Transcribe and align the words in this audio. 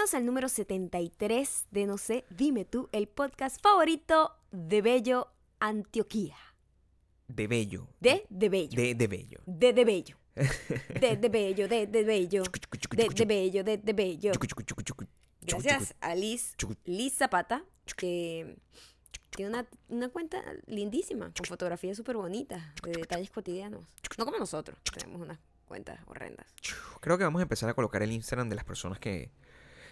Bienvenidos 0.00 0.14
al 0.14 0.24
número 0.24 0.48
73 0.48 1.66
de 1.72 1.84
No 1.84 1.98
sé, 1.98 2.24
dime 2.30 2.64
tú, 2.64 2.88
el 2.90 3.06
podcast 3.06 3.60
favorito 3.60 4.34
de 4.50 4.80
Bello 4.80 5.28
Antioquía. 5.58 6.36
De 7.28 7.46
bello. 7.46 7.86
De 8.00 8.24
de 8.30 8.48
Bello. 8.48 8.76
De, 8.76 8.94
de 8.94 9.06
bello. 9.06 9.40
De 9.44 9.74
de 9.74 9.84
Bello. 9.84 10.16
De 11.00 11.16
de 11.18 11.28
Bello, 11.28 11.68
de 11.68 11.86
de 11.86 12.04
Bello. 12.04 12.42
De 12.44 13.08
de 13.08 13.24
Bello, 13.26 13.62
de 13.62 13.76
de 13.76 13.92
Bello. 13.92 14.32
Gracias 15.42 15.94
a 16.00 16.14
Liz. 16.14 16.56
Liz 16.86 17.14
Zapata, 17.18 17.62
que 17.94 18.56
tiene 19.28 19.50
una, 19.50 19.68
una 19.90 20.08
cuenta 20.08 20.42
lindísima, 20.64 21.30
con 21.36 21.44
fotografías 21.44 21.98
súper 21.98 22.16
bonitas, 22.16 22.62
de 22.82 22.92
detalles 22.92 23.30
cotidianos. 23.30 23.82
No 24.16 24.24
como 24.24 24.38
nosotros, 24.38 24.78
tenemos 24.94 25.20
unas 25.20 25.38
cuentas 25.66 26.00
horrendas. 26.06 26.46
Creo 27.00 27.18
que 27.18 27.24
vamos 27.24 27.40
a 27.40 27.42
empezar 27.42 27.68
a 27.68 27.74
colocar 27.74 28.02
el 28.02 28.12
Instagram 28.12 28.48
de 28.48 28.54
las 28.54 28.64
personas 28.64 28.98
que, 28.98 29.30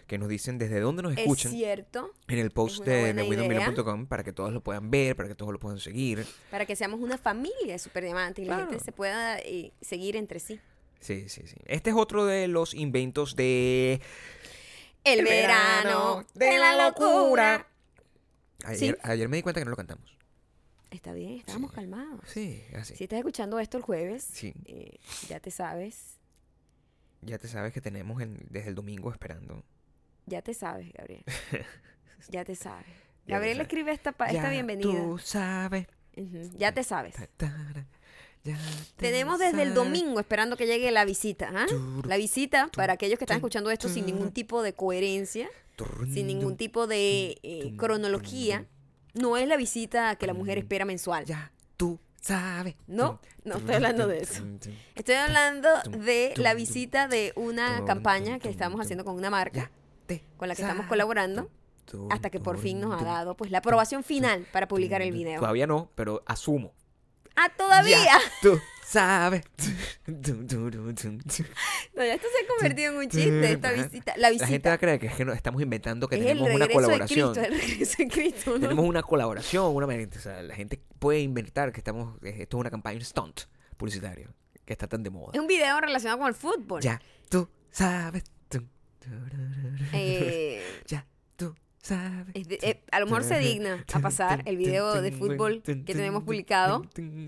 que 0.08 0.18
nos 0.18 0.28
dicen 0.28 0.58
desde 0.58 0.80
dónde 0.80 1.02
nos 1.04 1.12
Es 1.12 1.18
escuchan 1.18 1.52
cierto, 1.52 2.12
en 2.26 2.38
el 2.40 2.50
post 2.50 2.82
de, 2.84 3.12
widowmillion.com 3.28 4.06
para 4.06 4.24
que 4.24 4.32
todos 4.32 4.52
lo 4.52 4.60
puedan 4.62 4.90
ver, 4.90 5.14
para 5.14 5.28
que 5.28 5.36
todos 5.36 5.52
lo 5.52 5.60
puedan 5.60 5.78
seguir. 5.78 6.26
para 6.50 6.66
que 6.66 6.74
seamos 6.74 6.98
una 7.00 7.16
familia 7.18 7.74
de 7.74 7.78
super 7.78 8.02
diamantes 8.02 8.44
y 8.44 8.48
la 8.48 8.56
Claro. 8.56 8.70
gente 8.70 8.84
se 8.84 8.90
pueda 8.90 9.38
eh, 9.38 9.70
seguir 9.80 10.16
entre 10.16 10.40
sí. 10.40 10.58
Sí, 10.98 11.28
sí, 11.28 11.42
sí. 11.46 11.54
Este 11.66 11.90
es 11.90 11.96
otro 11.96 12.26
de 12.26 12.48
los 12.48 12.74
inventos 12.74 13.36
de... 13.36 14.00
El, 15.04 15.24
verano 15.24 16.24
de 16.34 16.58
la 16.58 16.88
locura. 16.88 17.68
Ayer, 18.64 18.98
ayer 19.04 19.28
me 19.28 19.36
di 19.36 19.42
cuenta 19.42 19.60
que 19.60 19.64
no 19.64 19.70
lo 19.70 19.77
cantamos. 19.77 20.16
Está 20.90 21.12
bien, 21.12 21.34
estábamos 21.34 21.70
calmados. 21.72 22.20
Sí, 22.27 22.62
así. 22.74 22.96
Si 22.96 23.04
estás 23.04 23.18
escuchando 23.18 23.58
esto 23.60 23.77
el 23.77 23.82
jueves, 23.84 24.27
Sí. 24.32 24.54
eh, 24.64 24.98
ya 25.28 25.38
te 25.38 25.50
sabes, 25.50 26.16
Ya 27.20 27.36
te 27.38 27.46
sabes 27.48 27.72
que 27.72 27.80
tenemos 27.80 28.20
el- 28.22 28.46
desde 28.48 28.68
el 28.70 28.74
domingo 28.74 29.10
esperando. 29.12 29.62
Ya 30.28 30.42
te 30.42 30.54
sabes, 30.54 30.92
Gabriel. 30.92 31.24
ya 32.28 32.44
te 32.44 32.54
sabes. 32.54 32.86
Ya 33.26 33.34
Gabriel 33.34 33.60
escribe 33.60 33.92
esta, 33.92 34.10
esta 34.10 34.32
Ya 34.32 34.50
bienvenida. 34.50 34.90
Tú 34.90 35.18
sabes. 35.18 35.86
Ya 36.56 36.72
te 36.72 36.82
sabes. 36.82 37.14
Ta, 37.14 37.26
tara, 37.36 37.86
ya 38.44 38.56
te 38.96 39.10
Tenemos 39.10 39.38
desde 39.38 39.62
el 39.62 39.74
domingo 39.74 40.18
esperando 40.20 40.56
que 40.56 40.66
llegue 40.66 40.90
la 40.90 41.04
visita. 41.04 41.50
Turu, 41.68 42.02
La 42.08 42.16
visita, 42.16 42.68
para 42.74 42.94
aquellos 42.94 43.18
que 43.18 43.24
están 43.24 43.36
escuchando 43.36 43.70
esto 43.70 43.88
sin 43.88 44.06
ningún 44.06 44.32
tipo 44.32 44.62
de 44.62 44.72
coherencia, 44.72 45.48
sin 46.12 46.26
ningún 46.26 46.56
tipo 46.56 46.86
de 46.86 47.38
eh, 47.42 47.74
cronología, 47.76 48.66
no 49.14 49.36
es 49.36 49.46
la 49.46 49.56
visita 49.56 50.16
que 50.16 50.26
la 50.26 50.34
mujer 50.34 50.58
espera 50.58 50.84
mensual. 50.84 51.24
Ya 51.24 51.52
tú 51.76 52.00
sabes. 52.20 52.74
No, 52.86 53.20
no 53.44 53.56
estoy 53.56 53.74
hablando 53.76 54.06
de 54.06 54.22
eso. 54.22 54.42
Estoy 54.94 55.16
hablando 55.16 55.68
de 55.98 56.32
la 56.36 56.54
visita 56.54 57.08
de 57.08 57.32
una 57.36 57.84
campaña 57.84 58.38
que 58.38 58.48
estamos 58.48 58.80
haciendo 58.80 59.04
con 59.04 59.14
una 59.14 59.30
marca 59.30 59.60
Ya 59.60 59.70
con 60.37 60.48
la 60.48 60.55
que 60.55 60.62
estamos 60.62 60.87
colaborando 60.87 61.51
hasta 62.11 62.28
que 62.31 62.39
por 62.41 62.59
fin 62.59 62.81
nos 62.81 63.01
ha 63.01 63.05
dado 63.05 63.37
pues 63.37 63.51
la 63.51 63.59
aprobación 63.59 64.03
final 64.05 64.47
para 64.53 64.69
publicar 64.69 65.01
el 65.03 65.12
video. 65.12 65.41
Todavía 65.41 65.67
no, 65.67 65.91
pero 65.95 66.23
asumo. 66.27 66.75
¡Ah, 67.37 67.51
todavía! 67.56 67.97
Ya 68.05 68.19
tú 68.42 68.59
sabes. 68.84 69.42
No, 70.09 72.05
ya 72.05 72.14
esto 72.14 72.27
se 72.36 72.45
ha 72.45 72.48
convertido 72.48 72.92
en 72.92 72.98
un 72.98 73.09
chiste, 73.09 73.53
esta 73.53 73.73
visita. 73.73 74.14
La 74.17 74.31
La 74.31 74.31
gente 74.31 74.45
va 74.45 74.48
visita 74.48 74.73
a 74.73 74.79
creer 74.79 74.98
que, 75.01 75.06
es 75.06 75.14
que 75.14 75.25
no- 75.25 75.33
estamos 75.33 75.62
inventando 75.62 76.09
que 76.09 76.17
es 76.17 76.20
el 76.23 76.27
tenemos 76.39 76.51
una 76.55 76.67
de 76.67 76.73
colaboración. 76.75 77.33
Cristo, 77.34 77.48
el 77.55 77.61
regreso 77.61 77.95
de 77.98 78.09
Cristo. 78.09 78.51
¿no? 78.53 78.61
Tenemos 78.61 78.84
una 78.84 79.03
colaboración, 79.03 79.75
una 79.75 79.86
o 79.86 80.20
sea, 80.20 80.42
la 80.42 80.55
gente 80.55 80.83
puede 80.98 81.20
inventar 81.20 81.73
que 81.73 81.81
estamos 81.81 82.17
eh, 82.23 82.36
esto 82.41 82.56
es 82.56 82.61
una 82.61 82.70
campaña 82.70 82.98
un 82.98 83.05
stunt 83.05 83.42
publicitario 83.77 84.34
que 84.64 84.73
está 84.73 84.86
tan 84.86 85.03
de 85.03 85.11
moda. 85.11 85.31
Es 85.34 85.41
un 85.41 85.47
video 85.47 85.81
relacionado 85.81 86.19
con 86.19 86.29
el 86.29 86.34
fútbol. 86.34 86.83
Ya 86.83 87.01
tú 87.29 87.48
sabes. 87.70 88.25
Eh, 89.92 90.62
Ya 90.86 91.06
tú 91.36 91.54
sabes. 91.82 92.34
de- 92.48 92.58
eh, 92.62 92.82
a 92.91 93.00
lo 93.00 93.06
mejor 93.06 93.24
se 93.24 93.39
digna 93.39 93.84
a 93.92 94.00
pasar 94.00 94.42
el 94.46 94.56
video 94.56 95.00
de 95.00 95.12
fútbol 95.12 95.62
que 95.62 95.95
tenemos 95.95 96.23
publicado, 96.24 96.83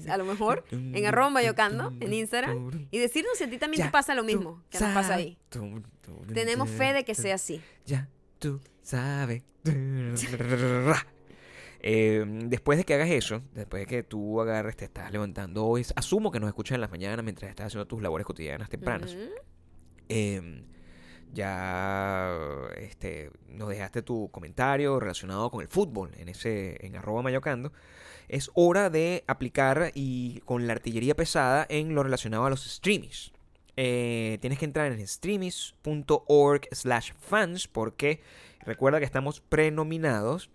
a 0.08 0.16
lo 0.16 0.24
mejor, 0.24 0.64
en 0.70 1.06
arroba 1.06 1.30
mayocando, 1.30 1.92
en 2.00 2.12
Instagram, 2.12 2.70
y 2.90 2.98
decirnos 2.98 3.36
si 3.38 3.44
a 3.44 3.50
ti 3.50 3.58
también 3.58 3.78
Ya 3.80 3.86
te 3.86 3.92
pasa 3.92 4.14
lo 4.14 4.24
mismo 4.24 4.62
que 4.70 4.78
nos 4.80 4.94
pasa 4.94 5.14
ahí. 5.14 5.38
Tenemos 6.34 6.68
fe 6.68 6.92
de 6.92 7.04
que 7.04 7.14
sea 7.14 7.34
así. 7.36 7.60
Ya 7.86 8.08
tú 8.38 8.60
sabes. 8.82 9.42
Eh, 11.82 12.22
después 12.44 12.76
de 12.76 12.84
que 12.84 12.92
hagas 12.92 13.08
eso, 13.08 13.40
después 13.54 13.80
de 13.80 13.86
que 13.86 14.02
tú 14.02 14.38
agarres, 14.42 14.76
te 14.76 14.84
estás 14.84 15.10
levantando 15.12 15.64
hoy, 15.64 15.86
asumo 15.96 16.30
que 16.30 16.38
nos 16.38 16.48
escuchas 16.48 16.74
en 16.74 16.82
las 16.82 16.90
mañanas 16.90 17.24
mientras 17.24 17.48
estás 17.48 17.68
haciendo 17.68 17.86
tus 17.86 18.02
labores 18.02 18.26
cotidianas 18.26 18.68
tempranas. 18.68 19.16
Eh, 20.10 20.62
ya 21.32 22.34
este, 22.76 23.30
nos 23.48 23.68
dejaste 23.68 24.02
tu 24.02 24.30
comentario 24.30 25.00
relacionado 25.00 25.50
con 25.50 25.62
el 25.62 25.68
fútbol 25.68 26.10
en 26.16 26.28
ese 26.28 26.84
en 26.84 26.96
arroba 26.96 27.22
mayocando. 27.22 27.72
Es 28.28 28.50
hora 28.54 28.90
de 28.90 29.24
aplicar 29.26 29.92
y 29.94 30.40
con 30.40 30.66
la 30.66 30.72
artillería 30.74 31.16
pesada 31.16 31.66
en 31.68 31.94
lo 31.94 32.02
relacionado 32.02 32.44
a 32.44 32.50
los 32.50 32.64
streamings. 32.64 33.32
Eh, 33.76 34.38
tienes 34.40 34.58
que 34.58 34.64
entrar 34.64 34.92
en 34.92 35.06
streamings.org 35.06 36.68
slash 36.72 37.12
fans 37.18 37.66
porque 37.66 38.20
recuerda 38.60 38.98
que 38.98 39.04
estamos 39.04 39.40
prenominados 39.40 40.50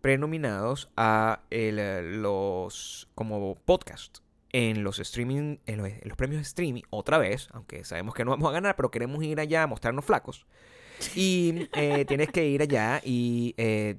prenominados 0.00 0.90
a 0.96 1.42
eh, 1.50 2.02
los 2.02 3.08
como 3.14 3.54
podcast 3.54 4.21
en 4.52 4.84
los 4.84 4.98
streaming 4.98 5.56
en 5.66 5.78
los, 5.78 5.88
en 5.88 6.00
los 6.08 6.16
premios 6.16 6.38
de 6.40 6.42
streaming 6.42 6.82
otra 6.90 7.18
vez 7.18 7.48
aunque 7.52 7.84
sabemos 7.84 8.14
que 8.14 8.24
no 8.24 8.30
vamos 8.32 8.48
a 8.48 8.52
ganar 8.52 8.76
pero 8.76 8.90
queremos 8.90 9.22
ir 9.24 9.40
allá 9.40 9.62
a 9.62 9.66
mostrarnos 9.66 10.04
flacos 10.04 10.46
y 11.16 11.68
eh, 11.74 12.04
tienes 12.04 12.28
que 12.30 12.46
ir 12.48 12.62
allá 12.62 13.00
y 13.04 13.54
eh, 13.56 13.96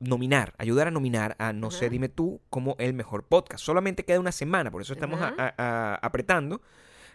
nominar 0.00 0.54
ayudar 0.58 0.88
a 0.88 0.90
nominar 0.90 1.34
a 1.38 1.52
no 1.52 1.70
sé 1.70 1.90
dime 1.90 2.08
tú 2.08 2.40
como 2.50 2.76
el 2.78 2.94
mejor 2.94 3.24
podcast 3.24 3.64
solamente 3.64 4.04
queda 4.04 4.20
una 4.20 4.32
semana 4.32 4.70
por 4.70 4.80
eso 4.82 4.92
estamos 4.92 5.20
a- 5.20 5.28
Ajá. 5.28 5.54
a- 5.58 5.94
a- 5.94 5.94
apretando 5.96 6.62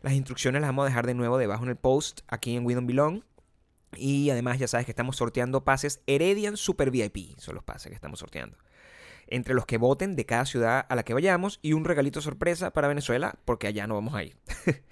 las 0.02 0.14
instrucciones 0.14 0.62
las 0.62 0.70
vamos 0.70 0.84
a 0.84 0.90
dejar 0.90 1.06
de 1.08 1.14
nuevo 1.14 1.38
debajo 1.38 1.64
en 1.64 1.70
el 1.70 1.76
post 1.78 2.22
aquí 2.28 2.56
en 2.56 2.66
We 2.66 2.74
Don't 2.76 2.88
Belong 2.88 3.22
y 3.96 4.30
además 4.30 4.58
ya 4.58 4.68
sabes 4.68 4.86
que 4.86 4.92
estamos 4.92 5.18
sorteando 5.18 5.64
pases 5.66 6.02
Heredian 6.08 6.56
Super 6.56 6.92
VIP. 6.92 7.38
Son 7.38 7.56
los 7.56 7.64
pases 7.66 7.90
que 7.90 7.96
estamos 7.96 8.20
sorteando. 8.20 8.58
Entre 9.32 9.56
los 9.56 9.66
que 9.66 9.78
voten 9.80 10.16
de 10.16 10.26
cada 10.26 10.46
ciudad 10.46 10.86
a 10.88 10.96
la 10.96 11.04
que 11.04 11.14
vayamos 11.16 11.58
y 11.64 11.74
un 11.74 11.86
regalito 11.86 12.22
sorpresa 12.22 12.72
para 12.72 12.88
Venezuela, 12.88 13.36
porque 13.46 13.66
allá 13.66 13.88
no 13.88 13.96
vamos 13.96 14.14
a 14.14 14.24
ir. 14.24 14.36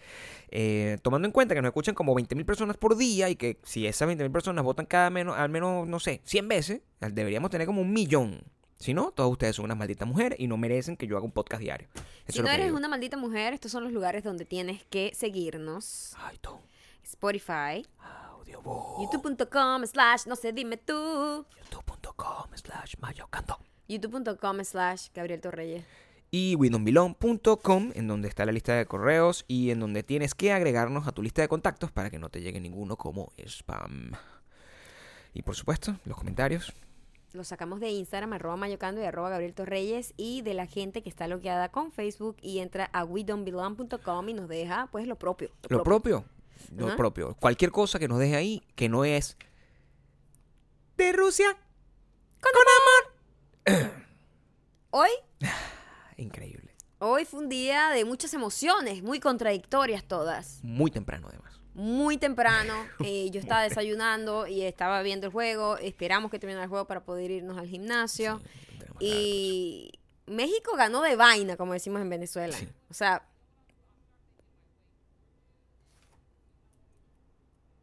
Eh, 0.52 0.98
tomando 1.04 1.28
en 1.28 1.32
cuenta 1.32 1.54
que 1.54 1.62
nos 1.62 1.70
escuchan 1.70 1.94
como 1.94 2.16
20.000 2.16 2.44
personas 2.44 2.76
por 2.76 2.98
día 2.98 3.30
y 3.30 3.36
que 3.36 3.60
si 3.62 3.86
esas 3.86 4.10
20.000 4.10 4.32
personas 4.32 4.66
votan 4.66 4.88
cada 4.88 5.12
menos, 5.12 5.38
al 5.38 5.48
menos, 5.50 5.88
no 5.88 6.00
sé, 6.00 6.22
100 6.24 6.48
veces, 6.48 6.82
deberíamos 7.00 7.52
tener 7.52 7.68
como 7.68 7.84
un 7.84 7.94
millón. 7.94 8.42
Si 8.80 8.96
no, 8.96 9.12
todos 9.12 9.32
ustedes 9.32 9.56
son 9.58 9.66
unas 9.66 9.78
malditas 9.78 10.08
mujeres 10.08 10.40
y 10.40 10.48
no 10.48 10.58
merecen 10.58 10.98
que 10.98 11.06
yo 11.06 11.18
haga 11.18 11.26
un 11.28 11.34
podcast 11.34 11.62
diario. 11.62 11.88
Eso 12.26 12.38
Si 12.38 12.42
no 12.42 12.50
eres 12.50 12.66
digo. 12.66 12.78
una 12.78 12.88
maldita 12.88 13.16
mujer, 13.16 13.54
estos 13.54 13.72
son 13.72 13.84
los 13.84 13.94
lugares 13.94 14.24
donde 14.24 14.44
tienes 14.46 14.84
que 14.86 15.12
seguirnos. 15.14 16.16
Ay, 16.18 16.40
tú. 16.42 16.58
Spotify, 17.04 17.86
Audiobook. 18.32 19.02
youtube.com 19.04 19.86
slash 19.86 20.26
no 20.26 20.36
sé, 20.36 20.52
dime 20.52 20.78
tú, 20.78 21.46
youtube.com 21.62 22.48
slash 22.56 22.96
mayocando. 23.00 23.60
youtube.com 23.90 24.64
slash 24.64 25.10
Gabriel 25.14 25.42
Torreyes. 25.42 25.84
y 26.32 26.56
widonbilon.com, 26.56 27.92
en 27.96 28.08
donde 28.08 28.28
está 28.28 28.46
la 28.46 28.52
lista 28.52 28.76
de 28.76 28.86
correos 28.86 29.46
y 29.48 29.72
en 29.72 29.80
donde 29.80 30.04
tienes 30.04 30.36
que 30.36 30.52
agregarnos 30.52 31.08
a 31.08 31.12
tu 31.12 31.24
lista 31.24 31.42
de 31.42 31.48
contactos 31.48 31.92
para 31.92 32.10
que 32.10 32.20
no 32.20 32.30
te 32.30 32.42
llegue 32.42 32.60
ninguno 32.60 32.98
como 32.98 33.32
spam. 33.38 34.12
Y 35.34 35.42
por 35.42 35.56
supuesto, 35.56 35.96
los 36.06 36.18
comentarios. 36.18 36.72
Lo 37.34 37.44
sacamos 37.44 37.80
de 37.80 37.90
Instagram, 37.90 38.34
arroba 38.34 38.56
mayocando 38.56 39.02
y 39.02 39.06
arroba 39.06 39.30
Gabriel 39.30 39.54
Torreyes 39.54 40.14
y 40.18 40.42
de 40.42 40.56
la 40.56 40.66
gente 40.66 41.04
que 41.04 41.10
está 41.10 41.28
logueada 41.28 41.70
con 41.70 41.92
Facebook 41.92 42.38
y 42.42 42.60
entra 42.60 42.90
a 42.92 43.04
wedonbelong.com 43.04 44.30
y 44.30 44.34
nos 44.34 44.48
deja 44.48 44.88
pues 44.92 45.08
lo 45.08 45.16
propio. 45.16 45.52
Lo 45.68 45.84
propio. 45.84 46.26
Lo 46.76 46.96
propio. 46.96 47.36
Cualquier 47.40 47.72
cosa 47.72 48.00
que 48.00 48.08
nos 48.08 48.20
deje 48.20 48.36
ahí 48.36 48.64
que 48.76 48.90
no 48.90 49.06
es 49.06 49.38
de 50.98 51.12
Rusia. 51.12 51.58
Hoy, 54.92 55.10
Increíble. 56.18 56.76
hoy 57.00 57.26
fue 57.26 57.40
un 57.42 57.50
día 57.50 57.90
de 57.92 58.04
muchas 58.06 58.34
emociones, 58.34 59.04
muy 59.04 59.20
contradictorias 59.20 60.04
todas. 60.04 60.60
Muy 60.64 60.92
temprano 60.92 61.28
además. 61.30 61.60
Muy 61.76 62.18
temprano, 62.18 62.74
eh, 63.06 63.30
yo 63.32 63.40
estaba 63.40 63.64
desayunando 63.64 64.48
y 64.48 64.64
estaba 64.64 65.02
viendo 65.02 65.28
el 65.28 65.34
juego. 65.34 65.78
Esperamos 65.78 66.32
que 66.32 66.40
terminara 66.40 66.64
el 66.64 66.70
juego 66.70 66.86
para 66.86 67.04
poder 67.06 67.32
irnos 67.32 67.58
al 67.58 67.68
gimnasio. 67.68 68.42
Sí, 69.00 69.06
Y 69.06 69.92
México 70.26 70.76
ganó 70.76 71.02
de 71.02 71.16
vaina, 71.16 71.56
como 71.56 71.74
decimos 71.74 72.02
en 72.02 72.10
Venezuela. 72.10 72.58
Sí. 72.58 72.68
O 72.90 72.94
sea. 72.94 73.24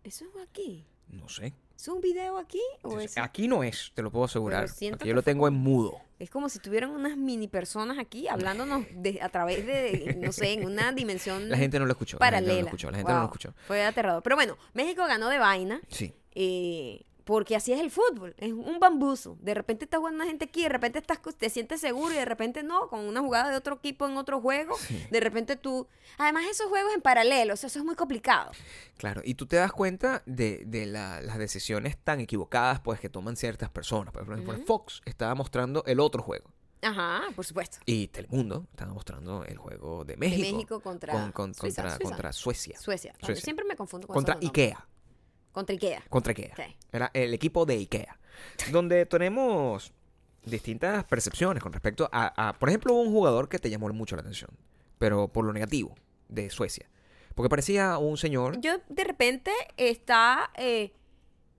¿Eso 0.04 0.24
es 0.24 0.42
aquí? 0.42 0.86
No 1.08 1.28
sé. 1.28 1.52
¿Es 1.76 1.88
un 1.88 2.00
video 2.00 2.38
aquí? 2.38 2.60
¿O 2.82 2.98
es, 2.98 3.18
Aquí 3.18 3.48
no 3.48 3.62
es, 3.62 3.92
te 3.94 4.02
lo 4.02 4.10
puedo 4.10 4.24
asegurar. 4.24 4.62
Pero 4.64 4.74
siento 4.74 4.94
Aquí 4.96 5.02
que 5.04 5.08
yo 5.10 5.14
lo 5.14 5.22
tengo 5.22 5.46
en 5.46 5.54
mudo. 5.54 6.00
es 6.18 6.30
como 6.30 6.48
si 6.48 6.58
tuvieran 6.58 6.90
unas 6.90 7.16
mini 7.16 7.48
personas 7.48 7.98
aquí 7.98 8.26
hablándonos 8.28 8.86
de, 8.94 9.20
a 9.20 9.28
través 9.28 9.66
de, 9.66 10.16
no 10.22 10.32
sé, 10.32 10.54
en 10.54 10.64
una 10.64 10.92
dimensión 10.92 11.48
La 11.50 11.58
gente 11.58 11.78
no 11.78 11.84
lo 11.86 11.92
escuchó. 11.92 12.16
La 12.18 12.26
gente 12.26 12.40
no 12.40 12.46
lo 12.46 12.46
paralela. 12.46 12.68
escuchó. 12.68 12.90
La 12.90 12.96
gente 12.98 13.12
no 13.12 13.18
lo 13.18 13.24
escuchó. 13.26 13.54
Fue 13.66 13.84
aterrador. 13.84 14.22
Pero 14.22 14.36
bueno, 14.36 14.56
México 14.72 15.04
ganó 15.06 15.28
de 15.28 15.38
vaina. 15.38 15.80
Sí. 15.90 16.14
eh, 16.34 17.02
porque 17.26 17.56
así 17.56 17.72
es 17.72 17.80
el 17.80 17.90
fútbol, 17.90 18.34
es 18.38 18.52
un 18.52 18.78
bambuzo. 18.78 19.36
De 19.40 19.52
repente 19.52 19.84
estás 19.84 19.98
jugando 19.98 20.22
una 20.22 20.26
gente 20.30 20.44
aquí, 20.44 20.62
de 20.62 20.68
repente 20.68 21.00
estás, 21.00 21.20
te 21.36 21.50
sientes 21.50 21.80
seguro 21.80 22.12
y 22.14 22.16
de 22.16 22.24
repente 22.24 22.62
no, 22.62 22.88
con 22.88 23.00
una 23.00 23.20
jugada 23.20 23.50
de 23.50 23.56
otro 23.56 23.74
equipo 23.74 24.06
en 24.06 24.16
otro 24.16 24.40
juego, 24.40 24.76
de 25.10 25.20
repente 25.20 25.56
tú... 25.56 25.88
Además 26.18 26.44
esos 26.48 26.68
juegos 26.68 26.94
en 26.94 27.02
paralelo, 27.02 27.54
o 27.54 27.56
sea, 27.56 27.66
eso 27.66 27.80
es 27.80 27.84
muy 27.84 27.96
complicado. 27.96 28.52
Claro, 28.96 29.20
y 29.24 29.34
tú 29.34 29.44
te 29.46 29.56
das 29.56 29.72
cuenta 29.72 30.22
de, 30.24 30.62
de 30.66 30.86
la- 30.86 31.20
las 31.20 31.36
decisiones 31.36 31.98
tan 31.98 32.20
equivocadas 32.20 32.78
pues 32.80 33.00
que 33.00 33.08
toman 33.10 33.36
ciertas 33.36 33.68
personas. 33.70 34.14
Por 34.14 34.22
ejemplo. 34.22 34.56
Fox 34.64 35.02
estaba 35.04 35.34
mostrando 35.34 35.82
el 35.86 35.98
otro 36.00 36.22
juego. 36.22 36.50
Ajá, 36.82 37.22
por 37.34 37.44
supuesto. 37.44 37.78
Y 37.86 38.06
Telemundo 38.08 38.68
estaba 38.70 38.92
mostrando 38.94 39.44
el 39.44 39.58
juego 39.58 40.04
de 40.04 40.12
De 40.14 40.16
México. 40.18 40.52
México 40.56 40.80
contra 40.80 41.12
con- 41.12 41.32
con- 41.32 41.54
Suiza, 41.54 41.82
contra, 41.82 41.96
Suiza. 41.96 42.10
contra 42.10 42.32
Suecia. 42.32 42.78
Suecia. 42.78 43.12
Yo 43.20 43.26
Suecia. 43.26 43.44
siempre 43.44 43.64
me 43.64 43.74
confundo 43.74 44.06
con 44.06 44.14
Contra. 44.14 44.38
Ikea. 44.40 44.86
Contra 45.56 45.72
Ikea. 45.72 46.02
Contra 46.10 46.32
Ikea. 46.32 46.54
Era 46.92 47.10
el 47.14 47.32
equipo 47.32 47.64
de 47.64 47.76
Ikea. 47.78 48.18
donde 48.72 49.06
tenemos 49.06 49.90
distintas 50.44 51.02
percepciones 51.04 51.62
con 51.62 51.72
respecto 51.72 52.10
a, 52.12 52.48
a, 52.48 52.52
por 52.58 52.68
ejemplo, 52.68 52.92
un 52.92 53.10
jugador 53.10 53.48
que 53.48 53.58
te 53.58 53.70
llamó 53.70 53.88
mucho 53.88 54.16
la 54.16 54.20
atención, 54.20 54.50
pero 54.98 55.28
por 55.28 55.46
lo 55.46 55.54
negativo, 55.54 55.94
de 56.28 56.50
Suecia. 56.50 56.90
Porque 57.34 57.48
parecía 57.48 57.96
un 57.96 58.18
señor. 58.18 58.60
Yo 58.60 58.72
de 58.90 59.04
repente 59.04 59.50
está 59.78 60.50
eh, 60.56 60.92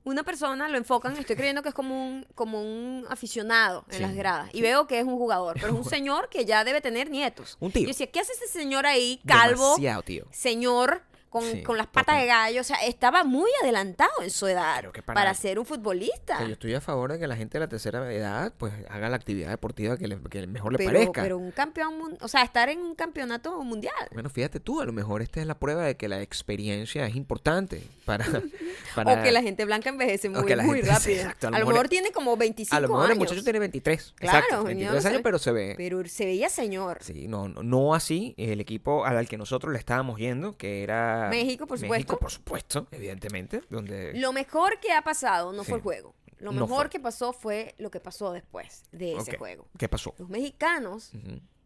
una 0.04 0.22
persona, 0.22 0.70
lo 0.70 0.78
enfocan, 0.78 1.18
estoy 1.18 1.36
creyendo 1.36 1.64
que 1.64 1.70
es 1.70 1.76
como 1.76 2.08
un, 2.08 2.28
como 2.36 2.62
un 2.62 3.04
aficionado 3.10 3.84
en 3.90 3.96
Sí. 3.96 4.02
las 4.04 4.14
gradas. 4.14 4.52
Y 4.54 4.62
veo 4.62 4.86
que 4.86 5.00
es 5.00 5.06
un 5.06 5.18
jugador, 5.18 5.56
pero 5.60 5.70
es 5.70 5.74
un 5.74 5.84
señor 5.90 6.30
que 6.30 6.46
ya 6.46 6.64
debe 6.64 6.82
tener 6.82 7.10
nietos. 7.10 7.58
Un 7.60 7.72
tío. 7.72 7.82
Yo 7.82 7.88
decía, 7.88 8.12
¿qué 8.12 8.20
hace 8.20 8.34
ese 8.34 8.48
señor 8.48 8.86
ahí, 8.86 9.20
calvo, 9.26 9.64
Demasiado, 9.72 10.04
tío. 10.04 10.28
señor, 10.30 11.02
con, 11.30 11.44
Sí, 11.44 11.64
con 11.64 11.78
las 11.78 11.88
patas 11.88 12.06
total. 12.16 12.22
de 12.22 12.28
gallo? 12.28 12.62
O 12.62 12.64
sea, 12.64 12.78
estaba 12.78 13.24
muy 13.24 13.50
adelantado 13.62 14.12
en 14.22 14.30
su 14.32 14.48
edad 14.48 14.82
para, 15.06 15.14
para- 15.14 15.34
ser 15.34 15.60
un 15.60 15.66
futbolista. 15.66 16.38
Que 16.38 16.46
yo 16.48 16.54
estoy 16.54 16.74
a 16.74 16.82
favor 16.82 17.12
de 17.12 17.20
que 17.20 17.28
la 17.28 17.36
gente 17.36 17.58
de 17.58 17.66
la 17.66 17.68
tercera 17.70 18.12
edad 18.14 18.54
pues 18.58 18.74
haga 18.90 19.10
la 19.10 19.16
actividad 19.18 19.50
deportiva 19.50 19.98
que, 19.98 20.08
le, 20.08 20.20
que 20.30 20.48
mejor 20.48 20.72
le 20.72 20.78
pero, 20.78 20.92
parezca. 20.92 21.22
pero 21.22 21.38
un 21.38 21.52
campeón, 21.52 22.18
o 22.22 22.28
sea, 22.28 22.44
estar 22.44 22.70
en 22.70 22.80
un 22.80 22.96
campeonato 22.96 23.62
mundial. 23.64 23.94
Bueno, 24.14 24.30
fíjate 24.30 24.60
tú, 24.60 24.82
a 24.82 24.86
lo 24.86 24.94
mejor 24.94 25.22
esta 25.22 25.40
es 25.42 25.48
la 25.48 25.58
prueba 25.60 25.84
de 25.84 25.96
que 25.98 26.08
la 26.08 26.22
experiencia 26.22 27.06
es 27.06 27.16
importante 27.16 27.84
para... 28.06 28.26
para 28.96 29.14
O 29.14 29.24
que 29.24 29.32
la 29.32 29.42
gente 29.42 29.66
blanca 29.66 29.90
envejece 29.90 30.30
muy, 30.30 30.42
muy 30.44 30.82
sí, 30.82 30.88
rápido. 30.88 31.16
exacto, 31.22 31.48
a 31.48 31.60
lo 31.60 31.66
mejor, 31.68 31.88
tiene 31.90 32.12
como 32.12 32.36
25 32.38 32.76
a 32.76 32.80
lo 32.80 32.88
mejor 32.88 33.04
años. 33.06 33.14
el 33.14 33.20
muchacho 33.20 33.44
tiene 33.44 33.60
23. 33.60 34.14
Claro, 34.16 34.38
exacto, 34.38 34.58
yo 34.62 34.64
23 34.66 34.94
no 34.96 35.02
sé. 35.02 35.08
años, 35.10 35.22
pero 35.24 35.40
se 35.40 35.52
ve... 35.52 35.74
Pero 35.78 36.04
se 36.08 36.26
veía 36.26 36.50
señor. 36.50 37.00
Sí, 37.02 37.28
no, 37.28 37.48
no, 37.48 37.64
no 37.64 37.94
así 37.94 38.34
el 38.38 38.60
equipo 38.62 39.06
al 39.06 39.28
que 39.28 39.38
nosotros 39.38 39.72
le 39.74 39.80
estábamos 39.80 40.18
yendo, 40.20 40.58
que 40.58 40.84
era... 40.84 41.17
México, 41.30 41.68
por 41.68 41.78
supuesto. 41.78 41.94
México, 41.94 42.18
por 42.19 42.31
supuesto, 42.31 42.88
evidentemente, 42.92 43.62
donde... 43.69 44.14
Lo 44.16 44.31
mejor 44.34 44.80
que 44.80 44.92
ha 44.94 45.02
pasado 45.02 45.52
no 45.54 45.64
Sí. 45.64 45.69
fue 45.69 45.78
el 45.78 45.84
juego. 45.84 46.16
Lo 46.40 46.52
No 46.52 46.62
mejor 46.68 46.84
fue. 46.86 46.90
que 46.92 47.00
pasó 47.00 47.34
fue 47.34 47.74
lo 47.80 47.90
que 47.90 48.00
pasó 48.00 48.31
después 48.31 48.84
de 48.92 49.16
ese 49.18 49.38
juego. 49.38 49.68
¿Qué 49.78 49.90
pasó? 49.90 50.14
Los 50.19 50.30
mexicanos, 50.30 51.12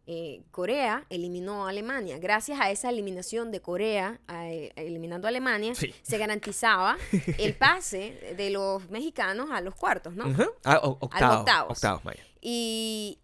eh, 0.06 0.42
Corea 0.50 1.04
eliminó 1.10 1.66
a 1.66 1.70
Alemania. 1.70 2.18
Gracias 2.18 2.58
a 2.58 2.70
esa 2.70 2.88
eliminación 2.88 3.50
de 3.50 3.60
Corea, 3.60 4.18
a- 4.26 4.48
eh, 4.48 4.72
eliminando 4.76 5.26
a 5.26 5.30
Alemania, 5.30 5.74
Sí. 5.74 5.94
se 6.02 6.16
garantizaba 6.16 6.96
el 7.38 7.54
pase 7.54 8.34
de 8.36 8.48
los 8.50 8.88
mexicanos 8.88 9.50
a 9.50 9.60
los 9.60 9.74
cuartos, 9.74 10.14
¿no? 10.14 10.26
Ujú. 10.28 10.44
Ah, 10.64 10.80
o- 10.82 10.96
octavos, 11.00 11.40
octavos. 11.40 11.72
octavos, 11.78 12.02
vaya. 12.04 12.22
Y 12.40 13.18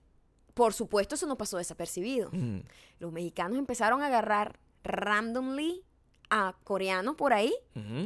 por 0.52 0.74
supuesto 0.74 1.14
eso 1.14 1.26
no 1.26 1.38
pasó 1.38 1.56
desapercibido. 1.56 2.30
Los 2.98 3.10
mexicanos 3.12 3.58
empezaron 3.58 4.02
a 4.02 4.06
agarrar 4.08 4.58
randomly 4.84 5.82
a 6.30 6.54
coreanos 6.64 7.16
por 7.16 7.32
ahí 7.32 7.54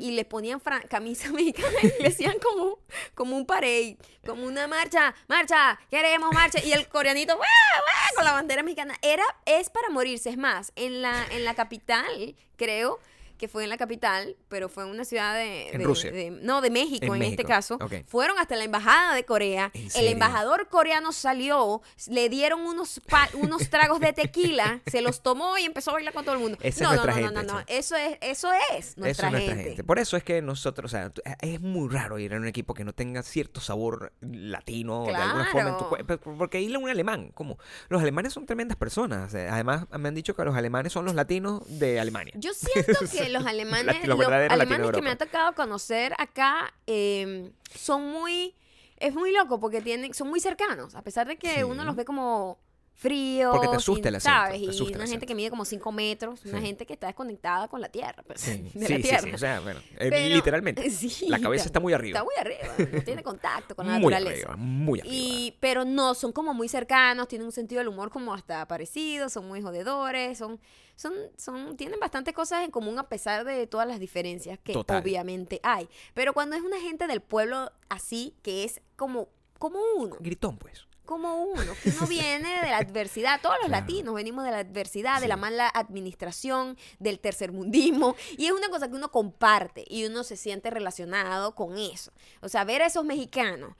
y 0.00 0.10
les 0.12 0.24
ponían 0.26 0.60
camisa 0.88 1.30
mexicana 1.32 1.78
y 1.82 2.02
le 2.02 2.08
hacían 2.08 2.38
como, 2.38 2.78
como 3.14 3.36
un 3.36 3.46
parade, 3.46 3.96
como 4.26 4.44
una 4.44 4.66
marcha, 4.66 5.14
marcha, 5.28 5.78
queremos 5.90 6.32
marcha. 6.32 6.62
Y 6.62 6.72
el 6.72 6.88
coreanito, 6.88 7.34
¡guau, 7.34 7.46
guau! 7.46 8.14
con 8.14 8.24
la 8.24 8.32
bandera 8.32 8.62
mexicana. 8.62 8.96
Era, 9.02 9.24
es 9.46 9.70
para 9.70 9.88
morirse. 9.90 10.30
Es 10.30 10.36
más, 10.36 10.72
en 10.76 11.02
la, 11.02 11.26
en 11.30 11.44
la 11.44 11.54
capital, 11.54 12.36
creo 12.56 13.00
que 13.38 13.48
fue 13.48 13.64
en 13.64 13.70
la 13.70 13.76
capital, 13.76 14.36
pero 14.48 14.68
fue 14.68 14.84
en 14.84 14.90
una 14.90 15.04
ciudad 15.04 15.34
de... 15.34 15.70
En 15.70 15.78
de- 15.78 15.84
Rusia. 15.84 16.10
de- 16.10 16.30
no, 16.30 16.60
de 16.60 16.70
México 16.70 17.14
En 17.14 17.22
en, 17.22 17.30
este 17.30 17.44
caso. 17.44 17.78
Fueron 18.06 18.38
hasta 18.38 18.56
la 18.56 18.64
embajada 18.64 19.14
de 19.14 19.24
Corea. 19.24 19.70
¿En 19.74 19.88
El 19.94 20.08
embajador 20.08 20.68
coreano 20.68 21.12
salió, 21.12 21.82
le 22.08 22.28
dieron 22.28 22.60
unos, 22.60 23.00
pa- 23.08 23.28
unos 23.34 23.68
tragos 23.70 24.00
de 24.00 24.12
tequila, 24.12 24.80
se 24.86 25.00
los 25.02 25.22
tomó 25.22 25.58
y 25.58 25.64
empezó 25.64 25.90
a 25.90 25.94
bailar 25.94 26.14
con 26.14 26.24
todo 26.24 26.34
el 26.34 26.40
mundo. 26.40 26.58
Esa 26.60 26.68
es 26.68 26.80
no, 26.82 26.88
no, 26.96 27.04
nuestra 27.04 27.14
no, 27.14 27.20
no, 27.20 27.38
gente, 27.40 27.46
no, 27.46 27.52
no, 27.54 27.58
sí. 27.60 27.64
Eso 27.68 27.96
es, 27.96 28.18
eso 28.20 28.50
es 28.78 28.96
nuestra, 28.98 29.28
Eso 29.28 29.36
es 29.36 29.44
gente. 29.44 29.62
gente. 29.64 29.84
Por 29.84 29.98
eso 29.98 30.16
es 30.16 30.24
que 30.24 30.40
nosotros, 30.42 30.92
o 30.92 30.96
sea, 30.96 31.10
tú- 31.10 31.22
es 31.40 31.60
muy 31.60 31.88
raro 31.88 32.18
ir 32.18 32.34
a 32.34 32.36
un 32.36 32.46
equipo 32.46 32.74
que 32.74 32.84
no 32.84 32.92
tenga 32.92 33.22
cierto 33.22 33.60
sabor 33.60 34.12
latino 34.20 35.04
de 35.06 35.14
alguna 35.14 35.46
forma 35.50 35.70
en 35.70 35.76
tu 35.78 35.88
cuerpo. 35.88 36.18
Porque 36.36 36.60
ir 36.60 36.74
a 36.74 36.78
un 36.78 36.88
alemán, 36.88 37.30
como 37.34 37.58
los 37.88 38.00
alemanes 38.02 38.32
son 38.32 38.46
tremendas 38.46 38.76
personas. 38.76 39.34
eh, 39.34 39.48
Además, 39.50 39.86
me 39.98 40.08
han 40.08 40.14
dicho 40.14 40.34
que 40.34 40.44
los 40.44 40.54
alemanes 40.56 40.92
son 40.92 41.04
los 41.04 41.14
latinos 41.14 41.62
de 41.66 42.00
Alemania. 42.00 42.32
Yo 42.36 42.52
siento 42.54 42.98
que 43.12 43.28
los 43.32 43.44
alemanes, 43.46 44.06
Los 44.06 44.20
alemanes 44.26 44.90
que 44.92 45.02
me 45.02 45.10
ha 45.10 45.16
tocado 45.16 45.54
conocer 45.54 46.14
acá 46.18 46.72
eh, 46.86 47.50
son 47.74 48.08
muy, 48.10 48.54
es 48.98 49.14
muy 49.14 49.32
loco 49.32 49.58
porque 49.58 49.80
tienen, 49.80 50.14
son 50.14 50.28
muy 50.28 50.40
cercanos, 50.40 50.94
a 50.94 51.02
pesar 51.02 51.26
de 51.26 51.36
que 51.36 51.56
Sí. 51.56 51.62
uno 51.62 51.84
los 51.84 51.96
ve 51.96 52.04
como 52.04 52.58
fríos, 52.94 53.50
Porque 53.52 53.66
te 53.66 53.76
asusta 53.76 54.08
el 54.10 54.14
acento, 54.16 54.36
¿sabes? 54.36 54.52
te 54.60 54.66
Y 54.66 54.68
asusta 54.68 54.84
una 54.98 55.06
gente 55.06 55.16
acento. 55.16 55.26
que 55.26 55.34
mide 55.34 55.50
como 55.50 55.64
5 55.64 55.90
metros, 55.90 56.44
una 56.44 56.60
Sí. 56.60 56.66
gente 56.66 56.86
que 56.86 56.92
está 56.92 57.08
desconectada 57.08 57.66
con 57.66 57.80
la 57.80 57.88
tierra, 57.88 58.22
pues, 58.24 58.40
Sí, 58.40 58.58
de 58.74 58.86
sí, 58.86 58.92
la 58.92 58.96
sí, 58.98 59.02
tierra. 59.02 59.20
sí, 59.22 59.30
O 59.32 59.38
sea, 59.38 59.58
bueno, 59.60 59.80
eh, 59.98 60.08
Pero- 60.08 60.34
literalmente. 60.36 60.82
La 61.28 61.40
cabeza 61.40 61.64
está 61.64 61.80
muy 61.80 61.92
arriba. 61.94 62.20
Está 62.20 62.24
muy 62.24 62.34
arriba, 62.38 62.74
no 62.92 63.02
tiene 63.02 63.22
contacto 63.24 63.74
con 63.74 63.86
la 63.88 63.98
muy 63.98 64.12
naturaleza. 64.12 64.50
arriba, 64.52 64.56
muy 64.56 65.00
arriba. 65.00 65.14
Y, 65.16 65.56
pero 65.58 65.84
no, 65.84 66.14
son 66.14 66.30
como 66.30 66.54
muy 66.54 66.68
cercanos, 66.68 67.26
tienen 67.26 67.46
un 67.46 67.52
sentido 67.52 67.80
del 67.80 67.88
humor 67.88 68.10
como 68.10 68.34
hasta 68.34 68.68
parecido, 68.68 69.28
son 69.30 69.48
muy 69.48 69.60
jodedores, 69.62 70.38
son, 70.38 70.60
son, 70.96 71.12
son, 71.36 71.76
tienen 71.76 71.98
bastantes 72.00 72.34
cosas 72.34 72.64
en 72.64 72.70
común 72.70 72.98
a 72.98 73.08
pesar 73.08 73.44
de 73.44 73.66
todas 73.66 73.86
las 73.88 73.98
diferencias 74.00 74.58
que 74.58 74.72
Total. 74.72 75.02
obviamente 75.02 75.60
hay. 75.62 75.88
Pero 76.14 76.32
cuando 76.32 76.56
es 76.56 76.62
una 76.62 76.80
gente 76.80 77.06
del 77.06 77.20
pueblo 77.20 77.72
así, 77.88 78.34
que 78.42 78.64
es 78.64 78.80
como, 78.96 79.28
como 79.58 79.78
uno, 79.96 80.16
Gritón, 80.20 80.58
pues. 80.58 80.86
Como 81.04 81.42
uno, 81.44 81.72
que 81.82 81.90
uno 81.90 82.06
viene 82.08 82.48
de 82.62 82.70
la 82.70 82.78
adversidad, 82.78 83.40
todos 83.40 83.56
los 83.60 83.68
Claro. 83.68 83.80
latinos 83.82 84.14
venimos 84.14 84.44
de 84.44 84.50
la 84.50 84.58
adversidad, 84.58 85.20
de 85.20 85.28
la 85.28 85.36
mala 85.36 85.68
administración, 85.72 86.76
del 86.98 87.18
tercermundismo, 87.18 88.16
y 88.36 88.46
es 88.46 88.52
una 88.52 88.68
cosa 88.68 88.88
que 88.88 88.94
uno 88.94 89.10
comparte 89.10 89.84
y 89.88 90.04
uno 90.06 90.24
se 90.24 90.36
siente 90.36 90.70
relacionado 90.70 91.54
con 91.54 91.76
eso. 91.78 92.12
O 92.40 92.48
sea, 92.48 92.64
ver 92.64 92.82
a 92.82 92.86
esos 92.86 93.04
mexicanos, 93.04 93.74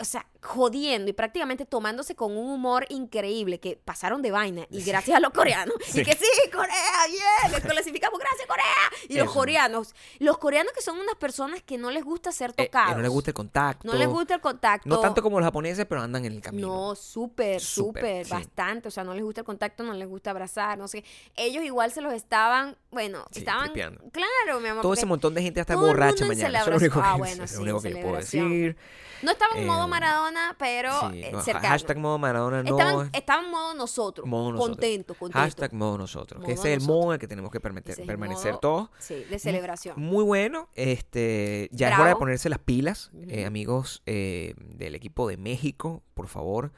o 0.00 0.04
sea, 0.04 0.26
jodiendo 0.42 1.10
y 1.10 1.12
prácticamente 1.12 1.66
tomándose 1.66 2.14
con 2.14 2.36
un 2.36 2.50
humor 2.50 2.86
increíble 2.88 3.58
que 3.60 3.76
pasaron 3.76 4.22
de 4.22 4.30
vaina 4.30 4.66
y 4.70 4.82
gracias 4.82 5.16
a 5.16 5.20
los 5.20 5.32
coreanos, 5.32 5.74
Sí. 5.86 6.00
y 6.00 6.04
que 6.04 6.12
sí, 6.12 6.26
Corea, 6.52 7.06
bien, 7.08 7.52
les 7.52 7.60
clasificamos, 7.60 8.18
gracias 8.18 8.46
Corea, 8.46 8.64
y 9.08 9.16
los 9.16 9.32
coreanos, 9.32 9.94
los 10.18 10.38
coreanos 10.38 10.72
que 10.72 10.82
son 10.82 10.98
unas 10.98 11.14
personas 11.16 11.62
que 11.62 11.78
no 11.78 11.90
les 11.90 12.04
gusta 12.04 12.32
ser 12.32 12.50
Eh, 12.50 12.54
que 12.56 12.64
tocados. 12.66 12.96
no 12.96 13.02
les 13.02 13.10
gusta 13.10 13.30
el 13.30 13.34
contacto. 13.34 13.86
No 13.88 13.94
les 13.94 14.08
gusta 14.08 14.34
el 14.34 14.40
contacto. 14.40 14.88
No 14.88 15.00
tanto 15.00 15.22
como 15.22 15.38
los 15.38 15.46
japoneses, 15.46 15.86
pero 15.86 16.02
andan 16.02 16.24
en 16.24 16.32
el 16.32 16.40
camino. 16.40 16.67
No, 16.67 16.67
súper, 16.94 17.60
Súper, 17.60 17.60
súper, 17.60 18.24
sí. 18.26 18.30
bastante. 18.32 18.88
O 18.88 18.90
sea, 18.90 19.04
no 19.04 19.14
les 19.14 19.22
gusta 19.22 19.40
el 19.42 19.44
contacto, 19.44 19.82
no 19.84 19.92
les 19.92 20.08
gusta 20.08 20.30
abrazar, 20.30 20.78
no 20.78 20.88
sé. 20.88 21.04
Ellos 21.36 21.62
igual 21.64 21.90
se 21.92 22.00
los 22.00 22.12
estaban, 22.12 22.76
bueno, 22.90 23.24
Sí, 23.30 23.40
estaban. 23.40 23.64
tripeando. 23.72 24.02
Claro, 24.12 24.60
mi 24.60 24.68
amor. 24.68 24.82
Todo 24.82 24.94
ese 24.94 25.06
montón 25.06 25.34
de 25.34 25.42
gente 25.42 25.60
el 25.60 25.76
borracha 25.76 26.24
mañana. 26.26 26.60
Eso 26.60 26.70
es 26.70 26.72
lo 26.72 26.76
único. 26.78 27.00
Ah, 27.02 27.12
que, 27.14 27.18
bueno, 27.18 27.34
eso 27.34 27.44
es 27.44 27.50
sí, 27.50 27.56
lo 27.56 27.62
único 27.62 27.80
que 27.80 27.90
le 27.90 28.02
puedo 28.02 28.16
decir. 28.16 28.76
No 29.20 29.32
estaban 29.32 29.58
en 29.58 29.66
modo 29.66 29.84
Eh, 29.86 29.88
Maradona, 29.88 30.54
pero 30.60 30.90
eh, 31.12 31.30
no, 31.32 31.42
cercano. 31.42 31.68
hashtag 31.68 31.98
modo 31.98 32.18
Maradona 32.18 32.62
no. 32.62 32.78
estaban, 32.78 33.10
estaban 33.12 33.44
en 33.46 33.50
modo 33.50 33.74
nosotros. 33.74 34.26
modo 34.28 34.52
nosotros. 34.52 34.76
Contento, 34.76 35.14
contento. 35.14 35.38
Hashtag 35.40 35.72
modo 35.74 35.98
nosotros. 35.98 36.44
que 36.44 36.52
ese 36.52 36.72
es 36.72 36.80
el 36.82 36.86
modo 36.86 37.06
en 37.10 37.14
el 37.14 37.18
que 37.18 37.26
tenemos 37.26 37.50
que 37.50 37.58
permanecer 37.58 38.52
modo, 38.52 38.60
todos. 38.60 38.90
Sí, 39.00 39.24
de 39.28 39.38
celebración. 39.40 39.94
Muy 40.00 40.22
bueno. 40.22 40.68
Este, 40.74 41.68
ya 41.72 41.88
es 41.90 41.98
hora 41.98 42.10
de 42.10 42.16
ponerse 42.16 42.48
las 42.48 42.60
pilas, 42.60 43.10
eh, 43.26 43.44
amigos 43.44 44.02
eh, 44.06 44.54
del 44.56 44.94
equipo 44.94 45.26
de 45.28 45.36
México, 45.36 46.04
por 46.18 46.28
favor. 46.28 46.72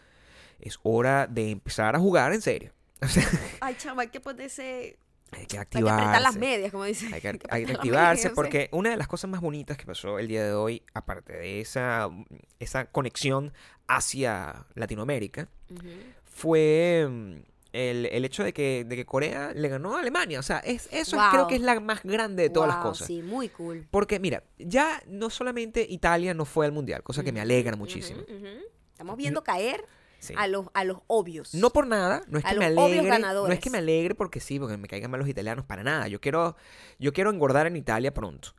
Es 0.61 0.79
hora 0.83 1.27
de 1.27 1.51
empezar 1.53 1.97
a 1.97 1.99
jugar 1.99 2.33
en 2.35 2.43
serio. 2.43 2.73
O 3.03 3.09
sea, 3.09 3.27
Ay, 3.61 3.75
chama, 3.79 4.03
hay 4.03 4.09
que 4.09 4.21
ponerse. 4.21 4.99
hay 5.33 5.39
que 5.39 5.39
Hay 5.39 5.47
que 5.47 5.59
activarse. 5.59 6.03
apretar 6.03 6.21
las 6.23 6.37
medias, 6.37 6.71
como 6.71 6.85
dicen. 6.85 7.15
Hay 7.15 7.23
que, 7.23 7.29
hay 7.51 7.63
que 7.65 7.73
las 7.73 7.77
activarse 7.77 8.23
medias, 8.25 8.33
sí. 8.33 8.35
porque 8.37 8.69
una 8.73 8.91
de 8.91 8.97
las 8.99 9.09
cosas 9.09 9.31
más 9.31 9.41
bonitas 9.41 9.79
que 9.79 9.87
pasó 9.87 10.19
el 10.19 10.29
día 10.29 10.45
de 10.45 10.53
hoy, 10.53 10.83
aparte 10.93 11.33
de 11.33 11.61
esa, 11.63 12.11
esa 12.59 12.85
conexión 12.85 13.55
hacia 13.89 14.67
Latinoamérica, 14.75 15.49
Ujú. 15.71 15.89
fue 16.25 17.07
mm, 17.09 17.33
el, 17.73 18.07
el 18.07 18.25
hecho 18.27 18.45
de 18.45 18.53
que, 18.53 18.85
de 18.87 18.97
que 18.97 19.07
Corea 19.07 19.53
le 19.55 19.69
ganó 19.69 19.97
a 19.97 20.01
Alemania. 20.01 20.39
O 20.39 20.43
sea, 20.43 20.59
es, 20.59 20.87
eso 20.93 21.17
es- 21.17 21.23
creo 21.31 21.43
Wow. 21.45 21.49
que 21.49 21.55
es 21.57 21.63
la 21.63 21.81
más 21.81 22.03
grande 22.03 22.43
de 22.43 22.51
todas 22.51 22.69
las 22.69 22.79
Wow, 22.83 22.89
cosas. 22.91 23.07
Sí, 23.07 23.23
muy 23.23 23.49
cool. 23.49 23.87
Porque, 23.91 24.21
mira, 24.21 24.43
ya 24.59 25.03
no 25.07 25.31
solamente 25.31 25.87
Italia 25.89 26.35
no 26.35 26.45
fue 26.45 26.67
al 26.67 26.73
Mundial, 26.73 27.03
cosa 27.03 27.23
que 27.25 27.33
me 27.33 27.41
alegra 27.41 27.77
muchísimo. 27.77 28.21
ujú. 28.23 28.47
Estamos 29.01 29.17
viendo 29.17 29.43
caer 29.43 29.87
Sí. 30.19 30.35
a 30.37 30.47
los, 30.47 30.67
a 30.75 30.85
los 30.85 30.99
obvios. 31.07 31.55
No 31.55 31.71
por 31.71 31.87
nada, 31.87 32.23
no 32.29 32.39
es 32.39 32.45
A 32.45 32.51
que 32.51 32.59
me 32.59 32.69
los 32.69 32.85
obvios 32.85 33.07
alegre, 33.07 33.19
no 33.33 33.47
es 33.49 33.59
que 33.59 33.71
me 33.71 33.79
alegre 33.79 34.15
porque 34.15 34.39
sí, 34.39 34.59
porque 34.59 34.77
me 34.77 34.87
caigan 34.87 35.11
mal 35.11 35.19
los 35.19 35.29
italianos, 35.31 35.65
para 35.65 35.83
nada. 35.83 36.09
Yo 36.09 36.21
quiero, 36.21 36.57
yo 36.99 37.15
quiero 37.15 37.31
engordar 37.31 37.67
en 37.67 37.77
Italia 37.77 38.13
pronto. 38.13 38.51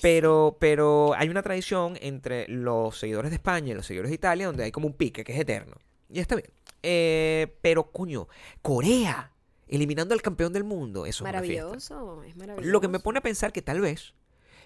Pero, 0.00 0.56
pero 0.60 1.12
hay 1.16 1.28
una 1.28 1.42
tradición 1.42 1.98
entre 2.00 2.46
los 2.46 2.96
seguidores 2.96 3.32
de 3.32 3.34
España 3.34 3.72
y 3.72 3.74
los 3.74 3.84
seguidores 3.84 4.10
de 4.10 4.14
Italia 4.14 4.46
donde 4.46 4.62
hay 4.62 4.70
como 4.70 4.86
un 4.86 4.92
pique 4.92 5.24
que 5.24 5.32
es 5.32 5.40
eterno. 5.40 5.74
Y 6.08 6.20
está 6.20 6.36
bien. 6.36 6.50
Eh, 6.84 7.52
pero, 7.62 7.90
coño, 7.90 8.28
Corea, 8.62 9.32
eliminando 9.66 10.14
al 10.14 10.22
campeón 10.22 10.52
del 10.52 10.62
mundo, 10.62 11.04
eso 11.06 11.08
es 11.08 11.20
una 11.22 11.30
es 11.30 11.34
maravilloso. 11.34 12.22
Lo 12.60 12.80
que 12.80 12.86
me 12.86 13.00
pone 13.00 13.18
a 13.18 13.22
pensar 13.22 13.52
que 13.52 13.60
tal 13.60 13.80
vez 13.80 14.14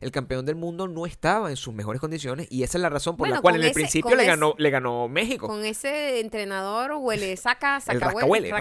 el 0.00 0.11
campeón 0.11 0.45
del 0.47 0.57
mundo 0.57 0.88
no 0.88 1.07
estaba 1.07 1.50
en 1.50 1.57
sus 1.57 1.75
mejores 1.75 2.00
condiciones 2.00 2.47
y 2.50 2.62
esa 2.62 2.79
es 2.79 2.83
la 2.83 2.88
razón 2.88 3.17
por 3.17 3.29
la 3.29 3.35
Bueno, 3.41 3.43
cual 3.43 3.55
con 3.55 3.61
en 3.62 3.67
el 3.69 3.73
principio 3.73 4.11
le 4.17 4.23
ese- 4.23 4.26
ganó, 4.31 4.55
le 4.59 4.71
ganó 4.71 5.09
México. 5.09 5.47
Con 5.47 5.65
ese 5.65 6.21
entrenador 6.21 6.93
huele, 6.93 7.37
saca, 7.37 7.81
saca 7.81 7.99
rascahuele, 7.99 8.53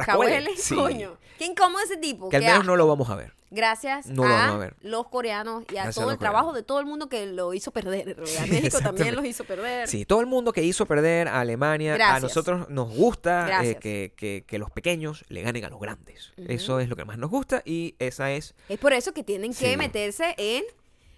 sí. 0.57 0.75
coño. 0.75 1.17
Qué 1.37 1.45
incómodo 1.45 1.83
ese 1.83 1.97
tipo. 1.97 2.29
que 2.29 2.37
al 2.37 2.43
menos 2.43 2.59
asco. 2.59 2.67
no 2.67 2.75
lo 2.77 2.87
vamos 2.87 3.09
a 3.09 3.15
ver. 3.15 3.33
Gracias 3.51 4.07
No 4.07 4.23
lo 4.23 4.29
a, 4.29 4.37
vamos 4.37 4.55
a 4.55 4.57
ver. 4.57 4.75
los 4.81 5.07
coreanos 5.07 5.63
y 5.71 5.77
a 5.77 5.83
Gracias 5.83 5.97
a 5.97 6.01
todo 6.01 6.11
el 6.11 6.17
trabajo 6.17 6.51
de 6.51 6.63
todo 6.63 6.79
el 6.79 6.85
mundo 6.85 7.07
que 7.07 7.25
lo 7.25 7.53
hizo 7.53 7.71
perder. 7.71 8.17
A 8.41 8.45
México 8.47 8.79
también 8.79 9.15
los 9.15 9.23
hizo 9.25 9.43
perder. 9.45 9.87
Sí, 9.87 10.03
todo 10.05 10.19
el 10.19 10.25
mundo 10.25 10.51
que 10.51 10.63
hizo 10.63 10.85
perder 10.85 11.27
a 11.27 11.39
Alemania, 11.41 11.93
a 11.93 11.97
Gracias. 11.97 12.23
nosotros 12.23 12.69
nos 12.69 12.93
gusta 12.93 13.63
eh, 13.63 13.75
que, 13.75 14.13
que- 14.17 14.43
que 14.45 14.57
los 14.57 14.71
pequeños 14.71 15.23
le 15.29 15.41
ganen 15.41 15.63
a 15.65 15.69
los 15.69 15.79
grandes. 15.79 16.33
Eso 16.37 16.79
es 16.79 16.89
lo 16.89 16.95
que 16.95 17.05
más 17.05 17.17
nos 17.17 17.29
gusta 17.29 17.61
y 17.65 17.95
esa 17.99 18.31
es... 18.31 18.55
Es 18.67 18.79
por 18.79 18.93
eso 18.93 19.13
que 19.13 19.23
tienen 19.23 19.53
que 19.53 19.71
Sí. 19.71 19.77
meterse 19.77 20.33
en 20.37 20.63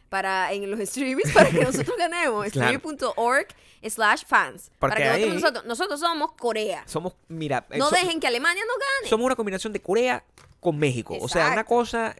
para 0.09 0.51
en 0.53 0.69
los 0.69 0.79
streamings 0.89 1.31
para 1.33 1.49
que 1.49 1.63
nosotros 1.63 1.95
ganemos. 1.97 2.47
Claro. 2.51 2.75
streaming.org 2.77 3.47
slash 3.89 4.23
fans. 4.25 4.71
Para 4.79 4.95
que 4.95 5.03
nosotros, 5.05 5.23
ahí- 5.27 5.33
nosotros, 5.33 5.65
nosotros 5.65 5.99
somos 5.99 6.31
Corea. 6.33 6.83
Somos, 6.87 7.13
mira, 7.27 7.65
No 7.77 7.89
so- 7.89 7.95
dejen 7.95 8.19
que 8.19 8.27
Alemania 8.27 8.63
nos 8.65 8.75
gane. 8.77 9.09
somos 9.09 9.25
una 9.25 9.35
combinación 9.35 9.73
de 9.73 9.81
Corea 9.81 10.23
con 10.59 10.77
México. 10.77 11.17
O 11.21 11.27
sea, 11.27 11.51
una 11.51 11.63
cosa 11.63 12.15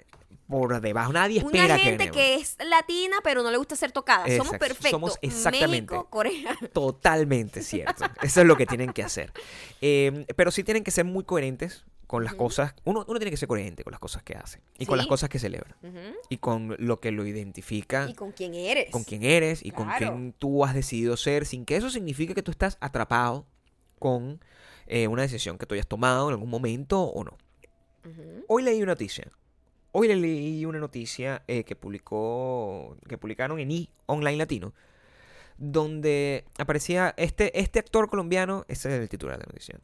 por 0.48 0.79
debajo. 0.79 1.12
Nadie 1.12 1.39
espera 1.39 1.65
Una 1.65 1.75
que 1.75 1.82
gente 1.84 2.06
ganemos. 2.06 2.15
que 2.15 2.36
es 2.36 2.56
latina 2.70 3.17
pero 3.22 3.44
no 3.44 3.51
le 3.51 3.58
gusta 3.58 3.75
ser 3.75 3.91
tocada. 3.91 4.25
Somos 4.38 4.58
perfectos. 4.58 4.91
Somos 4.91 5.20
exactamente. 5.22 5.67
México, 5.94 6.08
Corea. 6.10 6.58
Totalmente 6.74 7.62
cierto. 7.63 8.06
Eso 8.22 8.41
es 8.41 8.48
lo 8.48 8.56
que 8.56 8.65
tienen 8.65 8.94
que 8.94 9.03
hacer. 9.03 9.34
Eh, 9.82 10.25
pero 10.38 10.51
sí 10.51 10.63
tienen 10.63 10.84
que 10.86 10.91
ser 10.91 11.03
muy 11.03 11.25
coherentes 11.25 11.84
con 12.08 12.24
las 12.24 12.34
cosas. 12.34 12.74
Uno, 12.86 13.06
uno 13.08 13.20
tiene 13.20 13.30
que 13.30 13.38
ser 13.38 13.48
coherente 13.48 13.84
con 13.84 13.92
las 13.92 14.00
cosas 14.00 14.24
que 14.24 14.34
hace 14.36 14.62
y 14.80 14.86
con 14.86 14.98
las 14.98 15.08
cosas 15.08 15.30
que 15.30 15.40
celebra 15.40 15.78
y 16.30 16.38
con 16.38 16.76
lo 16.80 17.00
que 17.00 17.12
lo 17.12 17.26
identifica. 17.28 18.10
Y 18.10 18.14
con 18.14 18.32
quién 18.32 18.56
eres. 18.56 18.90
con 18.90 19.04
quién 19.04 19.24
eres 19.24 19.64
y 19.64 19.72
con 19.72 19.90
quién 19.98 20.34
tú 20.34 20.64
has 20.64 20.74
decidido 20.74 21.18
ser, 21.18 21.46
sin 21.46 21.66
que 21.66 21.76
eso 21.76 21.90
signifique 21.90 22.34
que 22.34 22.42
tú 22.42 22.52
estás 22.52 22.78
atrapado 22.80 23.46
con 24.00 24.40
eh, 24.88 25.08
una 25.08 25.24
decisión 25.24 25.58
que 25.58 25.66
tú 25.66 25.76
hayas 25.76 25.88
tomado 25.88 26.30
en 26.30 26.34
algún 26.34 26.50
momento 26.50 27.02
o 27.02 27.24
no. 27.24 27.38
Hoy 28.48 28.64
leí 28.64 28.82
una 28.82 28.94
noticia. 28.94 29.30
Hoy 29.92 30.08
leí 30.08 30.66
una 30.66 30.80
noticia 30.80 31.44
eh, 31.48 31.66
que 31.66 31.76
publicó, 31.76 32.96
que 33.10 33.18
publicaron 33.18 33.60
en 33.60 33.70
I 33.70 33.90
Online 34.06 34.38
Latino, 34.38 34.74
donde 35.58 36.46
aparecía 36.58 37.14
este, 37.18 37.60
este 37.60 37.80
actor 37.80 38.10
colombiano, 38.10 38.64
ese 38.70 38.90
es 38.90 39.02
el 39.02 39.10
titular 39.10 39.38
de 39.38 39.44
la 39.44 39.48
noticia. 39.48 39.80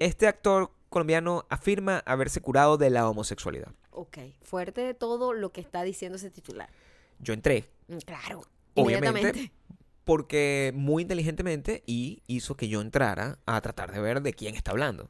Este 0.00 0.26
actor 0.26 0.72
colombiano 0.88 1.46
afirma 1.50 2.02
haberse 2.06 2.40
curado 2.40 2.76
de 2.76 2.90
la 2.90 3.08
homosexualidad. 3.08 3.72
Ok. 3.90 4.18
Fuerte 4.42 4.80
de 4.82 4.94
todo 4.94 5.32
lo 5.32 5.52
que 5.52 5.60
está 5.60 5.82
diciendo 5.82 6.16
ese 6.16 6.30
titular. 6.30 6.70
Yo 7.18 7.34
entré, 7.34 7.68
Mm, 7.88 7.98
Claro. 7.98 8.42
Obviamente. 8.74 9.50
Porque 10.04 10.72
muy 10.74 11.02
inteligentemente 11.02 11.82
y 11.86 12.22
hizo 12.26 12.56
que 12.56 12.68
yo 12.68 12.80
entrara 12.80 13.38
a 13.44 13.60
tratar 13.60 13.92
de 13.92 14.00
ver 14.00 14.22
de 14.22 14.32
quién 14.32 14.54
está 14.54 14.70
hablando. 14.70 15.06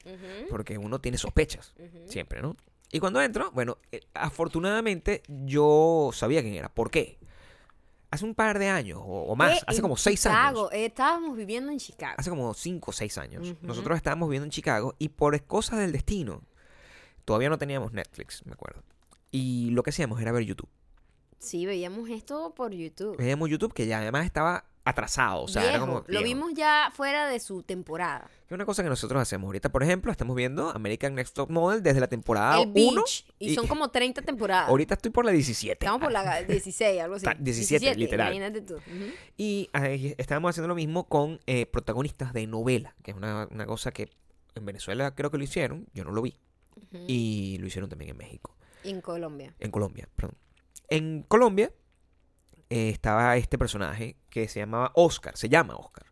Porque 0.50 0.76
uno 0.78 1.00
tiene 1.00 1.18
sospechas, 1.18 1.72
siempre, 2.06 2.42
¿no? 2.42 2.56
Y 2.90 2.98
cuando 3.00 3.20
entro, 3.22 3.50
bueno, 3.52 3.78
eh, 3.92 4.00
afortunadamente 4.14 5.22
yo 5.28 6.10
sabía 6.12 6.40
quién 6.42 6.54
era. 6.54 6.68
¿Por 6.68 6.90
qué? 6.90 7.18
Hace 8.10 8.24
un 8.24 8.34
par 8.34 8.58
de 8.58 8.68
años 8.68 8.98
o, 9.02 9.22
o 9.24 9.36
más, 9.36 9.58
Eh, 9.58 9.64
hace 9.66 9.82
como 9.82 9.96
seis 9.96 10.22
Chicago, 10.22 10.68
años. 10.70 10.72
eh, 10.72 10.86
estábamos 10.86 11.36
viviendo 11.36 11.70
en 11.70 11.78
Chicago. 11.78 12.14
Hace 12.16 12.30
como 12.30 12.54
cinco 12.54 12.90
o 12.90 12.94
seis 12.94 13.18
años. 13.18 13.54
Nosotros 13.60 13.96
estábamos 13.96 14.28
viviendo 14.28 14.44
en 14.46 14.50
Chicago 14.50 14.94
y 14.98 15.10
por 15.10 15.40
cosas 15.44 15.78
del 15.80 15.92
destino, 15.92 16.42
todavía 17.24 17.50
no 17.50 17.58
teníamos 17.58 17.92
Netflix, 17.92 18.46
me 18.46 18.52
acuerdo. 18.52 18.82
Y 19.30 19.70
lo 19.70 19.82
que 19.82 19.90
hacíamos 19.90 20.20
era 20.22 20.32
ver 20.32 20.44
YouTube. 20.44 20.70
Sí, 21.38 21.66
veíamos 21.66 22.08
esto 22.08 22.54
por 22.56 22.72
YouTube. 22.72 23.16
Veíamos 23.18 23.50
YouTube 23.50 23.72
que 23.74 23.86
ya 23.86 23.98
además 23.98 24.24
estaba 24.24 24.64
atrasado. 24.88 25.42
O 25.42 25.48
sea, 25.48 25.68
era 25.68 25.78
como. 25.80 26.04
Lo 26.06 26.22
vimos 26.22 26.52
ya 26.54 26.90
fuera 26.94 27.26
de 27.28 27.40
su 27.40 27.62
temporada. 27.62 28.28
Es 28.46 28.52
una 28.52 28.64
cosa 28.64 28.82
que 28.82 28.88
nosotros 28.88 29.20
hacemos. 29.20 29.46
Ahorita, 29.48 29.68
por 29.70 29.82
ejemplo, 29.82 30.10
estamos 30.10 30.34
viendo 30.34 30.70
American 30.70 31.14
Next 31.14 31.34
Top 31.34 31.50
Model 31.50 31.82
desde 31.82 32.00
la 32.00 32.06
temporada 32.08 32.62
el 32.62 32.68
1. 32.68 32.72
Beach. 32.74 33.26
Y, 33.38 33.54
son 33.54 33.66
como 33.66 33.90
30 33.90 34.22
temporadas. 34.22 34.68
Ahorita 34.70 34.94
estoy 34.94 35.10
por 35.10 35.24
la 35.24 35.32
17. 35.32 35.72
Estamos 35.84 36.00
por 36.00 36.10
la 36.12 36.42
16, 36.48 37.00
algo 37.02 37.16
así. 37.16 37.24
Ta- 37.26 37.36
17, 37.38 37.94
literal. 37.96 38.28
Imagínate 38.34 38.62
tú. 38.62 38.74
Ujú. 38.76 39.12
Y 39.36 39.68
estábamos 40.16 40.50
haciendo 40.50 40.68
lo 40.68 40.74
mismo 40.74 41.08
con 41.08 41.40
eh, 41.46 41.66
protagonistas 41.66 42.32
de 42.32 42.46
novela, 42.46 42.94
que 43.02 43.10
es 43.10 43.16
una, 43.16 43.46
una 43.50 43.66
cosa 43.66 43.90
que 43.92 44.08
en 44.54 44.64
Venezuela 44.64 45.14
creo 45.14 45.30
que 45.30 45.38
lo 45.38 45.44
hicieron, 45.44 45.86
yo 45.92 46.04
no 46.04 46.10
lo 46.12 46.22
vi, 46.22 46.38
y 47.06 47.58
lo 47.60 47.66
hicieron 47.66 47.88
también 47.90 48.12
en 48.12 48.16
México, 48.16 48.56
Y 48.82 48.90
en 48.90 49.00
Colombia. 49.00 49.54
en 49.60 49.70
Colombia, 49.70 50.08
perdón. 50.16 50.36
En 50.88 51.22
Colombia 51.28 51.70
eh, 52.70 52.90
estaba 52.90 53.36
este 53.36 53.58
personaje 53.58 54.16
que 54.30 54.48
se 54.48 54.60
llamaba 54.60 54.92
Oscar, 54.94 55.36
se 55.36 55.48
llama 55.48 55.76
Oscar. 55.76 56.06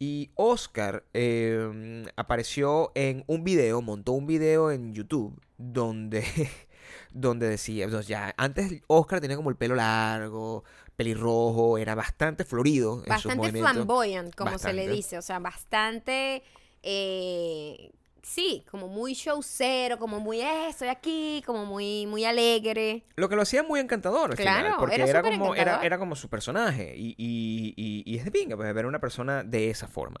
Y 0.00 0.32
Oscar 0.34 1.04
eh, 1.14 2.04
apareció 2.16 2.90
en 2.96 3.22
un 3.28 3.44
video, 3.44 3.82
montó 3.82 4.12
un 4.12 4.26
video 4.26 4.72
en 4.72 4.92
YouTube 4.92 5.40
donde, 5.58 6.24
donde 7.12 7.48
decía, 7.48 7.86
ya, 8.00 8.34
antes 8.36 8.82
Oscar 8.88 9.20
tenía 9.20 9.36
como 9.36 9.50
el 9.50 9.56
pelo 9.56 9.76
largo, 9.76 10.64
pelirrojo, 10.96 11.78
era 11.78 11.94
bastante 11.94 12.44
florido 12.44 13.02
Bastante 13.06 13.52
flamboyant, 13.52 14.34
como 14.34 14.58
se 14.58 14.72
le 14.72 14.88
dice. 14.88 15.18
O 15.18 15.22
sea, 15.22 15.38
bastante. 15.38 16.42
eh, 16.82 17.92
sí, 18.24 18.64
como 18.70 18.88
muy 18.88 19.12
showcero, 19.14 19.98
como 19.98 20.18
muy, 20.18 20.40
eh, 20.40 20.68
estoy 20.70 20.88
aquí, 20.88 21.42
como 21.46 21.64
muy, 21.66 22.06
muy 22.06 22.24
alegre. 22.24 23.04
Lo 23.16 23.28
que 23.28 23.36
lo 23.36 23.42
hacía 23.42 23.62
muy 23.62 23.78
encantador 23.80 24.30
al 24.32 24.36
Claro, 24.36 24.64
final, 24.64 24.78
porque 24.78 24.94
era 24.96 25.06
era, 25.06 25.22
como, 25.22 25.54
era, 25.54 25.80
era 25.84 25.98
como 25.98 26.16
su 26.16 26.28
personaje 26.28 26.94
y, 26.96 27.14
y, 27.18 27.74
y- 27.76 28.02
y 28.06 28.18
es 28.18 28.24
de 28.24 28.30
pinga 28.30 28.56
pues, 28.56 28.74
ver 28.74 28.84
a 28.86 28.88
una 28.88 28.98
persona 29.00 29.44
de 29.44 29.70
esa 29.70 29.86
forma. 29.86 30.20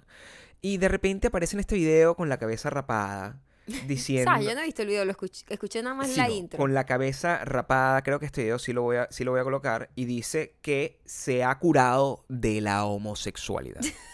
Y 0.60 0.76
de 0.78 0.88
repente 0.88 1.28
aparece 1.28 1.56
en 1.56 1.60
este 1.60 1.74
video 1.76 2.14
con 2.14 2.28
la 2.28 2.38
cabeza 2.38 2.70
rapada, 2.70 3.40
diciendo... 3.86 4.30
¿Sabes? 4.30 4.46
Yo 4.46 4.54
no 4.54 4.60
he 4.60 4.64
visto 4.64 4.82
el 4.82 4.88
video, 4.88 5.04
lo 5.04 5.10
escuché, 5.10 5.44
escuché 5.48 5.82
nada 5.82 5.94
más 5.96 6.08
Sí, 6.10 6.16
la 6.16 6.28
intro. 6.30 6.58
Con 6.58 6.74
la 6.74 6.84
cabeza 6.86 7.44
rapada, 7.44 8.02
creo 8.02 8.20
que 8.20 8.26
este 8.26 8.42
video 8.42 8.58
sí 8.58 8.72
lo 8.72 8.82
voy 8.82 8.96
a, 8.98 9.08
sí 9.10 9.24
lo 9.24 9.30
voy 9.30 9.40
a 9.40 9.44
colocar. 9.44 9.90
Y 9.94 10.04
dice 10.04 10.56
que 10.62 11.00
se 11.04 11.42
ha 11.44 11.58
curado 11.58 12.24
de 12.28 12.60
la 12.60 12.84
homosexualidad. 12.84 13.80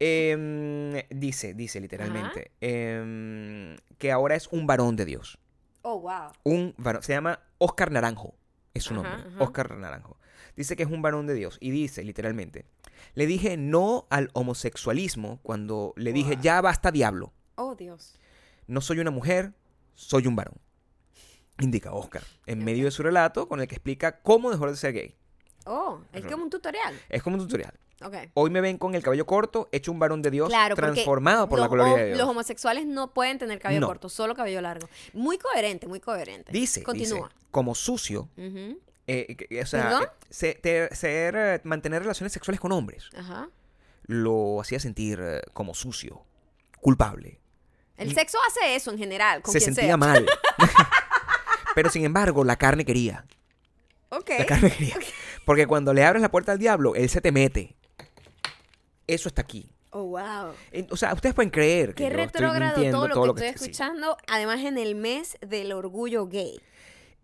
Em, 0.00 1.02
dice, 1.10 1.54
dice 1.54 1.80
literalmente, 1.80 2.50
em, 2.60 3.76
que 3.98 4.10
ahora 4.12 4.34
es 4.34 4.48
un 4.48 4.66
varón 4.66 4.96
de 4.96 5.04
Dios. 5.04 5.38
Oh, 5.82 6.00
wow. 6.00 6.32
Un 6.42 6.74
varón, 6.78 7.02
se 7.02 7.12
llama 7.12 7.40
Oscar 7.58 7.90
Naranjo, 7.92 8.34
es 8.72 8.84
su 8.84 8.94
Ajá, 8.94 9.02
nombre, 9.02 9.30
ajá. 9.30 9.44
Oscar 9.44 9.76
Naranjo. 9.76 10.18
Dice 10.56 10.76
que 10.76 10.82
es 10.84 10.90
un 10.90 11.02
varón 11.02 11.26
de 11.26 11.34
Dios 11.34 11.58
y 11.60 11.70
dice 11.70 12.04
literalmente, 12.04 12.64
le 13.14 13.26
dije 13.26 13.56
no 13.56 14.06
al 14.10 14.30
homosexualismo 14.34 15.40
cuando 15.42 15.92
le 15.96 16.12
dije 16.12 16.38
ya 16.40 16.60
basta 16.60 16.90
diablo. 16.90 17.32
Oh, 17.56 17.74
Dios. 17.74 18.18
No 18.66 18.80
soy 18.80 18.98
una 19.00 19.10
mujer, 19.10 19.52
soy 19.94 20.26
un 20.26 20.36
varón. 20.36 20.56
Indica 21.60 21.92
Oscar, 21.92 22.22
en 22.46 22.64
medio 22.64 22.84
de 22.84 22.90
su 22.90 23.02
relato 23.02 23.46
con 23.46 23.60
el 23.60 23.68
que 23.68 23.76
explica 23.76 24.20
cómo 24.22 24.50
dejó 24.50 24.66
de 24.68 24.76
ser 24.76 24.92
gay. 24.92 25.14
Oh, 25.66 26.00
es 26.12 26.24
como 26.26 26.44
un 26.44 26.50
tutorial. 26.50 26.94
Es 27.08 27.22
como 27.22 27.36
un 27.36 27.42
tutorial. 27.42 27.74
Hoy 28.34 28.50
me 28.50 28.60
ven 28.60 28.76
con 28.76 28.94
el 28.94 29.02
cabello 29.02 29.24
corto, 29.26 29.68
hecho 29.72 29.90
un 29.92 29.98
varón 29.98 30.20
de 30.20 30.30
Dios, 30.30 30.48
Claro, 30.48 30.74
transformado 30.76 31.48
por 31.48 31.58
la 31.58 31.68
gloria 31.68 31.94
de 31.96 32.06
Dios. 32.08 32.18
Los 32.18 32.28
homosexuales 32.28 32.86
no 32.86 33.12
pueden 33.14 33.38
tener 33.38 33.58
cabello 33.58 33.80
No. 33.80 33.86
corto, 33.86 34.08
solo 34.08 34.34
cabello 34.34 34.60
largo. 34.60 34.88
Muy 35.14 35.38
coherente, 35.38 35.86
muy 35.86 36.00
coherente. 36.00 36.52
Dice, 36.52 36.82
Continúa. 36.82 37.28
dice, 37.28 37.40
como 37.50 37.74
sucio, 37.74 38.28
eh, 39.06 39.36
que- 39.36 39.60
o 39.62 39.66
sea, 39.66 40.00
eh, 40.02 40.06
se- 40.28 40.54
te- 40.54 40.94
ser, 40.94 41.34
eh, 41.36 41.60
mantener 41.64 42.02
relaciones 42.02 42.32
sexuales 42.32 42.60
con 42.60 42.72
hombres 42.72 43.08
Ajá. 43.16 43.48
lo 44.06 44.60
hacía 44.60 44.80
sentir 44.80 45.18
eh, 45.22 45.40
como 45.52 45.72
sucio, 45.74 46.22
culpable. 46.80 47.40
El 47.96 48.12
sexo 48.12 48.38
hace 48.48 48.74
eso 48.74 48.90
en 48.90 48.98
general, 48.98 49.40
con 49.40 49.52
Se 49.52 49.60
quien 49.60 49.74
sentía 49.74 49.90
sea. 49.92 49.96
mal. 49.96 50.26
Pero 51.74 51.90
sin 51.90 52.04
embargo, 52.04 52.44
la 52.44 52.56
carne 52.56 52.84
quería. 52.84 53.24
Ok. 54.10 54.30
La 54.38 54.46
carne 54.46 54.70
quería. 54.70 54.96
Porque 55.44 55.66
cuando 55.66 55.92
le 55.94 56.04
abres 56.04 56.22
la 56.22 56.30
puerta 56.30 56.52
al 56.52 56.58
diablo, 56.58 56.94
él 56.94 57.08
se 57.08 57.20
te 57.20 57.32
mete. 57.32 57.76
Eso 59.06 59.28
está 59.28 59.42
aquí. 59.42 59.70
Oh, 59.90 60.04
wow. 60.08 60.52
O 60.90 60.96
sea, 60.96 61.14
ustedes 61.14 61.34
pueden 61.34 61.50
creer 61.50 61.90
que 61.94 61.94
Qué 61.94 62.02
yo 62.04 62.08
estoy 62.08 62.24
retrógrado 62.24 62.72
mintiendo 62.78 63.08
todo 63.10 63.26
lo 63.26 63.34
que 63.34 63.42
que 63.42 63.48
estoy 63.50 63.66
escuchando. 63.68 64.16
Además, 64.26 64.60
en 64.64 64.76
el 64.78 64.94
mes 64.96 65.36
del 65.40 65.72
orgullo 65.72 66.26
gay. 66.26 66.58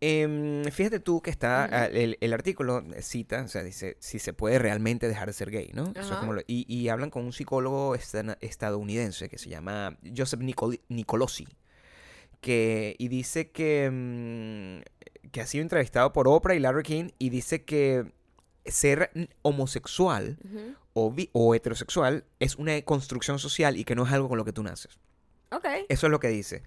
Em, 0.03 0.65
fíjate 0.65 0.99
tú 1.01 1.21
que 1.21 1.29
está 1.31 1.65
ah, 1.65 1.85
el, 1.87 2.17
el 2.23 2.33
artículo 2.33 2.83
cita, 3.01 3.43
o 3.43 3.49
sea, 3.49 3.63
dice 3.63 3.97
si 4.01 4.19
se 4.19 4.33
puede 4.33 4.59
realmente 4.59 5.09
dejar 5.09 5.27
de 5.27 5.35
ser 5.35 5.51
gay, 5.51 5.71
¿no? 5.75 5.91
Eso 5.91 6.01
es 6.01 6.11
Ajá. 6.13 6.21
como 6.21 6.33
lo- 6.33 6.43
y, 6.47 6.65
y 6.75 6.89
hablan 6.89 7.11
con 7.11 7.25
un 7.25 7.33
psicólogo 7.35 7.95
estadounidense 8.41 9.29
que 9.29 9.37
se 9.37 9.51
llama 9.51 9.99
Joseph 10.17 10.41
Nicol- 10.41 10.81
Nicolosi, 10.89 11.47
que 12.41 12.97
y 12.99 13.09
dice 13.09 13.51
que 13.51 13.91
mm, 13.93 15.29
que 15.33 15.41
ha 15.43 15.47
sido 15.47 15.63
entrevistado 15.63 16.13
por 16.15 16.29
Oprah 16.29 16.55
y 16.55 16.61
Larry 16.61 16.83
King 16.83 17.09
y 17.19 17.29
dice 17.29 17.65
que 17.65 18.11
ser 18.67 19.11
homosexual 19.43 20.39
o, 20.93 21.11
bi- 21.11 21.31
o 21.33 21.55
heterosexual 21.55 22.25
es 22.39 22.57
una 22.57 22.81
construcción 22.83 23.39
social 23.39 23.77
y 23.77 23.85
que 23.85 23.95
no 23.95 24.05
es 24.07 24.13
algo 24.13 24.29
con 24.29 24.39
lo 24.39 24.45
que 24.45 24.53
tú 24.53 24.63
naces. 24.63 24.99
Ok. 25.51 25.67
Eso 25.89 26.07
es 26.07 26.11
lo 26.11 26.21
que 26.21 26.29
dice. 26.29 26.63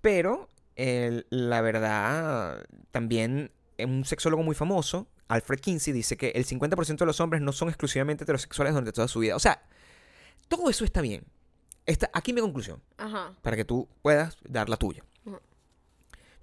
Pero 0.00 0.48
la 0.76 1.60
verdad, 1.60 2.64
también 2.90 3.50
eh, 3.78 3.86
un 3.86 4.04
sexólogo 4.04 4.42
muy 4.42 4.54
famoso, 4.54 5.08
Alfred 5.28 5.60
Kinsey, 5.60 5.92
dice 5.92 6.16
que 6.16 6.28
el 6.34 6.44
50% 6.46 6.96
de 6.98 7.06
los 7.06 7.20
hombres 7.20 7.40
no 7.42 7.52
son 7.52 7.68
exclusivamente 7.68 8.24
heterosexuales 8.24 8.74
durante 8.74 8.92
toda 8.92 9.08
su 9.08 9.20
vida. 9.20 9.36
O 9.36 9.38
sea, 9.40 9.62
todo 10.48 10.68
eso 10.68 10.84
está 10.84 11.00
bien. 11.00 11.24
Esta, 11.86 12.10
aquí 12.12 12.32
mi 12.32 12.40
conclusión, 12.40 12.82
Ajá. 12.98 13.32
para 13.42 13.56
que 13.56 13.64
tú 13.64 13.88
puedas 14.02 14.36
dar 14.48 14.68
la 14.68 14.76
tuya. 14.76 15.04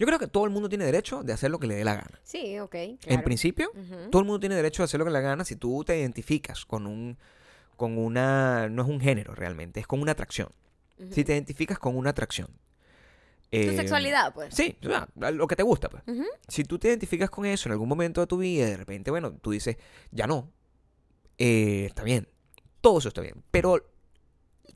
Yo 0.01 0.08
creo 0.08 0.17
que 0.17 0.25
todo 0.25 0.46
el 0.46 0.50
mundo 0.50 0.67
tiene 0.67 0.84
derecho 0.84 1.22
de 1.22 1.31
hacer 1.31 1.51
lo 1.51 1.60
que 1.60 1.67
le 1.67 1.75
dé 1.75 1.84
la 1.84 1.93
gana. 1.93 2.20
Sí, 2.24 2.58
ok. 2.58 2.74
En 3.05 3.22
principio, 3.24 3.72
todo 4.10 4.22
el 4.22 4.25
mundo 4.25 4.39
tiene 4.39 4.55
derecho 4.55 4.81
a 4.81 4.86
hacer 4.86 4.98
lo 4.98 5.05
que 5.05 5.12
le 5.12 5.22
da 5.22 5.22
gana 5.22 5.46
si 5.46 5.55
tú 5.55 5.84
te 5.84 5.96
identificas 6.00 6.65
con 6.65 6.88
un 6.88 7.20
con 7.77 8.00
una 8.00 8.67
no 8.67 8.81
es 8.81 8.89
un 8.89 9.00
género 9.00 9.36
realmente, 9.36 9.79
es 9.79 9.86
con 9.86 10.01
una 10.01 10.13
atracción. 10.13 10.50
Si 11.12 11.24
te 11.24 11.34
identificas 11.34 11.77
con 11.77 11.96
una 11.96 12.10
atracción. 12.10 12.48
Tu 12.48 13.58
Eh, 13.58 13.75
sexualidad, 13.75 14.34
pues. 14.34 14.55
Sí, 14.55 14.75
lo 14.81 15.46
que 15.48 15.55
te 15.55 15.62
gusta, 15.62 15.88
pues. 15.88 16.01
Si 16.48 16.63
tú 16.63 16.79
te 16.79 16.88
identificas 16.88 17.29
con 17.29 17.46
eso 17.46 17.70
en 17.70 17.74
algún 17.74 17.88
momento 17.88 18.22
de 18.22 18.27
tu 18.27 18.38
vida 18.39 18.65
de 18.65 18.77
repente, 18.77 19.12
bueno, 19.12 19.34
tú 19.34 19.51
dices, 19.51 19.77
ya 20.10 20.25
no, 20.25 20.50
eh, 21.38 21.86
está 21.86 22.01
bien, 22.01 22.27
todo 22.81 22.98
eso 22.98 23.10
está 23.10 23.22
bien, 23.22 23.43
pero 23.51 23.88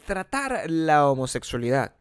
tratar 0.05 0.69
la 0.69 1.09
homosexualidad 1.09 1.95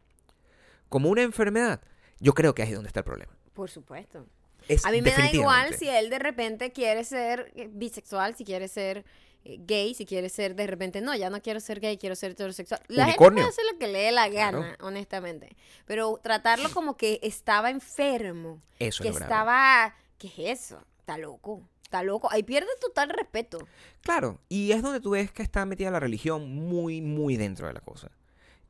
como 0.89 1.09
una 1.09 1.23
enfermedad, 1.23 1.81
yo 2.19 2.33
creo 2.33 2.53
que 2.55 2.61
ahí 2.63 2.69
es 2.69 2.75
donde 2.75 2.87
está 2.87 3.01
el 3.01 3.05
problema. 3.05 3.31
Por 3.53 3.69
supuesto. 3.69 4.25
Es 4.67 4.85
A 4.85 4.91
mí 4.91 5.01
me 5.01 5.11
da 5.11 5.31
igual 5.31 5.75
si 5.75 5.87
él 5.87 6.09
de 6.09 6.17
repente 6.19 6.71
quiere 6.71 7.03
ser 7.03 7.51
eh, 7.55 7.69
bisexual, 7.71 8.35
si 8.35 8.43
quiere 8.43 8.67
ser 8.67 9.05
eh, 9.43 9.57
gay, 9.59 9.93
si 9.93 10.05
quiere 10.07 10.27
ser 10.29 10.55
de 10.55 10.65
repente, 10.65 11.01
no, 11.01 11.15
ya 11.15 11.29
no 11.29 11.39
quiero 11.41 11.59
ser 11.59 11.79
gay, 11.79 11.97
quiero 11.97 12.15
ser 12.15 12.31
heterosexual. 12.31 12.81
La 12.87 13.05
gente 13.05 13.17
puede 13.19 13.41
hacer 13.41 13.63
lo 13.71 13.77
que 13.77 13.87
le 13.87 13.99
dé 13.99 14.11
la 14.11 14.27
Claro. 14.27 14.61
gana, 14.61 14.77
honestamente. 14.81 15.55
Pero 15.85 16.19
tratarlo 16.23 16.71
como 16.71 16.97
que 16.97 17.19
estaba 17.21 17.69
enfermo, 17.69 18.61
Eso 18.79 19.03
que 19.03 19.09
es 19.09 19.13
lo 19.15 19.19
grave. 19.19 19.31
estaba... 19.33 19.95
¿Qué 20.17 20.27
es 20.27 20.61
eso? 20.61 20.81
Está 20.99 21.17
loco, 21.19 21.61
está 21.83 22.01
loco. 22.01 22.31
Ahí 22.31 22.41
pierde 22.41 22.69
total 22.81 23.09
respeto. 23.09 23.67
Claro, 24.01 24.39
y 24.49 24.71
es 24.71 24.81
donde 24.81 24.99
tú 24.99 25.11
ves 25.11 25.29
que 25.31 25.43
está 25.43 25.65
metida 25.65 25.91
la 25.91 25.99
religión 25.99 26.49
muy, 26.55 27.01
muy 27.01 27.37
dentro 27.37 27.67
de 27.67 27.73
la 27.73 27.81
cosa. 27.81 28.09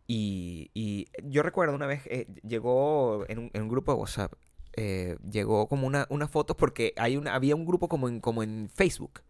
Y, 0.07 0.69
y 0.73 1.07
yo 1.23 1.41
recuerdo 1.41 1.73
una 1.75 1.87
vez, 1.87 2.01
eh, 2.05 2.27
llegó 2.47 3.25
en 3.27 3.39
un, 3.39 3.51
en 3.53 3.63
un 3.63 3.69
grupo 3.69 3.91
de 3.93 3.99
WhatsApp, 3.99 4.33
eh, 4.73 5.17
llegó 5.29 5.67
como 5.67 5.87
una, 5.87 6.05
una 6.09 6.27
foto 6.27 6.55
porque 6.55 6.93
hay 6.97 7.17
una, 7.17 7.33
había 7.33 7.55
un 7.55 7.65
grupo 7.65 7.87
como 7.87 8.07
en, 8.09 8.19
como 8.19 8.43
en 8.43 8.69
Facebook 8.73 9.21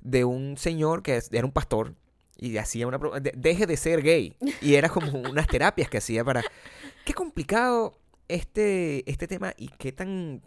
de 0.00 0.24
un 0.24 0.56
señor 0.58 1.02
que 1.02 1.20
era 1.32 1.44
un 1.44 1.52
pastor 1.52 1.94
y 2.36 2.56
hacía 2.58 2.86
una... 2.86 2.98
de- 3.20 3.32
deje 3.36 3.66
de 3.66 3.76
ser 3.76 4.02
gay. 4.02 4.36
Y 4.60 4.74
era 4.74 4.88
como 4.88 5.10
unas 5.18 5.46
terapias 5.46 5.88
que 5.88 5.98
hacía 5.98 6.22
para... 6.22 6.42
Qué 7.04 7.14
complicado 7.14 7.98
este, 8.28 9.10
este 9.10 9.26
tema 9.26 9.54
y 9.56 9.68
qué 9.68 9.90
tan, 9.92 10.42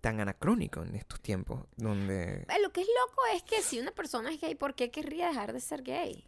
tan 0.00 0.20
anacrónico 0.20 0.82
en 0.82 0.94
estos 0.94 1.20
tiempos 1.20 1.64
donde... 1.76 2.46
Lo 2.62 2.72
que 2.72 2.82
es 2.82 2.86
loco 2.86 3.22
es 3.34 3.42
que 3.42 3.60
si 3.60 3.80
una 3.80 3.90
persona 3.90 4.32
es 4.32 4.40
gay, 4.40 4.54
¿por 4.54 4.74
qué 4.74 4.90
querría 4.90 5.28
dejar 5.28 5.52
de 5.52 5.60
ser 5.60 5.82
gay? 5.82 6.24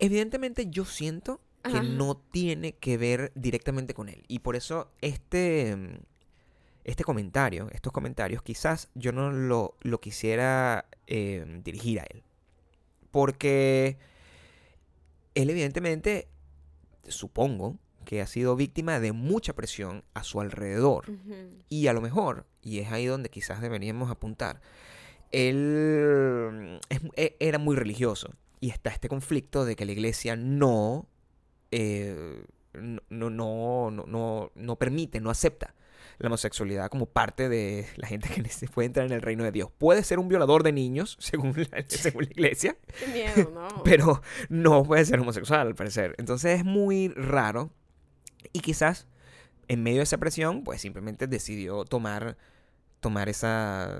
Evidentemente 0.00 0.66
yo 0.68 0.84
siento 0.84 1.40
que 1.64 1.78
Ajá. 1.78 1.82
no 1.82 2.16
tiene 2.16 2.74
que 2.74 2.96
ver 2.98 3.32
directamente 3.34 3.94
con 3.94 4.08
él. 4.08 4.22
Y 4.28 4.40
por 4.40 4.54
eso 4.56 4.90
este, 5.00 5.74
mm, 5.76 5.96
este 6.84 7.04
comentario, 7.04 7.68
estos 7.72 7.92
comentarios, 7.92 8.42
quizás 8.42 8.90
yo 8.94 9.12
no 9.12 9.32
lo, 9.32 9.76
lo 9.80 10.00
quisiera 10.00 10.86
eh, 11.06 11.60
dirigir 11.64 12.00
a 12.00 12.04
él. 12.10 12.22
Porque 13.10 13.96
él 15.34 15.48
evidentemente, 15.50 16.28
supongo, 17.08 17.78
que 18.04 18.20
ha 18.20 18.26
sido 18.26 18.54
víctima 18.56 19.00
de 19.00 19.12
mucha 19.12 19.54
presión 19.54 20.04
a 20.12 20.22
su 20.24 20.40
alrededor. 20.40 21.06
Y 21.70 21.86
a 21.86 21.92
lo 21.94 22.02
mejor, 22.02 22.46
y 22.60 22.80
es 22.80 22.92
ahí 22.92 23.06
donde 23.06 23.30
quizás 23.30 23.62
deberíamos 23.62 24.10
apuntar, 24.10 24.60
él 25.32 26.80
es- 26.88 27.00
e- 27.16 27.36
era 27.40 27.58
muy 27.58 27.76
religioso. 27.76 28.34
Y 28.60 28.70
está 28.70 28.90
este 28.90 29.08
conflicto 29.08 29.64
de 29.64 29.76
que 29.76 29.84
la 29.84 29.92
iglesia 29.92 30.36
no, 30.36 31.06
eh, 31.76 32.44
no, 32.72 33.30
no, 33.30 33.90
no, 33.90 34.52
no, 34.54 34.76
permite, 34.76 35.20
no 35.20 35.30
acepta 35.30 35.74
la 36.18 36.28
homosexualidad 36.28 36.88
como 36.88 37.06
parte 37.06 37.48
de 37.48 37.88
la 37.96 38.06
gente 38.06 38.28
que 38.28 38.48
se 38.48 38.68
puede 38.68 38.86
entrar 38.86 39.06
en 39.06 39.12
el 39.12 39.22
reino 39.22 39.42
de 39.42 39.50
Dios. 39.50 39.70
Puede 39.76 40.04
ser 40.04 40.20
un 40.20 40.28
violador 40.28 40.62
de 40.62 40.70
niños, 40.70 41.16
según 41.20 41.52
la, 41.56 41.84
según 41.88 42.24
la 42.24 42.30
iglesia, 42.30 42.76
Qué 42.98 43.06
miedo, 43.08 43.50
¿no? 43.52 43.82
pero 43.82 44.22
no 44.48 44.84
puede 44.84 45.04
ser 45.04 45.18
homosexual, 45.18 45.66
al 45.66 45.74
parecer. 45.74 46.14
Entonces 46.18 46.60
es 46.60 46.64
muy 46.64 47.08
raro. 47.08 47.70
Y 48.52 48.60
quizás 48.60 49.08
en 49.66 49.82
medio 49.82 49.98
de 49.98 50.04
esa 50.04 50.18
presión, 50.18 50.62
pues 50.62 50.80
simplemente 50.80 51.26
decidió 51.26 51.84
tomar, 51.84 52.36
tomar 53.00 53.28
esa, 53.28 53.90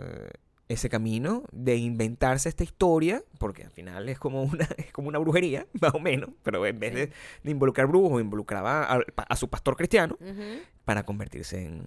ese 0.68 0.88
camino 0.88 1.44
de 1.53 1.77
inventarse 1.77 2.48
esta 2.48 2.64
historia, 2.64 3.22
porque 3.38 3.64
al 3.64 3.70
final 3.70 4.09
es 4.09 4.18
como 4.18 4.42
una, 4.42 4.64
es 4.79 4.92
como 4.92 5.09
una 5.09 5.18
brujería, 5.18 5.66
más 5.81 5.94
o 5.94 5.98
menos, 6.00 6.31
pero 6.42 6.64
en 6.66 6.79
vez 6.79 6.90
Sí. 6.92 6.96
de, 7.00 7.12
de 7.42 7.50
involucrar 7.50 7.87
brujos, 7.87 8.20
involucraba 8.20 8.85
a, 8.85 9.00
a 9.29 9.37
su 9.37 9.48
pastor 9.50 9.77
cristiano 9.77 10.16
Ujú. 10.20 10.61
para 10.85 11.05
convertirse 11.05 11.64
en, 11.64 11.87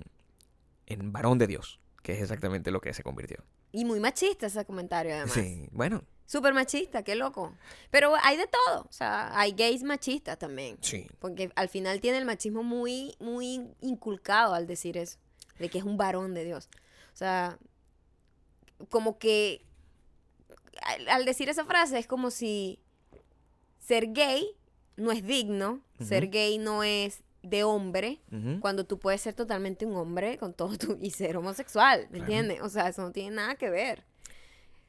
en 0.86 1.12
varón 1.12 1.38
de 1.38 1.48
Dios, 1.48 1.80
que 2.04 2.14
es 2.14 2.22
exactamente 2.22 2.72
lo 2.72 2.80
que 2.82 2.94
se 2.94 3.04
convirtió. 3.04 3.38
Y 3.72 3.84
muy 3.86 4.00
machista 4.00 4.46
ese 4.48 4.64
comentario, 4.66 5.14
además. 5.14 5.34
Sí, 5.34 5.68
bueno, 5.72 6.04
Súper 6.30 6.54
machista, 6.54 7.04
qué 7.04 7.16
loco. 7.16 7.54
Pero 7.90 8.14
hay 8.22 8.36
de 8.36 8.48
todo. 8.48 8.82
O 8.82 8.92
sea, 8.92 9.32
hay 9.40 9.54
gays 9.54 9.84
machistas 9.84 10.38
también. 10.38 10.78
sí. 10.82 11.08
Porque 11.20 11.52
al 11.56 11.70
final 11.70 12.02
tiene 12.02 12.18
el 12.18 12.26
machismo 12.26 12.64
muy, 12.64 13.16
muy 13.22 13.62
inculcado 13.80 14.54
al 14.54 14.68
decir 14.68 14.98
eso. 14.98 15.20
De 15.58 15.70
que 15.70 15.78
es 15.78 15.86
un 15.86 15.96
varón 15.96 16.34
de 16.34 16.44
Dios. 16.44 16.68
O 17.14 17.16
sea, 17.16 17.58
como 18.90 19.18
que 19.20 19.66
al, 20.84 21.08
al 21.10 21.26
decir 21.26 21.50
esa 21.50 21.66
frase 21.66 21.98
es 22.00 22.08
como 22.08 22.32
si 22.32 22.80
ser 23.80 24.12
gay 24.14 24.46
no 24.96 25.12
es 25.12 25.26
digno, 25.26 25.82
ser 26.00 26.28
gay 26.30 26.58
no 26.58 26.84
es 26.84 27.22
de 27.44 27.64
hombre, 27.64 28.20
cuando 28.60 28.86
tú 28.86 29.00
puedes 29.00 29.22
ser 29.22 29.34
totalmente 29.34 29.86
un 29.86 29.96
hombre 29.96 30.38
con 30.38 30.54
todo 30.54 30.78
tu 30.78 30.98
y 31.02 31.12
ser 31.12 31.38
homosexual, 31.38 32.08
¿me 32.12 32.20
entiendes? 32.20 32.62
O 32.62 32.70
sea, 32.70 32.90
eso 32.90 33.02
no 33.04 33.12
tiene 33.12 33.36
nada 33.36 33.56
que 33.56 33.70
ver. 33.70 34.04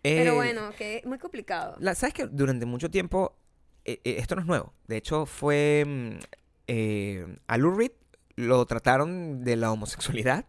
Pero 0.02 0.32
Eh, 0.32 0.34
bueno, 0.34 0.70
que 0.76 0.98
es 0.98 1.06
muy 1.06 1.18
complicado. 1.18 1.76
La- 1.80 1.94
¿Sabes 1.94 2.14
que 2.14 2.26
durante 2.26 2.66
mucho 2.66 2.90
tiempo, 2.90 3.36
eh, 3.84 4.00
eh, 4.04 4.16
esto 4.18 4.34
no 4.34 4.40
es 4.42 4.46
nuevo, 4.46 4.72
de 4.86 4.96
hecho 4.96 5.26
fue 5.26 5.84
mm, 5.86 7.32
a 7.46 7.56
Lou 7.58 7.70
Reed 7.74 7.92
lo 8.36 8.64
trataron 8.66 9.42
de 9.44 9.56
la 9.56 9.70
homosexualidad, 9.72 10.44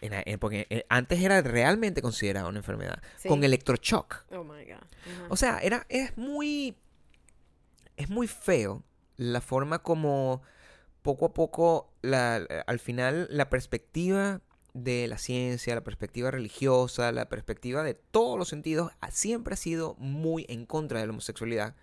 en 0.00 0.38
porque 0.38 0.66
eh, 0.70 0.84
antes 0.88 1.20
era 1.20 1.40
realmente 1.42 2.02
considerada 2.02 2.48
una 2.48 2.58
enfermedad, 2.58 3.02
Sí. 3.16 3.28
con 3.28 3.42
electroshock. 3.44 4.24
Oh 4.32 4.44
my 4.44 4.64
God. 4.64 4.82
O 5.28 5.36
sea, 5.36 5.58
era, 5.58 5.86
es 5.88 6.16
muy, 6.16 6.76
es 7.96 8.08
muy 8.10 8.26
feo 8.28 8.82
la 9.16 9.40
forma 9.40 9.80
como 9.82 10.42
poco 11.02 11.26
a 11.26 11.34
poco, 11.34 11.92
la, 12.02 12.36
al 12.66 12.78
final, 12.78 13.26
la 13.30 13.48
perspectiva 13.50 14.40
de 14.74 15.08
la 15.08 15.18
ciencia, 15.18 15.74
la 15.74 15.82
perspectiva 15.82 16.30
religiosa, 16.30 17.10
la 17.12 17.28
perspectiva 17.28 17.82
de 17.82 17.94
todos 17.94 18.38
los 18.38 18.48
sentidos, 18.48 18.92
ha- 19.00 19.10
siempre 19.10 19.54
ha 19.54 19.56
sido 19.56 19.94
muy 19.98 20.44
en 20.48 20.66
contra 20.66 21.00
de 21.00 21.06
la 21.06 21.12
homosexualidad, 21.12 21.74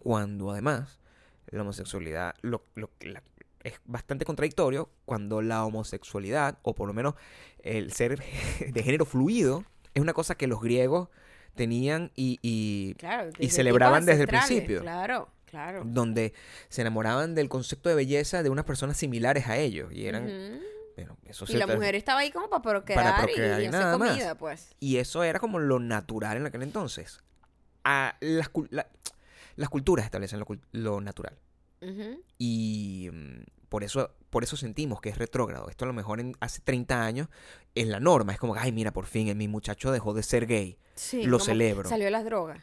cuando 0.00 0.50
además 0.50 0.98
la 1.46 1.62
homosexualidad 1.62 2.34
lo, 2.42 2.64
lo- 2.74 2.90
la- 3.00 3.22
es 3.64 3.74
bastante 3.84 4.24
contradictorio 4.24 4.90
cuando 5.04 5.40
la 5.42 5.64
homosexualidad, 5.64 6.58
o 6.62 6.74
por 6.74 6.88
lo 6.88 6.94
menos 6.94 7.14
el 7.62 7.92
ser 7.92 8.20
de 8.72 8.82
género 8.82 9.04
fluido, 9.04 9.64
es 9.94 10.02
una 10.02 10.12
cosa 10.14 10.34
que 10.36 10.46
los 10.46 10.60
griegos 10.60 11.08
tenían 11.54 12.10
y, 12.16 12.38
y 12.42 12.94
Claro, 12.94 13.30
y 13.38 13.50
celebraban 13.50 14.04
desde 14.06 14.22
el 14.22 14.28
principio. 14.28 14.80
Claro, 14.80 15.28
claro. 15.44 15.82
donde 15.84 16.32
se 16.70 16.80
enamoraban 16.80 17.34
del 17.34 17.48
concepto 17.48 17.88
de 17.90 17.94
belleza 17.94 18.42
de 18.42 18.48
unas 18.50 18.64
personas 18.64 18.96
similares 18.96 19.46
a 19.48 19.58
ellos 19.58 19.92
y 19.92 20.06
eran 20.06 20.60
bueno, 20.96 21.16
eso 21.24 21.44
Y 21.48 21.54
la 21.54 21.66
mujer 21.66 21.94
estaba 21.94 22.20
ahí 22.20 22.30
como 22.30 22.48
para 22.50 22.62
procrear, 22.62 23.16
procrear 23.24 23.60
y 23.60 23.64
y, 23.64 23.66
hacer 23.68 23.80
nada 23.80 23.98
más. 23.98 24.10
comida, 24.10 24.34
pues. 24.34 24.74
y 24.80 24.96
eso 24.96 25.22
era 25.24 25.38
como 25.40 25.58
lo 25.58 25.78
natural 25.78 26.36
en 26.38 26.46
aquel 26.46 26.62
entonces 26.62 27.20
a 27.84 28.16
las, 28.20 28.50
cul- 28.52 28.68
la- 28.70 28.88
las 29.56 29.68
culturas 29.68 30.04
establecen 30.04 30.38
lo, 30.40 30.46
lo 30.72 31.00
natural 31.00 31.36
Y 32.38 33.08
mm, 33.12 33.42
por 33.68 33.84
eso 33.84 34.10
por 34.30 34.42
eso 34.44 34.56
sentimos 34.56 35.00
que 35.00 35.10
es 35.10 35.18
retrógrado 35.18 35.68
esto 35.68 35.84
a 35.84 35.88
lo 35.88 35.92
mejor 35.94 36.18
en, 36.20 36.34
hace 36.40 36.60
30 36.62 37.04
años 37.04 37.28
es 37.74 37.86
la 37.86 38.00
norma 38.00 38.32
es 38.32 38.38
como 38.38 38.54
ay 38.54 38.72
mira 38.72 38.90
por 38.92 39.04
fin 39.06 39.36
mi 39.36 39.46
muchacho 39.48 39.92
dejó 39.92 40.14
de 40.14 40.22
ser 40.22 40.46
gay 40.46 40.78
Sí, 40.94 41.24
Lo 41.24 41.38
celebro. 41.38 41.88
Salió 41.88 42.08
las 42.10 42.24
drogas. 42.24 42.62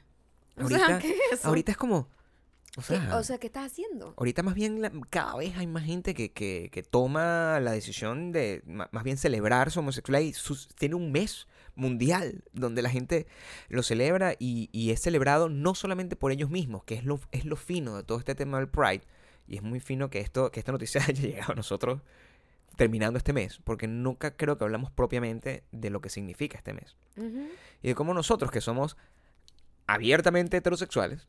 O 0.57 0.61
Ahorita- 0.61 0.85
sea, 0.87 0.99
¿qué 0.99 1.09
es 1.11 1.17
eso? 1.39 1.47
ahorita 1.47 1.71
es 1.71 1.77
como 1.77 1.97
O 1.97 2.81
¿Qué- 2.81 2.83
sea, 2.83 3.17
o 3.17 3.23
sea, 3.23 3.37
¿qué 3.39 3.47
estás 3.47 3.71
haciendo? 3.71 4.13
ahorita 4.17 4.43
más 4.43 4.53
bien 4.55 4.81
la- 4.81 4.91
cada 5.09 5.35
vez 5.35 5.57
hay 5.57 5.65
más 5.67 5.83
gente 5.83 6.13
que, 6.13 6.31
que- 6.31 6.69
que 6.71 6.83
toma 6.83 7.59
la 7.59 7.71
decisión 7.71 8.31
de 8.31 8.61
más 8.65 9.03
bien 9.03 9.17
celebrar 9.17 9.71
su 9.71 9.79
homosexualidad 9.79 10.21
y 10.29 10.33
sus- 10.33 10.67
tiene 10.75 10.95
un 10.95 11.11
mes 11.11 11.47
mundial 11.79 12.43
donde 12.53 12.81
la 12.81 12.89
gente 12.89 13.25
lo 13.69 13.81
celebra 13.81 14.33
y, 14.37 14.69
y 14.71 14.91
es 14.91 15.01
celebrado 15.01 15.49
no 15.49 15.73
solamente 15.73 16.15
por 16.15 16.31
ellos 16.31 16.49
mismos, 16.49 16.83
que 16.83 16.95
es 16.95 17.05
lo, 17.05 17.19
es 17.31 17.45
lo 17.45 17.55
fino 17.55 17.95
de 17.95 18.03
todo 18.03 18.19
este 18.19 18.35
tema 18.35 18.59
del 18.59 18.67
Pride. 18.67 19.01
Y 19.47 19.55
es 19.55 19.63
muy 19.63 19.79
fino 19.79 20.09
que, 20.09 20.19
esto, 20.19 20.51
que 20.51 20.59
esta 20.59 20.71
noticia 20.71 21.01
haya 21.07 21.21
llegado 21.21 21.53
a 21.53 21.55
nosotros 21.55 22.01
terminando 22.75 23.17
este 23.17 23.33
mes, 23.33 23.59
porque 23.63 23.87
nunca 23.87 24.37
creo 24.37 24.57
que 24.57 24.63
hablamos 24.63 24.91
propiamente 24.91 25.63
de 25.71 25.89
lo 25.89 25.99
que 25.99 26.09
significa 26.09 26.57
este 26.57 26.73
mes. 26.73 26.95
Y 27.81 27.89
de 27.89 27.95
cómo 27.95 28.13
nosotros, 28.13 28.51
que 28.51 28.61
somos 28.61 28.95
abiertamente 29.85 30.55
heterosexuales, 30.55 31.27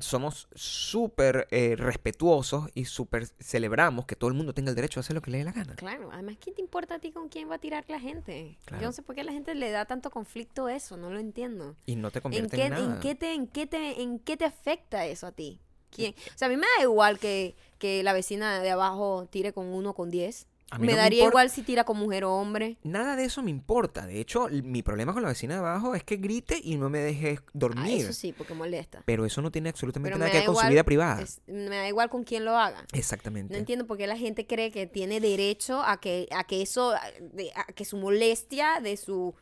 somos 0.00 0.48
súper 0.54 1.46
eh, 1.50 1.76
respetuosos 1.76 2.70
y 2.74 2.86
súper 2.86 3.26
celebramos 3.40 4.06
que 4.06 4.16
todo 4.16 4.28
el 4.28 4.34
mundo 4.34 4.54
tenga 4.54 4.70
el 4.70 4.76
derecho 4.76 5.00
a 5.00 5.02
hacer 5.02 5.14
lo 5.14 5.22
que 5.22 5.30
le 5.30 5.38
dé 5.38 5.44
la 5.44 5.52
gana. 5.52 5.74
Claro, 5.76 6.10
además, 6.12 6.36
¿qué 6.40 6.52
te 6.52 6.60
importa 6.60 6.94
a 6.94 6.98
ti 6.98 7.12
con 7.12 7.28
quién 7.28 7.50
va 7.50 7.56
a 7.56 7.58
tirar 7.58 7.84
la 7.88 8.00
gente? 8.00 8.56
Claro. 8.64 8.82
Yo 8.82 8.88
no 8.88 8.92
sé 8.92 9.02
por 9.02 9.14
qué 9.14 9.20
a 9.20 9.24
la 9.24 9.32
gente 9.32 9.54
le 9.54 9.70
da 9.70 9.84
tanto 9.84 10.10
conflicto 10.10 10.68
eso, 10.68 10.96
no 10.96 11.10
lo 11.10 11.18
entiendo. 11.18 11.76
Y 11.86 11.96
no 11.96 12.10
te 12.10 12.18
¿En 12.18 12.22
convierte 12.22 12.56
qué, 12.56 12.64
en, 12.64 12.70
nada. 12.70 12.94
en, 12.94 13.00
qué 13.00 13.14
te, 13.14 13.34
en, 13.34 13.46
qué 13.46 13.66
te, 13.66 14.02
¿En 14.02 14.18
qué 14.18 14.36
te 14.36 14.44
afecta 14.44 15.06
eso 15.06 15.26
a 15.26 15.32
ti? 15.32 15.60
¿Quién? 15.90 16.14
O 16.34 16.38
sea, 16.38 16.46
a 16.46 16.50
mí 16.50 16.56
me 16.56 16.66
da 16.78 16.84
igual 16.84 17.18
que, 17.18 17.54
que 17.78 18.02
la 18.02 18.14
vecina 18.14 18.60
de 18.60 18.70
abajo 18.70 19.28
tire 19.30 19.52
con 19.52 19.66
uno 19.66 19.92
con 19.92 20.10
diez. 20.10 20.46
Me 20.78 20.92
no 20.92 20.96
daría 20.98 21.24
igual 21.24 21.50
si 21.50 21.62
tira 21.62 21.84
con 21.84 21.98
mujer 21.98 22.24
o 22.24 22.32
hombre. 22.34 22.76
Nada 22.82 23.16
de 23.16 23.24
eso 23.24 23.42
me 23.42 23.50
importa. 23.50 24.06
De 24.06 24.20
hecho, 24.20 24.48
mi 24.62 24.82
problema 24.82 25.12
con 25.12 25.22
la 25.22 25.28
vecina 25.28 25.54
de 25.54 25.60
abajo 25.60 25.94
es 25.94 26.04
que 26.04 26.16
grite 26.16 26.60
y 26.62 26.76
no 26.76 26.88
me 26.88 26.98
deje 26.98 27.38
Ah, 27.40 27.50
dormir. 27.52 28.02
eso 28.02 28.12
sí, 28.12 28.32
porque 28.32 28.54
molesta. 28.54 29.02
Pero 29.04 29.24
eso 29.26 29.42
no 29.42 29.50
tiene 29.50 29.68
absolutamente 29.70 30.10
Pero 30.10 30.18
nada 30.18 30.30
que 30.30 30.38
ver 30.38 30.46
con 30.46 30.56
su 30.56 30.66
vida 30.68 30.84
privada. 30.84 31.22
es- 31.22 31.40
me 31.46 31.76
da 31.76 31.88
igual 31.88 32.08
con 32.10 32.24
quién 32.24 32.44
lo 32.44 32.56
haga. 32.56 32.84
Exactamente. 32.92 33.52
No 33.52 33.58
entiendo 33.58 33.86
por 33.86 33.96
qué 33.98 34.06
la 34.06 34.16
gente 34.16 34.46
cree 34.46 34.70
que 34.70 34.86
tiene 34.86 35.20
derecho 35.20 35.82
a 35.82 36.00
que, 36.00 36.28
a 36.30 36.44
que 36.44 36.62
eso, 36.62 36.92
a 36.92 37.64
que 37.74 37.84
su 37.84 37.96
molestia, 37.96 38.80
de 38.80 38.96
su 38.96 39.34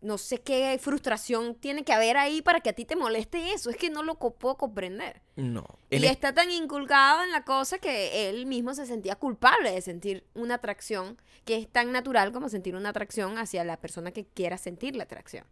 no 0.00 0.16
sé 0.16 0.38
qué 0.40 0.78
frustración 0.80 1.54
tiene 1.56 1.82
que 1.84 1.92
haber 1.92 2.16
ahí 2.16 2.40
para 2.40 2.60
que 2.60 2.70
a 2.70 2.72
ti 2.72 2.84
te 2.84 2.94
moleste 2.94 3.52
eso. 3.52 3.68
Es 3.70 3.76
que 3.76 3.90
no 3.90 4.02
lo 4.02 4.14
puedo 4.16 4.56
comprender. 4.56 5.22
No. 5.36 5.64
Y 5.90 5.96
En 5.96 6.04
es- 6.04 6.10
está 6.12 6.32
tan 6.32 6.50
inculcado 6.50 7.24
en 7.24 7.32
la 7.32 7.44
cosa 7.44 7.78
que 7.78 8.28
él 8.28 8.46
mismo 8.46 8.74
se 8.74 8.86
sentía 8.86 9.16
culpable 9.16 9.72
de 9.72 9.80
sentir 9.82 10.24
una 10.34 10.54
atracción 10.54 11.20
que 11.44 11.56
es 11.56 11.68
tan 11.68 11.90
natural 11.92 12.30
como 12.32 12.48
sentir 12.48 12.76
una 12.76 12.90
atracción 12.90 13.38
hacia 13.38 13.64
la 13.64 13.76
persona 13.78 14.12
que 14.12 14.24
quiera 14.26 14.56
sentir 14.58 14.94
la 14.94 15.04
atracción. 15.04 15.44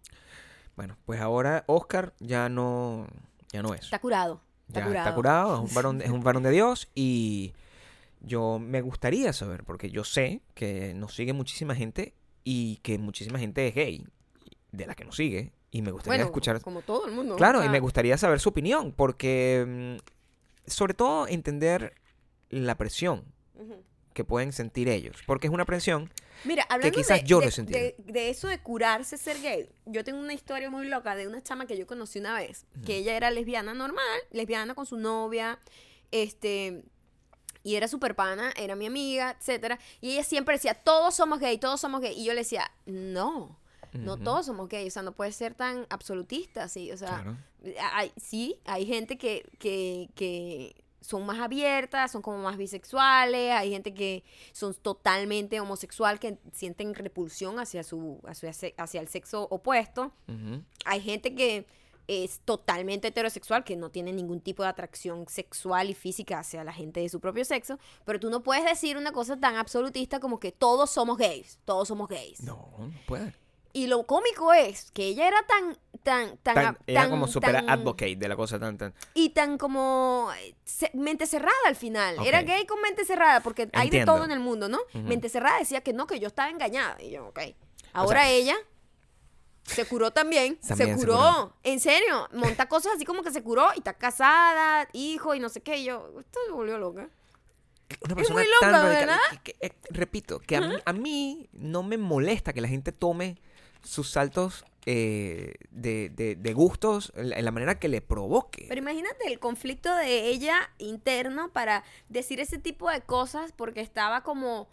Bueno, 0.76 0.96
pues 1.06 1.20
ahora 1.20 1.64
Oscar 1.66 2.14
ya 2.20 2.48
no, 2.48 3.06
ya 3.52 3.62
no 3.62 3.74
es. 3.74 3.82
Está 3.82 3.98
curado. 3.98 4.42
Está 4.68 4.80
ya 4.80 4.86
curado. 4.86 5.04
está 5.06 5.14
curado, 5.14 5.54
es 5.64 5.70
un, 5.70 5.74
varón, 5.74 6.02
es 6.02 6.10
un 6.10 6.22
varón 6.22 6.42
de 6.42 6.50
Dios 6.50 6.88
y 6.94 7.54
yo 8.20 8.58
me 8.58 8.80
gustaría 8.82 9.32
saber, 9.32 9.64
porque 9.64 9.90
yo 9.90 10.04
sé 10.04 10.42
que 10.54 10.92
nos 10.94 11.14
sigue 11.14 11.32
muchísima 11.32 11.74
gente 11.74 12.14
y 12.44 12.76
que 12.78 12.98
muchísima 12.98 13.38
gente 13.38 13.66
es 13.68 13.74
gay, 13.74 14.06
de 14.76 14.86
la 14.86 14.94
que 14.94 15.04
nos 15.04 15.16
sigue, 15.16 15.52
y 15.70 15.82
me 15.82 15.90
gustaría 15.90 16.18
Bueno, 16.18 16.24
escuchar... 16.26 16.60
como 16.60 16.82
todo 16.82 17.06
el 17.06 17.12
mundo. 17.12 17.36
Claro, 17.36 17.60
o 17.60 17.64
y 17.64 17.68
me 17.68 17.80
gustaría 17.80 18.16
saber 18.18 18.40
su 18.40 18.48
opinión, 18.50 18.92
porque 18.92 19.64
mm, 19.96 20.70
sobre 20.70 20.94
todo 20.94 21.26
entender 21.28 21.94
la 22.50 22.76
presión 22.76 23.24
que 24.14 24.24
pueden 24.24 24.52
sentir 24.52 24.88
ellos, 24.88 25.16
porque 25.26 25.46
es 25.46 25.52
una 25.52 25.64
presión 25.66 26.10
Mira, 26.44 26.64
hablando 26.70 26.96
quizás 26.96 27.20
de, 27.20 27.26
yo 27.26 27.38
no 27.40 27.46
de- 27.46 27.50
sentido. 27.50 27.78
de- 27.78 27.96
de 27.98 28.30
eso 28.30 28.48
de 28.48 28.58
curarse 28.60 29.18
ser 29.18 29.40
gay, 29.42 29.68
yo 29.84 30.04
tengo 30.04 30.18
una 30.18 30.32
historia 30.32 30.70
muy 30.70 30.86
loca 30.88 31.14
de 31.16 31.26
una 31.26 31.42
chama 31.42 31.66
que 31.66 31.76
yo 31.76 31.86
conocí 31.86 32.18
una 32.18 32.34
vez, 32.34 32.64
que 32.86 32.96
ella 32.96 33.14
era 33.16 33.30
lesbiana 33.30 33.74
normal, 33.74 34.18
lesbiana 34.30 34.74
con 34.74 34.86
su 34.86 34.96
novia, 34.96 35.58
este, 36.12 36.84
y 37.62 37.74
era 37.74 37.88
super 37.88 38.14
pana, 38.14 38.52
era 38.56 38.74
mi 38.76 38.86
amiga, 38.86 39.36
etcétera, 39.38 39.78
y 40.00 40.12
ella 40.12 40.24
siempre 40.24 40.54
decía, 40.54 40.72
todos 40.74 41.14
somos 41.14 41.38
gay, 41.40 41.58
todos 41.58 41.80
somos 41.80 42.00
gay, 42.00 42.14
y 42.18 42.24
yo 42.24 42.32
le 42.32 42.40
decía, 42.40 42.70
no, 42.86 43.58
no 43.98 44.16
todos 44.16 44.46
somos 44.46 44.68
gay, 44.68 44.86
o 44.86 44.90
sea, 44.90 45.02
no 45.02 45.12
puedes 45.12 45.36
ser 45.36 45.54
tan 45.54 45.86
absolutista 45.90 46.64
así, 46.64 46.92
o 46.92 46.96
sea, 46.96 47.22
Claro. 47.22 47.36
hay, 47.92 48.12
sí, 48.16 48.60
hay 48.64 48.86
gente 48.86 49.18
que, 49.18 49.48
que, 49.58 50.10
que 50.14 50.74
son 51.06 51.24
más 51.24 51.38
abiertas, 51.38 52.10
son 52.10 52.22
como 52.22 52.38
más 52.38 52.56
bisexuales, 52.56 53.52
hay 53.52 53.70
gente 53.70 53.94
que 53.94 54.24
son 54.52 54.74
totalmente 54.74 55.60
homosexual, 55.60 56.18
que 56.18 56.38
sienten 56.52 56.94
repulsión 56.94 57.58
hacia, 57.58 57.82
su, 57.82 58.20
hacia, 58.26 59.00
el 59.00 59.08
sexo 59.08 59.46
opuesto. 59.50 60.12
Hay 60.84 61.00
gente 61.00 61.34
que 61.34 61.66
es 62.08 62.40
totalmente 62.40 63.08
heterosexual, 63.08 63.64
que 63.64 63.76
no 63.76 63.90
tiene 63.90 64.12
ningún 64.12 64.40
tipo 64.40 64.62
de 64.62 64.68
atracción 64.68 65.26
sexual 65.28 65.90
y 65.90 65.94
física 65.94 66.38
hacia 66.38 66.62
la 66.64 66.72
gente 66.72 67.00
de 67.00 67.08
su 67.08 67.20
propio 67.20 67.44
sexo, 67.44 67.78
pero 68.04 68.20
tú 68.20 68.30
no 68.30 68.42
puedes 68.42 68.64
decir 68.64 68.96
una 68.96 69.12
cosa 69.12 69.38
tan 69.38 69.56
absolutista 69.56 70.20
como 70.20 70.38
que 70.38 70.52
todos 70.52 70.90
somos 70.90 71.18
gays, 71.18 71.58
todos 71.64 71.88
somos 71.88 72.08
gays. 72.08 72.42
No, 72.42 72.70
no 72.78 72.92
puede. 73.06 73.34
Y 73.76 73.88
lo 73.88 74.06
cómico 74.06 74.54
es 74.54 74.90
que 74.92 75.04
ella 75.08 75.28
era 75.28 75.42
tan, 75.46 75.76
tan, 76.02 76.38
tan, 76.38 76.54
Tan- 76.54 76.78
era 76.86 77.02
tan- 77.02 77.10
como 77.10 77.26
super 77.28 77.52
tan- 77.52 77.68
advocate 77.68 78.16
de 78.16 78.26
la 78.26 78.34
cosa 78.34 78.58
tan, 78.58 78.78
tan... 78.78 78.94
y 79.12 79.30
tan 79.30 79.58
como 79.58 80.30
mente 80.94 81.26
cerrada 81.26 81.54
al 81.66 81.76
final. 81.76 82.16
Era 82.24 82.40
gay 82.40 82.64
con 82.64 82.80
mente 82.80 83.04
cerrada, 83.04 83.40
porque 83.40 83.68
hay 83.74 83.90
de 83.90 84.06
todo 84.06 84.24
en 84.24 84.30
el 84.30 84.40
mundo, 84.40 84.70
¿no? 84.70 84.78
Mente 84.94 85.28
cerrada 85.28 85.58
decía 85.58 85.82
que 85.82 85.92
no, 85.92 86.06
que 86.06 86.18
yo 86.18 86.28
estaba 86.28 86.48
engañada. 86.48 86.96
Y 87.02 87.10
yo, 87.10 87.26
ok. 87.26 87.40
Ahora 87.92 88.30
ella 88.30 88.56
se 89.64 89.84
curó 89.84 90.10
también. 90.10 90.56
También 90.66 90.94
se 90.94 91.00
se 91.00 91.06
curó. 91.06 91.52
En 91.62 91.78
serio. 91.80 92.28
Monta 92.32 92.68
cosas 92.70 92.94
así 92.96 93.04
como 93.04 93.22
que 93.22 93.30
se 93.30 93.42
curó 93.42 93.68
y 93.74 93.78
está 93.80 93.92
casada, 93.92 94.88
hijo 94.94 95.34
y 95.34 95.40
no 95.40 95.50
sé 95.50 95.60
qué. 95.60 95.76
Y 95.78 95.84
yo, 95.84 96.14
esto 96.18 96.38
se 96.46 96.52
volvió 96.52 96.78
loca. 96.78 97.10
Una 98.02 98.12
Es 98.12 98.14
persona 98.14 98.34
muy 98.40 98.44
loca, 98.44 98.60
tan 98.60 98.72
radical. 98.72 99.06
¿verdad? 99.06 99.18
que- 99.42 99.52
que- 99.52 99.66
eh, 99.66 99.72
repito, 99.90 100.38
que 100.40 100.56
a 100.56 100.60
mí, 100.62 100.74
a 100.84 100.92
mí 100.92 101.48
no 101.52 101.82
me 101.82 101.98
molesta 101.98 102.52
que 102.54 102.60
la 102.62 102.68
gente 102.68 102.90
tome 102.92 103.36
sus 103.86 104.10
saltos 104.10 104.64
eh, 104.88 105.54
de, 105.70 106.10
de- 106.10 106.36
de 106.36 106.52
gustos 106.52 107.12
en 107.16 107.30
la, 107.30 107.38
en 107.38 107.44
la 107.44 107.50
manera 107.50 107.78
que 107.78 107.88
le 107.88 108.00
provoque. 108.00 108.66
Pero 108.68 108.80
imagínate 108.80 109.26
el 109.26 109.38
conflicto 109.40 109.94
de 109.96 110.28
ella 110.28 110.70
interno 110.78 111.52
para 111.52 111.82
decir 112.08 112.38
ese 112.40 112.58
tipo 112.58 112.90
de 112.90 113.00
cosas 113.00 113.52
porque 113.52 113.80
estaba 113.80 114.22
como... 114.22 114.68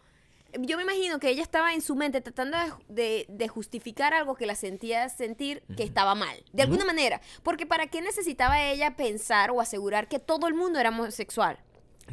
Yo 0.59 0.77
me 0.77 0.83
imagino 0.83 1.17
que 1.19 1.29
ella 1.29 1.41
estaba 1.41 1.73
en 1.73 1.81
su 1.81 1.95
mente 1.95 2.21
tratando 2.21 2.57
de, 2.59 2.71
de- 2.89 3.25
de 3.27 3.47
justificar 3.47 4.13
algo 4.13 4.35
que 4.35 4.45
la 4.45 4.53
sentía 4.53 5.09
sentir 5.09 5.63
que 5.75 5.81
estaba 5.81 6.13
mal, 6.13 6.43
de 6.53 6.61
alguna 6.61 6.85
manera. 6.85 7.21
Porque 7.41 7.65
¿para 7.65 7.87
qué 7.87 8.01
necesitaba 8.01 8.61
ella 8.63 8.95
pensar 8.95 9.49
o 9.49 9.61
asegurar 9.61 10.07
que 10.07 10.19
todo 10.19 10.47
el 10.47 10.53
mundo 10.53 10.79
era 10.79 10.89
homosexual? 10.89 11.57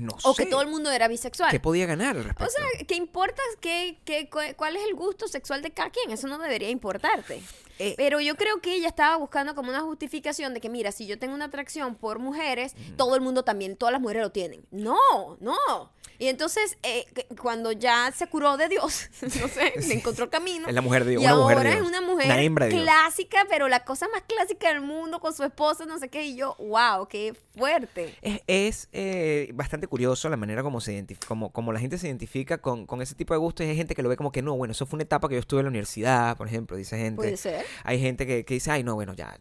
No 0.01 0.17
O 0.25 0.35
sé. 0.35 0.45
que 0.45 0.51
todo 0.51 0.63
el 0.63 0.69
mundo 0.69 0.91
era 0.91 1.07
bisexual. 1.09 1.51
¿Qué 1.51 1.61
podía 1.61 1.87
ganar 1.87 2.17
al 2.17 2.25
respecto? 2.25 2.45
O 2.45 2.49
sea, 2.51 2.87
¿qué 2.87 2.95
importa 2.97 3.43
qué, 3.61 3.99
qué- 4.05 4.29
cu- 4.29 4.55
cuál 4.57 4.77
es 4.77 4.83
el 4.85 4.95
gusto 4.95 5.29
sexual 5.29 5.63
de 5.63 5.71
cada 5.71 5.91
quien? 5.91 6.11
Eso 6.11 6.27
no 6.27 6.39
debería 6.39 6.71
importarte. 6.71 7.43
Eh, 7.81 7.95
Pero 7.97 8.21
yo 8.21 8.37
creo 8.37 8.61
que 8.61 8.75
ella 8.75 8.89
estaba 8.89 9.17
buscando 9.17 9.55
como 9.55 9.71
una 9.71 9.81
justificación 9.81 10.53
de 10.53 10.61
que, 10.61 10.69
mira, 10.69 10.93
si 10.93 11.07
yo 11.07 11.19
tengo 11.19 11.35
una 11.35 11.47
atracción 11.47 11.95
por 11.95 12.19
mujeres, 12.19 12.75
todo 12.97 13.15
el 13.15 13.23
mundo 13.23 13.43
también, 13.43 13.75
todas 13.75 13.93
las 13.93 14.03
mujeres 14.03 14.23
lo 14.23 14.31
tienen. 14.31 14.67
No, 14.71 14.99
no. 15.41 15.91
Y 16.19 16.29
entonces, 16.29 16.77
eh, 16.83 17.07
cuando 17.41 17.73
ya 17.73 18.13
se 18.15 18.27
curó 18.27 18.59
de 18.59 18.69
Dios, 18.69 19.09
no 19.23 19.49
sé, 19.49 19.73
le 19.89 19.95
encontró 19.95 20.25
el 20.25 20.31
camino. 20.31 20.69
Es 20.69 20.75
la 20.75 20.83
mujer 20.83 21.07
de 21.07 21.13
Dios, 21.13 21.23
Y 21.23 21.25
una 21.25 21.37
mujer 21.37 21.57
ahora 21.57 21.73
es 21.73 21.81
una 21.81 22.03
mujer 22.03 22.27
Una 22.27 22.43
hembra 22.43 22.67
de 22.67 22.73
Dios. 22.73 22.83
clásica, 22.83 23.47
pero 23.49 23.69
la 23.69 23.85
cosa 23.87 24.07
más 24.13 24.23
clásica 24.29 24.69
del 24.69 24.83
mundo 24.83 25.19
con 25.19 25.33
su 25.33 25.43
esposa, 25.45 25.87
no 25.87 25.99
sé 25.99 26.11
qué. 26.11 26.27
Y 26.27 26.37
yo, 26.37 26.57
wow, 26.59 27.09
qué 27.09 27.35
fuerte. 27.57 28.15
Es, 28.21 28.43
es, 28.47 28.89
eh, 28.93 29.51
bastante 29.55 29.87
curioso 29.87 30.29
la 30.29 30.37
manera 30.37 30.63
como 30.63 30.83
se 30.83 31.07
como, 31.27 31.51
como 31.53 31.73
la 31.73 31.81
gente 31.81 31.97
se 31.97 32.09
identifica 32.09 32.59
con, 32.59 32.85
con 32.85 33.01
ese 33.01 33.15
tipo 33.15 33.33
de 33.33 33.39
gustos. 33.39 33.65
Y 33.65 33.71
hay 33.71 33.77
gente 33.77 33.95
que 33.95 34.03
lo 34.03 34.11
ve 34.11 34.19
como 34.19 34.31
que 34.31 34.43
no, 34.43 34.55
bueno, 34.59 34.73
eso 34.73 34.85
fue 34.85 34.99
una 34.99 35.05
etapa 35.05 35.27
que 35.27 35.37
yo 35.37 35.41
estuve 35.41 35.61
en 35.61 35.65
la 35.67 35.71
universidad, 35.71 36.37
por 36.37 36.49
ejemplo, 36.49 36.77
dice 36.77 36.99
gente. 36.99 37.17
Puede 37.17 37.39
ser. 37.39 37.65
Hay 37.85 38.01
gente 38.01 38.27
que, 38.27 38.45
que 38.45 38.55
dice, 38.55 38.71
ay, 38.71 38.83
no, 38.83 38.95
bueno, 38.95 39.15
ya, 39.15 39.39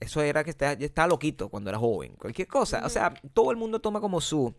eso 0.00 0.22
era 0.22 0.44
que 0.44 0.50
está- 0.50 0.74
ya 0.74 0.86
estaba 0.86 1.08
loquito 1.08 1.48
cuando 1.48 1.70
era 1.70 1.78
joven, 1.78 2.14
cualquier 2.18 2.48
cosa. 2.48 2.82
O 2.84 2.88
sea, 2.88 3.12
todo 3.34 3.50
el 3.50 3.56
mundo 3.56 3.80
toma 3.80 4.00
como 4.00 4.20
su... 4.20 4.54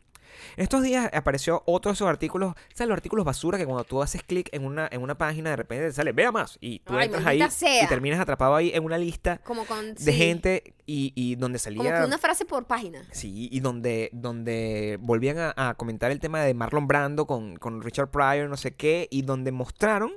En 0.58 0.64
estos 0.64 0.82
días 0.82 1.12
apareció 1.14 1.62
otro 1.68 1.92
de 1.92 1.94
esos 1.94 2.08
artículos, 2.08 2.56
¿sabes 2.74 2.90
los 2.90 2.96
artículos 2.98 3.24
basura 3.24 3.60
que 3.60 3.66
cuando 3.68 3.84
tú 3.84 4.02
haces 4.02 4.24
clic 4.24 4.50
en 4.52 4.66
una, 4.66 4.88
en 4.92 5.04
una 5.04 5.16
página 5.16 5.52
de 5.52 5.58
repente 5.58 5.86
te 5.86 5.94
sale, 5.94 6.12
vea 6.12 6.32
más, 6.32 6.58
y 6.60 6.80
tú 6.80 6.96
Ay, 6.98 7.06
entras 7.06 7.26
ahí 7.28 7.40
sea. 7.52 7.84
y 7.84 7.88
terminas 7.88 8.20
atrapado 8.20 8.56
ahí 8.56 8.72
en 8.74 8.84
una 8.84 8.98
lista 8.98 9.38
Como 9.44 9.64
con... 9.66 9.94
de 9.94 10.00
sí, 10.00 10.12
gente 10.12 10.74
y, 10.88 11.14
y 11.16 11.36
donde 11.36 11.60
Como 11.60 11.64
salía... 11.84 12.00
que 12.00 12.08
una 12.08 12.18
frase 12.18 12.46
por 12.46 12.66
página. 12.66 13.06
Sí, 13.12 13.48
y 13.52 13.60
donde, 13.60 14.10
donde 14.12 14.98
volvían 15.02 15.38
a, 15.38 15.54
a 15.56 15.76
comentar 15.76 16.10
el 16.10 16.20
tema 16.20 16.42
de 16.42 16.56
Marlon 16.56 16.88
Brando 16.88 17.28
con, 17.28 17.58
con 17.58 17.84
Richard 17.84 18.10
Pryor, 18.10 18.50
no 18.50 18.58
sé 18.58 18.74
qué, 18.74 19.08
y 19.12 19.22
donde 19.22 19.52
mostraron 19.52 20.14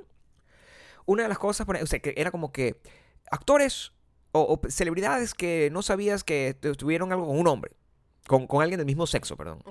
una 1.07 1.23
de 1.23 1.29
las 1.29 1.39
cosas, 1.39 1.65
o 1.67 1.87
sea, 1.87 1.97
que 1.99 2.13
era 2.15 2.29
como 2.29 2.51
que 2.51 2.79
actores 3.31 3.91
o, 4.33 4.41
o 4.63 4.69
celebridades 4.69 5.33
que 5.33 5.69
no 5.71 5.81
sabías 5.81 6.23
que 6.23 6.55
tu- 6.59 6.75
tuvieron 6.75 7.11
algo 7.11 7.25
con 7.27 7.39
un 7.39 7.47
hombre, 7.47 7.71
con, 8.27 8.45
con 8.45 8.61
alguien 8.61 8.77
del 8.77 8.85
mismo 8.85 9.07
sexo, 9.07 9.35
perdón. 9.35 9.63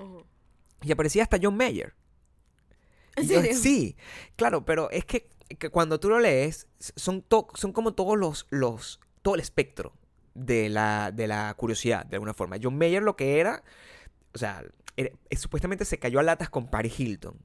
Y 0.83 0.91
aparecía 0.91 1.23
hasta 1.23 1.39
John 1.41 1.55
Mayer. 1.55 1.95
Sí, 3.55 3.95
claro, 4.35 4.65
pero 4.65 4.91
es 4.91 5.05
que, 5.05 5.29
que 5.57 5.69
cuando 5.69 5.99
tú 5.99 6.09
lo 6.09 6.19
lees, 6.19 6.67
son, 6.79 7.21
to- 7.21 7.47
son 7.55 7.71
como 7.71 7.93
todos 7.93 8.17
los, 8.17 8.45
los, 8.49 8.99
todo 9.21 9.35
el 9.35 9.41
espectro 9.41 9.93
de 10.35 10.69
la, 10.69 11.11
de 11.11 11.27
la 11.27 11.53
curiosidad, 11.55 12.05
de 12.05 12.15
alguna 12.17 12.33
forma. 12.33 12.57
John 12.61 12.77
Mayer 12.77 13.01
lo 13.01 13.15
que 13.15 13.39
era, 13.39 13.63
o 14.33 14.37
sea, 14.37 14.63
era- 14.97 15.11
eh, 15.29 15.35
supuestamente 15.35 15.85
se 15.85 15.97
cayó 15.99 16.19
a 16.19 16.23
latas 16.23 16.49
con 16.49 16.67
Paris 16.69 16.99
Hilton. 16.99 17.37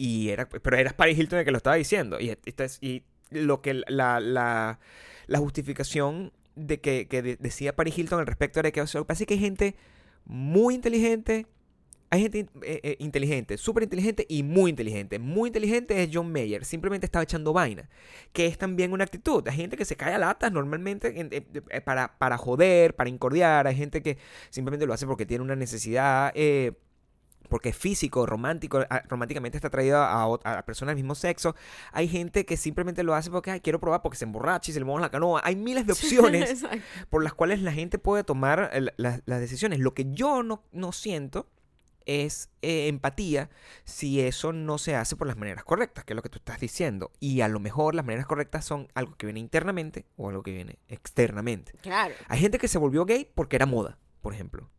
Y 0.00 0.30
era, 0.30 0.48
pero 0.48 0.78
era 0.78 0.92
Paris 0.96 1.18
Hilton 1.18 1.40
el 1.40 1.44
que 1.44 1.50
lo 1.50 1.58
estaba 1.58 1.76
diciendo. 1.76 2.18
Y, 2.18 2.30
esta 2.30 2.64
es- 2.64 2.78
y 2.80 3.02
lo 3.30 3.60
que 3.60 3.74
la, 3.86 4.18
la, 4.18 4.78
justificación 5.38 6.32
de 6.56 6.80
que, 6.80 7.06
que 7.06 7.20
de- 7.20 7.36
decía 7.36 7.76
Paris 7.76 7.98
Hilton 7.98 8.18
al 8.20 8.26
respecto 8.26 8.60
era 8.60 8.70
que 8.70 8.80
o 8.80 8.86
sea, 8.86 9.00
lo 9.02 9.06
que 9.26 9.34
hay 9.34 9.40
gente 9.40 9.76
muy 10.24 10.74
inteligente. 10.74 11.46
Hay 12.12 12.22
gente 12.22 12.40
eh, 12.62 12.80
eh, 12.82 12.96
inteligente, 12.98 13.56
súper 13.58 13.82
inteligente 13.84 14.24
y 14.28 14.42
muy 14.42 14.70
inteligente. 14.70 15.18
Muy 15.18 15.48
inteligente 15.50 16.02
es 16.02 16.08
John 16.12 16.32
Mayer. 16.32 16.64
Simplemente 16.64 17.04
estaba 17.06 17.22
echando 17.22 17.52
vaina. 17.52 17.88
Que 18.32 18.46
es 18.46 18.56
también 18.58 18.92
una 18.92 19.04
actitud. 19.04 19.46
Hay 19.46 19.56
gente 19.56 19.76
que 19.76 19.84
se 19.84 19.96
cae 19.96 20.14
a 20.14 20.18
latas 20.18 20.50
normalmente 20.50 21.20
en- 21.20 21.28
eh, 21.30 21.80
para, 21.82 22.16
para 22.18 22.38
joder, 22.38 22.96
para 22.96 23.10
incordiar. 23.10 23.66
Hay 23.66 23.76
gente 23.76 24.02
que 24.02 24.16
simplemente 24.48 24.86
lo 24.86 24.94
hace 24.94 25.06
porque 25.06 25.26
tiene 25.26 25.44
una 25.44 25.56
necesidad. 25.56 26.32
Porque 27.50 27.68
es 27.68 27.76
físico, 27.76 28.24
romántico, 28.24 28.78
a- 28.88 29.02
románticamente 29.08 29.58
está 29.58 29.68
atraído 29.68 29.98
a, 29.98 30.26
ot- 30.26 30.40
a 30.44 30.64
personas 30.64 30.94
del 30.94 31.02
mismo 31.04 31.14
sexo. 31.14 31.54
Hay 31.92 32.08
gente 32.08 32.46
que 32.46 32.56
simplemente 32.56 33.02
lo 33.02 33.14
hace 33.14 33.30
porque 33.30 33.50
"Ay, 33.50 33.60
quiero 33.60 33.78
probar 33.80 34.00
porque 34.00 34.16
se 34.16 34.24
emborracha 34.24 34.70
y 34.70 34.74
se 34.74 34.80
le 34.80 34.86
mueve 34.86 35.02
la 35.02 35.10
canoa. 35.10 35.42
Hay 35.44 35.56
miles 35.56 35.86
de 35.86 35.92
opciones 35.92 36.64
por 37.10 37.22
las 37.22 37.34
cuales 37.34 37.60
la 37.60 37.72
gente 37.72 37.98
puede 37.98 38.24
tomar 38.24 38.70
el- 38.72 38.94
las, 38.96 39.20
las 39.26 39.40
decisiones. 39.40 39.78
Lo 39.80 39.92
que 39.92 40.06
yo 40.10 40.42
no, 40.42 40.62
no 40.72 40.92
siento 40.92 41.50
es 42.06 42.48
eh, 42.62 42.88
empatía 42.88 43.50
si 43.84 44.20
eso 44.20 44.52
no 44.52 44.78
se 44.78 44.96
hace 44.96 45.16
por 45.16 45.26
las 45.26 45.36
maneras 45.36 45.64
correctas, 45.64 46.02
que 46.04 46.14
es 46.14 46.16
lo 46.16 46.22
que 46.22 46.30
tú 46.30 46.38
estás 46.38 46.58
diciendo. 46.58 47.12
Y 47.20 47.42
a 47.42 47.48
lo 47.48 47.60
mejor 47.60 47.94
las 47.94 48.04
maneras 48.06 48.26
correctas 48.26 48.64
son 48.64 48.88
algo 48.94 49.14
que 49.16 49.26
viene 49.26 49.38
internamente 49.38 50.06
o 50.16 50.28
algo 50.30 50.42
que 50.42 50.50
viene 50.52 50.78
externamente. 50.88 51.72
Claro. 51.82 52.14
Hay 52.28 52.40
gente 52.40 52.58
que 52.58 52.68
se 52.68 52.78
volvió 52.78 53.04
gay 53.04 53.30
porque 53.34 53.56
era 53.56 53.66
moda, 53.66 53.98
por 54.22 54.32
ejemplo. 54.34 54.70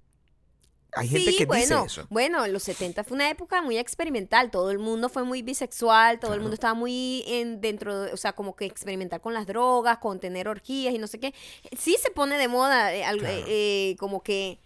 Hay 0.93 1.07
gente 1.07 1.31
sí, 1.31 1.37
que 1.37 1.45
bueno, 1.45 1.83
dice 1.83 2.01
eso. 2.01 2.07
Bueno, 2.09 2.45
los 2.47 2.63
70 2.63 3.03
fue 3.03 3.15
una 3.15 3.29
época 3.29 3.61
muy 3.61 3.77
experimental. 3.77 4.51
Todo 4.51 4.71
el 4.71 4.79
mundo 4.79 5.07
fue 5.09 5.23
muy 5.23 5.41
bisexual, 5.41 6.19
todo 6.19 6.33
el 6.33 6.41
mundo 6.41 6.53
estaba 6.53 6.73
muy 6.73 7.23
en, 7.27 7.61
dentro, 7.61 8.01
de, 8.03 8.13
o 8.13 8.17
sea, 8.17 8.33
como 8.33 8.55
que 8.55 8.65
experimentar 8.65 9.21
con 9.21 9.33
las 9.33 9.47
drogas, 9.47 9.99
con 9.99 10.19
tener 10.19 10.47
orgías 10.47 10.93
y 10.93 10.97
no 10.97 11.07
sé 11.07 11.19
qué. 11.19 11.33
Sí 11.77 11.95
se 12.01 12.11
pone 12.11 12.37
de 12.37 12.47
moda, 12.47 12.93
eh, 12.93 13.03
Claro. 13.17 13.45
eh, 13.47 13.95
como 13.99 14.21
que 14.21 14.59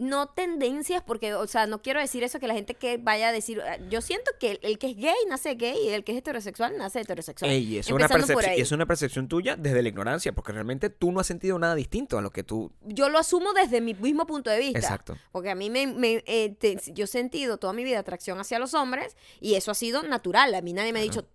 no 0.00 0.28
tendencias, 0.28 1.02
porque, 1.02 1.34
o 1.34 1.46
sea, 1.46 1.66
no 1.66 1.82
quiero 1.82 2.00
decir 2.00 2.24
eso 2.24 2.40
que 2.40 2.48
la 2.48 2.54
gente 2.54 2.74
que 2.74 2.96
vaya 2.96 3.28
a 3.28 3.32
decir, 3.32 3.60
ah, 3.60 3.76
yo 3.90 4.00
siento 4.00 4.30
que 4.40 4.52
el, 4.52 4.60
el 4.62 4.78
que 4.78 4.88
es 4.90 4.96
gay 4.96 5.14
nace 5.28 5.54
gay 5.54 5.76
y 5.84 5.88
el 5.90 6.04
que 6.04 6.12
es 6.12 6.18
heterosexual 6.18 6.76
nace 6.78 7.00
heterosexual. 7.00 7.50
Ey, 7.50 7.78
es 7.78 7.90
una, 7.90 8.06
es 8.06 8.72
una 8.72 8.86
percepción 8.86 9.28
tuya 9.28 9.56
desde 9.56 9.82
la 9.82 9.88
ignorancia, 9.90 10.32
porque 10.32 10.52
realmente 10.52 10.88
tú 10.90 11.12
no 11.12 11.20
has 11.20 11.26
sentido 11.26 11.58
nada 11.58 11.74
distinto 11.74 12.18
a 12.18 12.22
lo 12.22 12.30
que 12.30 12.42
tú... 12.42 12.72
Yo 12.86 13.08
lo 13.10 13.18
asumo 13.18 13.52
desde 13.52 13.80
mi 13.80 13.94
mismo 13.94 14.26
punto 14.26 14.48
de 14.50 14.58
vista. 14.58 14.78
Exacto. 14.78 15.18
Porque 15.32 15.50
a 15.50 15.54
mí 15.54 15.68
me, 15.70 15.86
me, 15.86 16.22
eh, 16.26 16.56
te- 16.58 16.80
yo 16.92 17.04
he 17.04 17.06
sentido 17.06 17.58
toda 17.58 17.72
mi 17.74 17.84
vida 17.84 17.98
atracción 17.98 18.40
hacia 18.40 18.58
los 18.58 18.72
hombres 18.74 19.16
y 19.40 19.54
eso 19.54 19.70
ha 19.70 19.74
sido 19.74 20.02
natural. 20.02 20.54
A 20.54 20.62
mí 20.62 20.72
nadie 20.72 20.92
me 20.94 21.00
ha 21.00 21.02
dicho, 21.02 21.26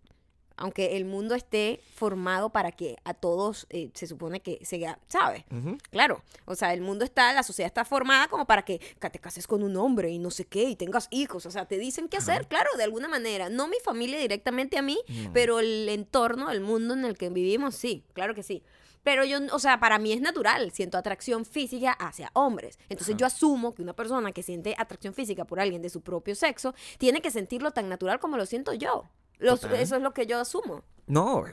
aunque 0.58 0.98
el 0.98 1.06
mundo 1.06 1.36
esté 1.36 1.82
formado 1.96 2.50
para 2.50 2.72
que 2.72 2.98
a 3.04 3.14
todos 3.14 3.68
eh, 3.70 3.90
se 3.94 4.08
supone 4.08 4.40
que 4.40 4.60
se, 4.64 4.86
¿sabes? 5.08 5.44
Claro, 5.90 6.22
o 6.46 6.56
sea, 6.56 6.74
el 6.74 6.82
mundo 6.82 7.06
está, 7.06 7.34
la 7.34 7.44
sociedad 7.44 7.68
está 7.68 7.86
formada 7.86 8.28
como 8.28 8.46
para 8.46 8.64
que, 8.64 8.80
que 8.80 9.10
te 9.10 9.20
cases 9.20 9.48
con 9.48 9.64
un 9.64 9.76
hombre 9.78 10.10
y 10.10 10.20
no 10.20 10.32
sé 10.32 10.46
qué, 10.46 10.64
y 10.64 10.76
tengas 10.76 11.08
hijos, 11.12 11.46
o 11.46 11.52
sea, 11.52 11.66
te 11.66 11.78
dicen 11.78 12.08
qué 12.08 12.18
hacer, 12.18 12.48
claro, 12.48 12.70
de 12.78 12.84
alguna 12.84 13.08
manera. 13.08 13.50
No 13.50 13.68
mi 13.68 13.78
familia 13.84 14.20
directamente 14.20 14.78
a 14.78 14.82
mí, 14.82 14.98
pero 15.34 15.60
el 15.60 15.88
entorno, 15.90 16.52
el 16.52 16.62
mundo 16.62 16.94
en 16.94 17.06
el 17.06 17.18
que 17.18 17.30
vivimos, 17.30 17.76
sí, 17.76 18.04
claro 18.14 18.34
que 18.34 18.44
sí. 18.44 18.64
Pero 19.04 19.24
yo, 19.24 19.38
o 19.52 19.60
sea, 19.60 19.80
para 19.80 20.00
mí 20.00 20.14
es 20.14 20.20
natural, 20.20 20.72
siento 20.72 20.98
atracción 20.98 21.46
física 21.46 21.92
hacia 21.92 22.32
hombres. 22.34 22.80
Entonces 22.90 23.14
Ajá. 23.14 23.20
yo 23.20 23.26
asumo 23.28 23.76
que 23.76 23.84
una 23.84 23.94
persona 23.94 24.32
que 24.32 24.42
siente 24.42 24.74
atracción 24.80 25.14
física 25.14 25.46
por 25.46 25.60
alguien 25.60 25.84
de 25.84 25.92
su 25.92 26.02
propio 26.02 26.34
sexo 26.34 26.74
tiene 26.98 27.22
que 27.22 27.30
sentirlo 27.30 27.70
tan 27.70 27.88
natural 27.88 28.20
como 28.20 28.36
lo 28.36 28.48
siento 28.48 28.74
yo. 28.74 29.08
Los- 29.40 29.64
eso 29.64 29.96
es 29.96 30.02
lo 30.02 30.14
que 30.14 30.26
yo 30.26 30.40
asumo. 30.40 30.84
No, 31.08 31.44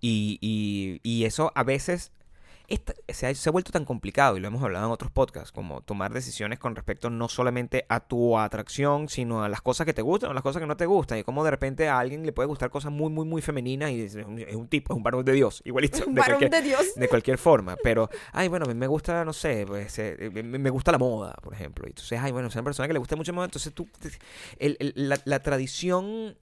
y, 0.00 0.38
y, 0.40 1.00
y 1.02 1.24
eso 1.24 1.50
a 1.54 1.64
veces 1.64 2.12
esta- 2.68 2.94
se, 3.08 3.26
ha, 3.26 3.34
se 3.34 3.48
ha 3.48 3.52
vuelto 3.52 3.70
tan 3.72 3.84
complicado, 3.84 4.36
y 4.36 4.40
lo 4.40 4.46
hemos 4.46 4.62
hablado 4.62 4.86
en 4.86 4.92
otros 4.92 5.10
podcasts, 5.10 5.50
como 5.52 5.82
tomar 5.82 6.12
decisiones 6.12 6.58
con 6.60 6.74
respecto 6.76 7.10
no 7.10 7.28
solamente 7.28 7.84
a 7.88 8.00
tu 8.00 8.38
atracción, 8.38 9.08
sino 9.08 9.42
a 9.42 9.48
las 9.48 9.60
cosas 9.60 9.84
que 9.84 9.92
te 9.92 10.00
gustan 10.00 10.30
o 10.30 10.32
las 10.32 10.44
cosas 10.44 10.60
que 10.60 10.66
no 10.66 10.76
te 10.76 10.86
gustan, 10.86 11.18
y 11.18 11.24
como 11.24 11.42
de 11.44 11.50
repente 11.50 11.88
a 11.88 11.98
alguien 11.98 12.24
le 12.24 12.32
puede 12.32 12.46
gustar 12.46 12.70
cosas 12.70 12.92
muy, 12.92 13.10
muy, 13.10 13.26
muy 13.26 13.42
femeninas 13.42 13.90
y 13.90 14.02
es 14.02 14.14
un, 14.14 14.38
es 14.38 14.54
un 14.54 14.68
tipo, 14.68 14.94
es 14.94 14.96
un 14.96 15.02
varón 15.02 15.24
de 15.24 15.32
Dios, 15.32 15.60
igualito. 15.64 15.98
Un 16.06 16.14
de 16.14 16.20
varón 16.20 16.38
cualquier- 16.38 16.50
de 16.50 16.62
Dios. 16.62 16.94
de 16.94 17.08
cualquier 17.08 17.36
forma, 17.36 17.76
pero, 17.82 18.08
ay, 18.32 18.46
bueno, 18.48 18.64
a 18.64 18.68
mí 18.68 18.74
me 18.74 18.86
gusta, 18.86 19.24
no 19.24 19.32
sé, 19.32 19.64
pues, 19.66 19.98
eh, 19.98 20.30
me, 20.32 20.42
me 20.44 20.70
gusta 20.70 20.92
la 20.92 20.98
moda, 20.98 21.34
por 21.42 21.52
ejemplo. 21.52 21.84
Y 21.86 21.90
entonces, 21.90 22.18
ay, 22.22 22.30
bueno, 22.32 22.46
es 22.48 22.54
una 22.54 22.62
persona 22.64 22.86
que 22.86 22.92
le 22.94 23.00
gusta 23.00 23.16
mucho 23.16 23.32
la 23.32 23.36
moda, 23.36 23.46
entonces 23.46 23.74
tú, 23.74 23.88
el- 24.58 24.76
el- 24.78 24.92
la, 24.96 25.20
la 25.24 25.40
tradición 25.42 26.36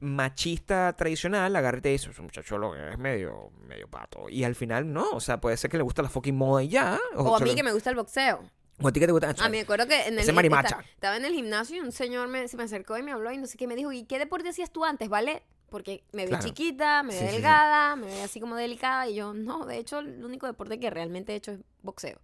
machista 0.00 0.92
tradicional 0.96 1.54
agarra 1.56 1.78
y 1.78 1.80
te 1.80 1.88
dice, 1.90 2.10
"Ese 2.10 2.22
muchacho 2.22 2.58
lo 2.58 2.72
que 2.72 2.90
es 2.90 2.98
medio, 2.98 3.50
medio 3.68 3.88
pato. 3.88 4.28
Y 4.28 4.44
al 4.44 4.54
final, 4.54 4.92
no, 4.92 5.10
o 5.10 5.20
sea, 5.20 5.40
puede 5.40 5.56
ser 5.56 5.70
que 5.70 5.76
le 5.76 5.82
gusta 5.82 6.02
la 6.02 6.08
fucking 6.08 6.36
moda 6.36 6.62
y 6.62 6.68
ya. 6.68 6.98
O 7.16 7.36
a 7.36 7.40
mí 7.40 7.54
que 7.54 7.62
me 7.62 7.72
gusta 7.72 7.90
el 7.90 7.96
boxeo. 7.96 8.42
o 8.80 8.88
a 8.88 8.92
ti 8.92 8.98
que 9.00 9.06
te 9.06 9.12
gusta. 9.12 9.30
A 9.30 9.48
mí 9.48 9.56
me 9.58 9.60
acuerdo 9.60 9.86
que 9.86 10.06
en 10.08 10.18
el, 10.18 10.32
marimacha. 10.32 10.68
esta- 10.80 10.80
estaba 10.90 11.16
en 11.16 11.24
el 11.24 11.32
gimnasio 11.32 11.76
y 11.76 11.80
un 11.80 11.92
señor 11.92 12.26
me, 12.28 12.48
se 12.48 12.56
me 12.56 12.64
acercó 12.64 12.98
y 12.98 13.02
me 13.04 13.12
habló 13.12 13.30
y 13.30 13.38
no 13.38 13.46
sé 13.46 13.56
qué, 13.56 13.66
me 13.68 13.76
dijo, 13.76 13.92
¿y 13.92 14.04
qué 14.04 14.18
deporte 14.18 14.48
hacías 14.48 14.70
tú 14.72 14.84
antes, 14.84 15.08
ballet? 15.08 15.42
Porque 15.70 16.02
me 16.12 16.22
ve 16.24 16.30
Claro. 16.30 16.44
chiquita, 16.44 17.02
me 17.04 17.12
ve 17.12 17.18
Sí, 17.18 17.20
sí, 17.20 17.26
sí. 17.28 17.32
delgada, 17.34 17.94
me 17.96 18.06
ve 18.06 18.22
así 18.22 18.40
como 18.40 18.56
delicada 18.56 19.08
y 19.08 19.14
yo, 19.14 19.32
no, 19.32 19.64
de 19.64 19.78
hecho, 19.78 20.00
el 20.00 20.24
único 20.24 20.46
deporte 20.46 20.78
que 20.80 20.90
realmente 20.90 21.32
he 21.32 21.36
hecho 21.36 21.52
es 21.52 21.60
boxeo. 21.82 22.20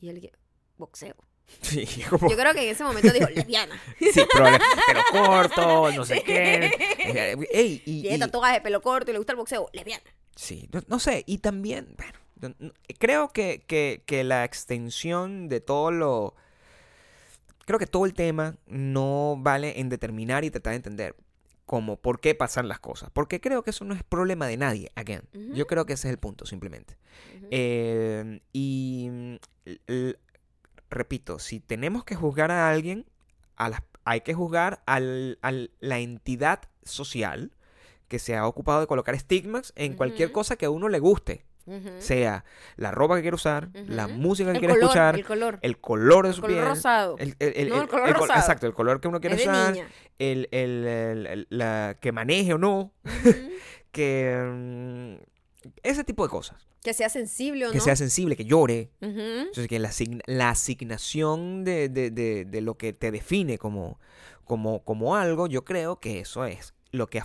Y 0.00 0.08
él, 0.08 0.30
boxeo. 0.78 1.14
Sí, 1.62 1.86
como- 2.10 2.28
Yo 2.30 2.36
creo 2.36 2.52
que 2.52 2.64
en 2.64 2.70
ese 2.74 2.84
momento 2.84 3.12
dijo, 3.12 3.28
lesbiana. 3.28 3.80
sí, 3.98 4.20
pero 4.36 5.02
corto, 5.12 5.90
no 5.92 6.04
sé 6.04 6.22
qué. 6.22 6.70
Eh, 7.06 7.36
Ey, 7.52 7.82
y, 7.84 8.02
Tiene 8.02 8.16
y- 8.16 8.20
tatuaje, 8.20 8.60
pelo 8.60 8.80
corto 8.82 9.10
y 9.10 9.12
le 9.12 9.18
gusta 9.18 9.32
el 9.32 9.36
boxeo, 9.38 9.68
lesbiana. 9.72 10.02
Sí, 10.36 10.68
no, 10.72 10.82
no 10.88 10.98
sé, 10.98 11.22
y 11.26 11.38
también, 11.38 11.94
bueno, 11.96 12.18
no- 12.40 12.54
no- 12.66 12.72
creo 12.98 13.28
que, 13.28 13.62
que, 13.66 14.02
que 14.06 14.24
la 14.24 14.44
extensión 14.44 15.48
de 15.48 15.60
todo 15.60 15.90
lo... 15.90 16.34
Creo 17.66 17.78
que 17.78 17.86
todo 17.86 18.04
el 18.04 18.12
tema 18.14 18.56
no 18.66 19.36
vale 19.38 19.80
en 19.80 19.88
determinar 19.88 20.44
y 20.44 20.50
tratar 20.50 20.72
de 20.72 20.76
entender 20.76 21.16
como 21.64 21.96
por 21.96 22.20
qué 22.20 22.34
pasan 22.34 22.68
las 22.68 22.78
cosas. 22.78 23.08
Porque 23.10 23.40
creo 23.40 23.62
que 23.62 23.70
eso 23.70 23.86
no 23.86 23.94
es 23.94 24.02
problema 24.02 24.46
de 24.46 24.58
nadie, 24.58 24.90
again. 24.96 25.22
Yo 25.54 25.66
creo 25.66 25.86
que 25.86 25.94
ese 25.94 26.08
es 26.08 26.12
el 26.12 26.18
punto, 26.18 26.44
simplemente. 26.44 26.98
Ujú. 27.36 27.46
Eh, 27.50 28.40
y 28.52 29.06
l- 29.64 29.80
l- 29.86 30.16
repito, 30.94 31.38
si 31.38 31.60
tenemos 31.60 32.04
que 32.04 32.14
juzgar 32.14 32.50
a 32.50 32.68
alguien, 32.70 33.06
a 33.56 33.68
las- 33.68 33.82
hay 34.04 34.20
que 34.22 34.34
juzgar 34.34 34.82
a 34.86 35.00
la 35.00 35.98
entidad 35.98 36.60
social 36.82 37.52
que 38.08 38.18
se 38.18 38.36
ha 38.36 38.46
ocupado 38.46 38.80
de 38.80 38.86
colocar 38.86 39.14
estigmas 39.14 39.72
en 39.76 39.94
cualquier 39.94 40.30
cosa 40.32 40.56
que 40.56 40.66
a 40.66 40.70
uno 40.70 40.88
le 40.88 40.98
guste. 40.98 41.44
Sea 41.98 42.44
la 42.76 42.90
ropa 42.90 43.16
que 43.16 43.22
quiere 43.22 43.34
usar, 43.36 43.70
la 43.86 44.06
música 44.06 44.50
que 44.50 44.56
el 44.56 44.60
quiere 44.60 44.74
color, 44.74 44.84
escuchar, 44.84 45.14
el 45.16 45.24
color. 45.24 45.58
el 45.62 45.78
color 45.80 46.24
de 46.24 46.28
El 46.28 46.34
su 46.34 46.40
color 46.42 46.56
piel. 46.58 46.68
rosado. 46.68 47.16
El, 47.18 47.36
el- 47.38 47.52
el- 47.56 47.68
No, 47.70 47.76
el 47.76 47.80
el- 47.82 47.88
color 47.88 48.12
rosado. 48.12 48.38
Exacto, 48.40 48.66
el 48.66 48.74
color 48.74 49.00
que 49.00 49.08
uno 49.08 49.18
quiere 49.18 49.36
usar, 49.36 49.74
el, 50.18 51.46
la, 51.48 51.96
que 51.98 52.12
maneje 52.12 52.52
o 52.52 52.58
no, 52.58 52.92
que... 53.92 55.18
ese 55.82 56.04
tipo 56.04 56.22
de 56.24 56.30
cosas. 56.30 56.66
que 56.82 56.92
sea 56.94 57.08
sensible 57.08 57.66
o 57.66 57.70
Que 57.72 57.78
no. 57.78 57.84
sea 57.84 57.96
sensible, 57.96 58.36
que 58.36 58.44
llore. 58.44 58.90
Entonces, 59.00 59.68
que 59.68 59.78
la, 59.78 59.88
asign- 59.90 60.22
la 60.26 60.50
asignación 60.50 61.64
de, 61.64 61.88
de- 61.88 62.10
de- 62.10 62.44
de 62.44 62.60
lo 62.60 62.76
que 62.76 62.92
te 62.92 63.10
define 63.10 63.56
como, 63.58 63.98
como, 64.44 64.84
como 64.84 65.16
algo, 65.16 65.46
yo 65.46 65.64
creo 65.64 65.98
que 66.00 66.20
eso 66.20 66.44
es 66.44 66.74
lo 66.92 67.08
que 67.08 67.18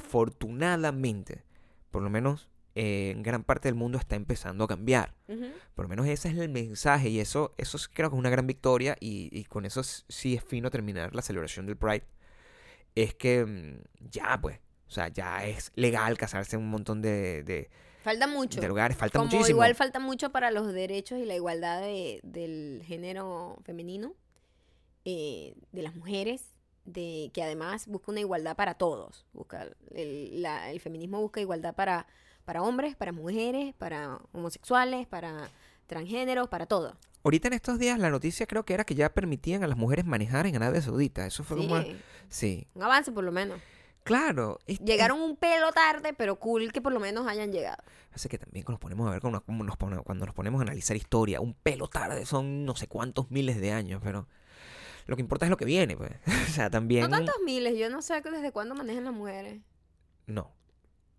afortunadamente, 0.53 1.43
por 1.91 2.01
lo 2.01 2.09
menos 2.09 2.47
eh, 2.75 3.11
en 3.15 3.23
gran 3.23 3.43
parte 3.43 3.67
del 3.67 3.75
mundo, 3.75 3.97
está 3.97 4.15
empezando 4.15 4.63
a 4.63 4.67
cambiar. 4.67 5.13
Por 5.75 5.85
lo 5.85 5.89
menos 5.89 6.07
ese 6.07 6.29
es 6.29 6.37
el 6.37 6.49
mensaje 6.49 7.09
y 7.09 7.19
eso, 7.19 7.53
eso 7.57 7.75
es- 7.77 7.87
creo 7.89 8.09
que 8.09 8.15
es 8.15 8.19
una 8.19 8.29
gran 8.29 8.47
victoria 8.47 8.95
y, 8.99 9.29
y 9.37 9.43
con 9.45 9.65
eso 9.65 9.83
sí 9.83 10.35
es 10.35 10.43
fino 10.43 10.69
terminar 10.69 11.13
la 11.13 11.21
celebración 11.21 11.65
del 11.65 11.75
Pride. 11.77 12.05
Es 12.95 13.13
que 13.15 13.45
mm, 13.45 14.07
ya, 14.09 14.39
pues, 14.41 14.59
o 14.89 14.91
sea, 14.91 15.07
ya 15.09 15.45
es 15.45 15.71
legal 15.75 16.17
casarse 16.17 16.55
en 16.55 16.63
un 16.63 16.69
montón 16.69 17.01
de, 17.01 17.43
de, 17.43 17.69
Falta 18.03 18.27
mucho. 18.27 18.59
de 18.59 18.67
lugares, 18.67 18.97
falta 18.97 19.19
Como 19.19 19.29
muchísimo. 19.31 19.55
igual 19.57 19.75
falta 19.75 19.99
mucho 19.99 20.31
para 20.31 20.51
los 20.51 20.73
derechos 20.73 21.19
y 21.19 21.25
la 21.25 21.35
igualdad 21.35 21.79
de- 21.81 22.19
del 22.23 22.81
género 22.85 23.57
femenino, 23.63 24.13
eh, 25.05 25.53
de 25.71 25.81
las 25.81 25.95
mujeres, 25.95 26.43
de 26.85 27.29
que 27.33 27.43
además 27.43 27.87
busca 27.87 28.11
una 28.11 28.19
igualdad 28.21 28.55
para 28.55 28.73
todos. 28.75 29.25
Busca 29.33 29.67
el, 29.93 30.41
la- 30.41 30.71
el 30.71 30.79
feminismo 30.79 31.21
busca 31.21 31.39
igualdad 31.39 31.75
para, 31.75 32.07
para 32.45 32.63
hombres, 32.63 32.95
para 32.95 33.11
mujeres, 33.11 33.73
para 33.77 34.19
homosexuales, 34.31 35.05
para 35.07 35.49
transgéneros, 35.87 36.47
para 36.49 36.65
todo. 36.65 36.97
Ahorita 37.23 37.47
en 37.49 37.53
estos 37.53 37.77
días 37.79 37.99
la 37.99 38.09
noticia 38.09 38.47
creo 38.47 38.63
que 38.65 38.73
era 38.73 38.85
que 38.85 38.95
ya 38.95 39.13
permitían 39.13 39.63
a 39.63 39.67
las 39.67 39.77
mujeres 39.77 40.05
manejar 40.05 40.47
en 40.47 40.55
Arabia 40.55 40.81
Saudita. 40.81 41.25
Eso 41.27 41.43
fue 41.43 41.57
Sí, 41.61 41.67
como... 41.67 41.83
Sí. 42.29 42.67
un 42.73 42.83
avance 42.83 43.11
por 43.11 43.23
lo 43.23 43.31
menos. 43.31 43.59
Claro. 44.03 44.59
Llegaron 44.65 45.21
un 45.21 45.35
pelo 45.35 45.71
tarde, 45.71 46.13
pero 46.13 46.37
cool 46.39 46.71
que 46.71 46.81
por 46.81 46.91
lo 46.93 46.99
menos 46.99 47.27
hayan 47.27 47.51
llegado. 47.51 47.83
Hace 48.11 48.27
que 48.29 48.37
también 48.37 48.63
cuando 48.65 48.77
nos 48.77 48.81
ponemos 48.81 49.07
a 49.07 49.11
ver, 49.11 49.21
cuando 49.21 49.43
nos, 49.63 49.77
cuando 50.03 50.25
nos 50.25 50.33
ponemos 50.35 50.59
a 50.59 50.63
analizar 50.63 50.97
historia, 50.97 51.41
un 51.41 51.53
pelo 51.53 51.87
tarde 51.87 52.25
son 52.25 52.65
no 52.65 52.75
sé 52.75 52.87
cuántos 52.87 53.29
miles 53.29 53.59
de 53.61 53.71
años, 53.71 54.01
pero 54.03 54.27
lo 55.05 55.15
que 55.15 55.21
importa 55.21 55.45
es 55.45 55.49
lo 55.49 55.57
que 55.57 55.65
viene, 55.65 55.95
pues. 55.95 56.11
o 56.49 56.51
sea, 56.51 56.69
también... 56.69 57.03
No 57.03 57.09
tantos 57.09 57.35
miles, 57.45 57.77
yo 57.77 57.89
no 57.89 58.01
sé 58.01 58.21
desde 58.21 58.51
cuándo 58.51 58.73
manejan 58.75 59.03
las 59.03 59.13
mujeres. 59.13 59.59
No. 60.25 60.51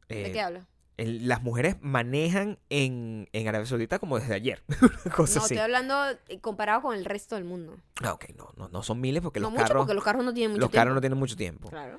¿De 0.08 0.26
Eh, 0.28 0.32
qué 0.32 0.40
hablas? 0.40 0.64
las 1.02 1.42
mujeres 1.42 1.76
manejan 1.80 2.58
en, 2.68 3.26
en 3.32 3.48
Arabia 3.48 3.64
Saudita 3.66 3.98
como 3.98 4.18
desde 4.18 4.34
ayer. 4.34 4.62
No, 5.16 5.24
así. 5.24 5.38
estoy 5.38 5.56
hablando 5.58 5.94
eh, 6.28 6.40
comparado 6.40 6.82
con 6.82 6.94
el 6.94 7.04
resto 7.06 7.36
del 7.36 7.44
mundo. 7.44 7.76
Ah, 8.02 8.12
ok, 8.12 8.26
no, 8.36 8.52
no, 8.56 8.68
no 8.68 8.82
son 8.82 9.00
miles 9.00 9.22
porque 9.22 9.40
no 9.40 9.44
los 9.44 9.52
mucho, 9.52 9.62
carros, 9.64 9.80
porque 9.82 9.94
los 9.94 10.04
carros 10.04 10.24
no 10.24 10.34
tienen 10.34 10.50
mucho 10.52 10.60
los 10.60 10.70
carros 10.70 10.94
no 10.94 11.00
tiempo. 11.00 11.00
tienen 11.00 11.18
mucho 11.18 11.36
tiempo. 11.36 11.68
Claro. 11.70 11.98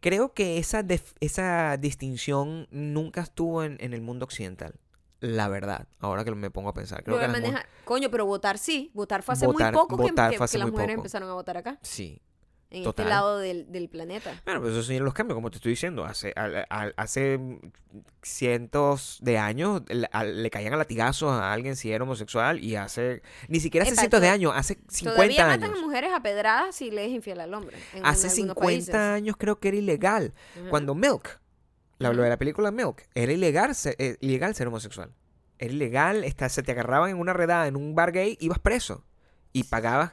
Creo 0.00 0.32
que 0.34 0.58
esa, 0.58 0.84
esa 1.20 1.76
distinción 1.76 2.66
nunca 2.70 3.20
estuvo 3.22 3.62
en, 3.62 3.76
en 3.80 3.94
el 3.94 4.02
mundo 4.02 4.24
occidental. 4.24 4.74
La 5.20 5.48
verdad, 5.48 5.88
ahora 5.98 6.24
que 6.24 6.34
me 6.34 6.50
pongo 6.50 6.68
a 6.68 6.74
pensar. 6.74 7.02
Creo 7.02 7.18
que 7.18 7.24
Coño, 7.84 8.10
pero 8.10 8.26
votar 8.26 8.58
sí. 8.58 8.90
Votar 8.94 9.22
fue 9.22 9.32
hace 9.32 9.46
Votar- 9.46 9.72
muy 9.72 9.80
poco 9.80 9.96
que, 9.96 10.02
las 10.58 10.70
mujeres 10.70 10.94
poco. 10.96 11.00
empezaron 11.00 11.30
a 11.30 11.34
votar 11.34 11.56
acá. 11.56 11.78
Sí. 11.82 12.20
En 12.68 12.82
Total. 12.82 13.04
este 13.06 13.10
lado 13.14 13.38
del, 13.38 13.70
del 13.70 13.88
planeta. 13.88 14.42
Bueno, 14.44 14.60
pues 14.60 14.72
esos 14.72 14.86
son 14.86 15.04
los 15.04 15.14
cambios, 15.14 15.36
como 15.36 15.50
te 15.50 15.56
estoy 15.58 15.70
diciendo. 15.70 16.04
Hace, 16.04 16.32
al- 16.36 16.66
al- 16.68 16.94
hace 16.96 17.38
cientos 18.22 19.18
de 19.22 19.38
años 19.38 19.82
le, 19.88 20.08
al- 20.12 20.42
le 20.42 20.50
caían 20.50 20.74
a 20.74 20.76
latigazos 20.76 21.30
a 21.32 21.52
alguien 21.52 21.76
si 21.76 21.92
era 21.92 22.04
homosexual 22.04 22.62
y 22.62 22.76
hace... 22.76 23.22
Ni 23.48 23.60
siquiera 23.60 23.84
hace 23.84 23.92
Epa, 23.94 24.00
cientos 24.02 24.20
de 24.20 24.28
años, 24.28 24.52
hace 24.54 24.78
50 24.88 25.14
Todavía 25.14 25.50
años. 25.52 25.60
matan 25.68 25.78
a 25.78 25.86
mujeres 25.86 26.10
a 26.12 26.20
pedradas 26.20 26.74
si 26.74 26.90
le 26.90 27.04
es 27.06 27.12
infiel 27.12 27.40
al 27.40 27.54
hombre. 27.54 27.76
en- 27.92 27.98
en 28.00 28.06
Hace 28.06 28.26
algunos 28.28 28.54
50 28.56 28.60
países. 28.64 28.94
años 28.94 29.36
creo 29.38 29.58
que 29.60 29.68
era 29.68 29.76
ilegal. 29.76 30.34
Cuando 30.70 30.94
Milk, 30.94 31.40
la, 31.98 32.12
lo 32.12 32.22
de 32.22 32.28
la 32.28 32.36
película 32.36 32.70
Milk, 32.70 33.06
era 33.14 33.32
ilegal, 33.32 33.74
ser- 33.74 33.96
eh, 33.98 34.16
ilegal 34.20 34.54
ser 34.54 34.66
homosexual. 34.68 35.12
Era 35.58 35.72
ilegal, 35.72 36.24
está, 36.24 36.48
se 36.48 36.62
te 36.62 36.72
agarraban 36.72 37.10
en 37.10 37.18
una 37.18 37.32
redada 37.32 37.66
en 37.68 37.76
un 37.76 37.94
bar 37.94 38.12
gay, 38.12 38.36
ibas 38.40 38.58
preso. 38.58 39.04
Y 39.52 39.64
pagabas. 39.64 40.12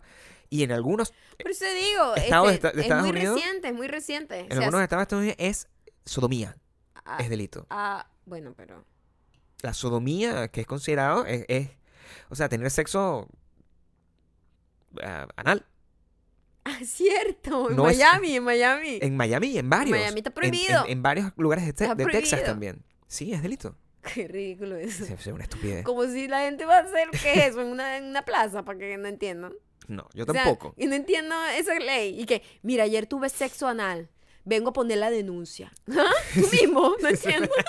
Y 0.53 0.61
en 0.63 0.71
algunos, 0.71 1.11
Por 1.41 1.49
eso 1.49 1.65
digo, 1.65 2.15
Estados 2.15 2.51
este, 2.51 2.67
de- 2.71 2.73
de 2.73 2.87
es 2.87 2.95
muy 2.95 3.09
Unidos, 3.09 3.35
reciente, 3.35 3.67
es 3.69 3.73
muy 3.73 3.87
reciente. 3.87 4.39
en 4.39 4.45
O 4.45 4.49
sea, 4.49 4.57
algunos 4.65 4.81
estados 4.83 4.99
de 4.99 5.03
Estados 5.03 5.21
Unidos 5.21 5.35
es 5.39 5.67
sodomía, 6.05 6.55
ah, 7.05 7.17
es 7.19 7.29
delito. 7.29 7.65
ah, 7.71 8.07
bueno, 8.25 8.53
pero... 8.55 8.85
La 9.61 9.73
sodomía, 9.73 10.49
que 10.49 10.61
es 10.61 10.67
considerado, 10.67 11.25
es, 11.25 11.45
es- 11.47 11.69
o 12.29 12.35
sea, 12.35 12.49
tener 12.49 12.69
sexo 12.69 13.27
ah, 15.01 15.27
anal. 15.35 15.65
Ah, 16.65 16.77
cierto, 16.85 17.69
en 17.71 17.75
No 17.75 17.89
es- 17.89 17.97
Miami, 17.97 18.35
en 18.35 18.43
Miami. 18.43 18.99
En 19.01 19.17
Miami 19.17 19.57
en 19.57 19.69
varios. 19.69 19.97
Miami 19.97 20.19
está 20.19 20.29
prohibido. 20.31 20.85
En, 20.85 20.91
en 20.91 21.01
varios 21.03 21.31
lugares 21.37 21.65
de, 21.65 21.73
Te- 21.73 21.83
Está 21.85 21.95
de 21.95 22.05
Texas 22.05 22.43
también. 22.43 22.83
Sí, 23.07 23.33
es 23.33 23.41
delito. 23.41 23.75
Qué 24.13 24.27
ridículo 24.27 24.75
eso. 24.75 25.05
Es 25.05 25.27
una 25.27 25.43
estupidez. 25.43 25.83
Como 25.85 26.03
si 26.05 26.27
la 26.27 26.41
gente 26.41 26.65
va 26.65 26.77
a 26.77 26.81
hacer, 26.81 27.09
¿qué 27.11 27.33
es 27.33 27.45
eso? 27.51 27.61
En 27.61 27.67
una, 27.67 27.97
en 27.97 28.03
una 28.05 28.23
plaza, 28.23 28.63
para 28.63 28.77
que 28.77 28.97
no 28.97 29.07
entiendan. 29.07 29.53
No, 29.87 30.07
yo 30.13 30.23
O 30.27 30.31
sea, 30.31 30.43
tampoco. 30.43 30.73
y 30.77 30.85
no 30.87 30.95
entiendo 30.95 31.35
esa 31.55 31.77
ley. 31.79 32.19
Y 32.19 32.25
que, 32.25 32.41
mira, 32.61 32.83
ayer 32.85 33.05
tuve 33.07 33.29
sexo 33.29 33.67
anal. 33.67 34.09
Vengo 34.45 34.71
a 34.71 34.73
poner 34.73 34.97
la 34.97 35.09
denuncia. 35.09 35.71
¿Ah? 35.97 36.11
Tú 36.33 36.47
mismo, 36.51 36.93
no 37.01 37.07
entiendo. 37.09 37.49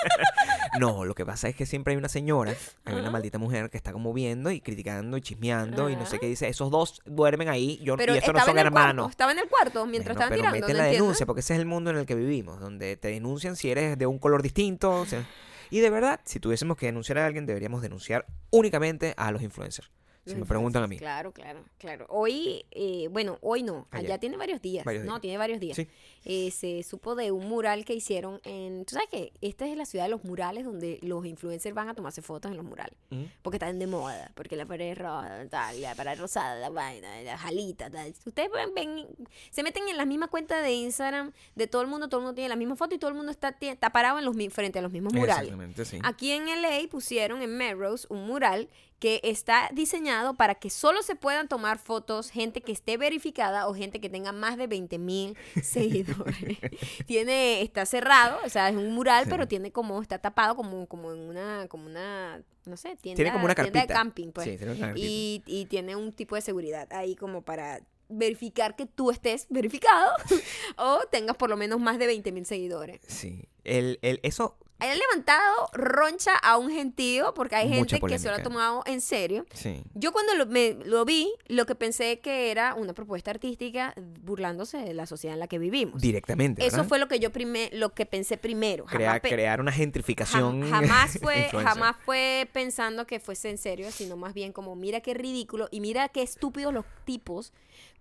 No, 0.81 1.05
lo 1.05 1.15
que 1.15 1.25
pasa 1.25 1.49
es 1.49 1.55
que 1.55 1.67
siempre 1.67 1.93
hay 1.93 1.99
una 1.99 2.09
señora, 2.09 2.53
hay 2.85 2.95
una 2.97 3.09
maldita 3.09 3.39
mujer 3.39 3.71
que 3.71 3.77
está 3.77 3.93
como 3.93 4.13
viendo 4.13 4.51
y 4.51 4.61
criticando 4.61 5.17
y 5.17 5.21
chismeando 5.21 5.89
y 5.89 5.95
no 5.95 6.05
sé 6.05 6.19
qué 6.19 6.27
dice. 6.27 6.49
Esos 6.49 6.69
dos 6.69 7.01
duermen 7.05 7.49
ahí 7.49 7.79
yo, 7.85 7.97
Pero 7.97 8.13
y 8.15 8.19
eso 8.19 8.33
no 8.33 8.41
son 8.41 8.55
cuarto. 8.55 8.61
hermanos. 8.61 9.11
Estaba 9.11 9.31
en 9.31 9.39
el 9.39 9.49
cuarto 9.49 9.87
mientras 9.87 10.17
Bueno, 10.17 10.25
estaban 10.25 10.31
pero 10.31 10.43
tirando. 10.53 10.67
mete 10.67 10.73
¿no 10.73 10.79
la 10.85 10.91
denuncia 10.91 11.27
porque 11.27 11.41
ese 11.43 11.55
es 11.55 11.61
el 11.61 11.67
mundo 11.67 11.91
en 11.91 11.99
el 11.99 12.07
que 12.07 12.17
vivimos, 12.17 12.59
donde 12.59 12.97
te 12.97 13.07
denuncian 13.07 13.55
si 13.55 13.71
eres 13.71 13.97
de 13.97 14.07
un 14.09 14.19
color 14.19 14.43
distinto. 14.43 14.91
o 14.91 15.07
sea, 15.07 15.25
y 15.71 15.79
de 15.79 15.91
verdad, 15.91 16.19
si 16.25 16.41
tuviésemos 16.41 16.77
que 16.77 16.87
denunciar 16.87 17.19
a 17.19 17.27
alguien, 17.27 17.47
deberíamos 17.47 17.81
denunciar 17.81 18.27
únicamente 18.51 19.15
a 19.17 19.31
los 19.31 19.43
influencers. 19.43 19.93
Si 20.27 20.35
me 20.37 20.47
preguntan 20.47 20.83
a 20.83 20.87
mí. 20.87 20.97
Claro, 20.99 21.33
claro, 21.33 21.65
claro. 21.79 22.07
Hoy, 22.09 22.65
eh, 22.71 23.09
bueno, 23.11 23.39
hoy 23.43 23.63
no, 23.63 23.87
Ayer. 23.91 24.07
allá 24.13 24.19
tiene 24.21 24.37
varios 24.37 24.63
días. 24.63 24.85
Varios 24.85 25.05
no, 25.05 25.21
tiene 25.21 25.37
varios 25.37 25.61
días. 25.61 25.77
Sí. 25.77 25.87
Eh, 26.25 26.51
se 26.51 26.83
supo 26.83 27.15
de 27.15 27.31
un 27.31 27.47
mural 27.47 27.85
que 27.85 27.93
hicieron 27.95 28.41
en. 28.45 28.85
Tú 28.87 28.95
sabes 28.95 29.09
que 29.11 29.33
esta 29.43 29.67
es 29.67 29.77
la 29.77 29.85
ciudad 29.85 30.07
de 30.07 30.11
los 30.11 30.25
murales 30.25 30.65
donde 30.65 30.99
los 31.03 31.27
influencers 31.27 31.75
van 31.75 31.89
a 31.91 31.95
tomarse 31.95 32.23
fotos 32.23 32.51
en 32.51 32.57
los 32.57 32.65
murales. 32.65 32.95
Porque 33.43 33.57
están 33.57 33.79
de 33.79 33.87
moda. 33.87 34.33
Porque 34.35 34.57
la 34.57 34.65
pared 34.67 34.93
es 34.93 34.99
roja, 34.99 35.47
tal, 35.51 35.81
la 35.83 35.95
pared 35.95 36.19
rosada, 36.19 36.57
la 36.59 36.71
vaina, 36.71 37.21
la 37.23 37.37
jalita, 37.37 37.91
tal. 37.91 38.15
Ustedes 38.25 38.49
ven, 38.51 38.75
ven- 38.75 39.07
se 39.51 39.63
meten 39.63 39.87
en 39.89 39.97
la 39.99 40.07
misma 40.07 40.29
cuenta 40.29 40.63
de 40.63 40.73
Instagram 40.73 41.33
de 41.55 41.67
todo 41.67 41.83
el 41.83 41.89
mundo, 41.89 42.09
todo 42.09 42.21
el 42.21 42.25
mundo 42.25 42.35
tiene 42.35 42.49
la 42.49 42.57
misma 42.57 42.77
foto 42.77 42.95
y 42.95 42.99
todo 42.99 43.11
el 43.11 43.17
mundo 43.17 43.31
está, 43.31 43.55
está 43.61 43.91
parado 43.91 44.19
en 44.19 44.25
los, 44.25 44.35
frente 44.53 44.79
a 44.79 44.83
los 44.83 44.91
mismos 44.93 45.13
murales. 45.13 45.43
Exactamente, 45.53 45.85
sí. 45.85 45.99
Aquí 46.03 46.31
en 46.33 46.47
LA 46.63 46.89
pusieron 46.91 47.43
en 47.43 47.57
Melrose 47.57 48.07
un 48.09 48.27
mural 48.27 48.69
que 49.05 49.21
está 49.23 49.69
diseñado 49.75 50.33
para 50.33 50.55
que 50.55 50.71
solo 50.71 51.03
se 51.03 51.15
puedan 51.15 51.47
tomar 51.47 51.79
fotos 51.79 52.31
gente 52.31 52.63
que 52.63 52.73
esté 52.73 52.97
verificada 52.97 53.69
o 53.69 53.75
gente 53.75 54.01
que 54.01 54.09
tenga 54.09 54.33
más 54.33 54.57
de 54.57 54.67
20 54.67 54.99
mil 54.99 55.37
seguidores. 55.63 56.57
tiene, 57.07 57.61
está 57.61 57.85
cerrado, 57.85 58.39
o 58.47 58.49
sea, 58.49 58.71
es 58.71 58.77
un 58.77 58.95
mural, 58.95 59.25
Sí. 59.25 59.31
pero 59.31 59.47
tiene 59.47 59.71
como, 59.73 60.01
está 60.01 60.17
tapado 60.17 60.57
como, 60.57 60.87
como 60.87 61.13
en 61.13 61.19
una, 61.19 61.67
como 61.69 61.85
una, 61.85 62.43
no 62.65 62.79
sé, 62.79 62.97
tienda, 62.97 63.17
Tiene 63.17 63.31
como 63.33 63.45
una 63.45 63.55
tienda 63.55 63.73
de 63.73 63.87
carpita. 63.89 63.95
camping, 63.95 64.33
pues. 64.33 64.47
Sí, 64.49 64.57
tiene 64.57 64.73
una 64.73 64.87
carpita. 64.87 65.07
y, 65.07 65.43
y 65.47 65.67
tiene 65.67 65.97
un 65.97 66.11
tipo 66.15 66.35
de 66.35 66.41
seguridad 66.41 66.91
ahí 66.95 67.15
como 67.15 67.43
para 67.43 67.83
verificar 68.09 68.75
que 68.75 68.87
tú 68.87 69.11
estés 69.11 69.47
verificado 69.51 70.13
o 70.79 71.01
tengas 71.11 71.37
por 71.37 71.51
lo 71.51 71.59
menos 71.59 71.79
más 71.79 71.99
de 71.99 72.07
20 72.07 72.33
mil 72.33 72.47
seguidores. 72.47 73.03
Sí. 73.07 73.45
El, 73.65 73.99
el, 74.01 74.21
eso, 74.23 74.57
Han 74.81 74.99
levantado 74.99 75.69
roncha 75.73 76.35
a 76.37 76.59
un 76.59 76.71
gentío 76.71 77.33
porque 77.33 77.55
hay 77.57 77.69
Mucha 77.69 77.97
gente 77.97 78.13
que 78.13 78.19
se 78.19 78.29
lo 78.29 78.35
ha 78.35 78.43
tomado 78.43 78.83
en 78.87 79.01
serio. 79.01 79.47
sí. 79.55 79.83
Yo 79.95 80.13
cuando 80.13 80.35
lo, 80.35 80.47
me, 80.47 80.77
lo 80.85 81.05
vi, 81.05 81.33
lo 81.47 81.65
que 81.65 81.75
pensé 81.75 82.19
que 82.21 82.51
era 82.51 82.75
una 82.75 82.93
propuesta 82.93 83.31
artística 83.31 83.95
burlándose 84.23 84.79
de 84.79 84.93
la 84.93 85.07
sociedad 85.07 85.35
en 85.35 85.41
la 85.41 85.47
que 85.47 85.59
vivimos. 85.59 86.03
Directamente. 86.03 86.67
Eso 86.67 86.77
¿verdad? 86.79 86.89
fue 86.89 86.99
lo 86.99 87.09
que 87.09 87.19
yo 87.21 87.31
prime, 87.31 87.71
lo 87.73 87.95
que 87.95 88.05
pensé 88.05 88.37
primero. 88.37 88.85
Crea- 88.85 89.07
Jamás, 89.09 89.21
pe- 89.21 89.29
crear 89.31 89.61
una 89.61 89.71
jam- 89.71 89.77
gentrificación. 89.77 90.69
jamás 90.69 91.19
fue, 91.23 91.49
jamás 91.51 91.97
fue 92.05 92.49
pensando 92.53 93.07
que 93.07 93.21
fuese 93.21 93.51
en 93.51 93.59
serio, 93.59 93.91
sino 93.93 94.17
más 94.17 94.35
bien 94.35 94.53
como 94.53 94.75
mira 94.77 95.01
qué 95.01 95.15
ridículo 95.15 95.69
y 95.71 95.81
mira 95.81 96.09
qué 96.09 96.23
estúpidos 96.23 96.75
los 96.75 96.85
tipos 97.05 97.53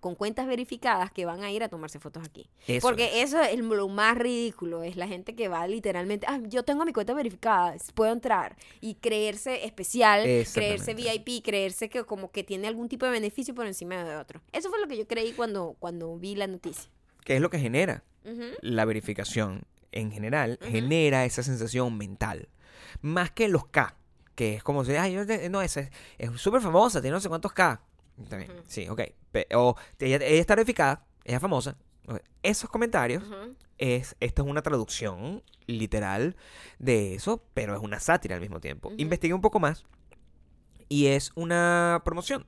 con 0.04 0.16
cuentas 0.16 0.46
verificadas 0.46 1.10
que 1.10 1.24
van 1.24 1.42
a 1.44 1.50
ir 1.50 1.62
a 1.62 1.70
tomarse 1.70 1.98
fotos 1.98 2.22
aquí. 2.26 2.46
Eso 2.66 2.86
Porque 2.86 3.22
es. 3.22 3.30
eso 3.30 3.40
es 3.40 3.58
lo 3.58 3.88
más 3.88 4.18
ridículo, 4.18 4.82
es 4.82 4.96
la 4.96 5.08
gente 5.08 5.34
que 5.34 5.48
va 5.48 5.66
literalmente, 5.66 6.26
ah, 6.28 6.40
yo 6.42 6.62
tengo 6.62 6.84
mi 6.84 6.92
cuenta 6.92 7.14
verificada, 7.14 7.74
puedo 7.94 8.12
entrar 8.12 8.54
y 8.82 8.96
creerse 8.96 9.64
especial, 9.64 10.20
creerse. 10.52 10.92
VIP, 10.92 11.42
creerse 11.42 11.88
que 11.88 12.04
como 12.04 12.30
que 12.30 12.44
tiene 12.44 12.68
algún 12.68 12.90
tipo 12.90 13.06
de 13.06 13.12
beneficio 13.12 13.54
por 13.54 13.66
encima 13.66 14.04
de 14.04 14.16
otro. 14.16 14.42
Eso 14.52 14.68
fue 14.68 14.78
lo 14.78 14.88
que 14.88 14.98
yo 14.98 15.08
creí 15.08 15.32
cuando, 15.32 15.74
cuando 15.78 16.18
vi 16.18 16.34
la 16.34 16.48
noticia. 16.48 16.90
¿Qué 17.24 17.36
es 17.36 17.40
lo 17.40 17.48
que 17.48 17.58
genera? 17.58 18.04
La 18.60 18.84
verificación 18.84 19.62
en 19.90 20.12
general 20.12 20.58
genera 20.60 21.24
esa 21.24 21.42
sensación 21.42 21.96
mental. 21.96 22.50
Más 23.00 23.30
que 23.30 23.48
los 23.48 23.64
K, 23.68 23.96
que 24.34 24.56
es 24.56 24.62
como 24.62 24.84
si, 24.84 24.92
ay, 24.96 25.14
yo 25.14 25.26
te- 25.26 25.48
no, 25.48 25.62
esa 25.62 25.88
es 26.18 26.30
súper 26.36 26.60
famosa, 26.60 27.00
tiene 27.00 27.14
no 27.14 27.20
sé 27.20 27.30
cuántos 27.30 27.54
K. 27.54 27.80
Ujú. 28.18 28.52
sí, 28.66 28.86
ok. 28.86 29.00
O 29.54 29.76
ella, 29.98 30.16
ella 30.16 30.40
está 30.40 30.54
verificada, 30.54 31.04
ella 31.24 31.36
es 31.36 31.42
famosa. 31.42 31.76
Esos 32.42 32.68
comentarios, 32.68 33.22
es, 33.78 34.14
esta 34.20 34.42
es 34.42 34.48
una 34.48 34.60
traducción 34.62 35.42
literal 35.66 36.36
de 36.78 37.14
eso, 37.14 37.42
pero 37.54 37.74
es 37.74 37.80
una 37.82 37.98
sátira 37.98 38.34
al 38.34 38.40
mismo 38.42 38.60
tiempo. 38.60 38.88
Ujú. 38.88 38.96
Investigué 38.98 39.32
un 39.34 39.40
poco 39.40 39.58
más 39.60 39.84
y 40.88 41.06
es 41.06 41.32
una 41.34 42.02
promoción 42.04 42.46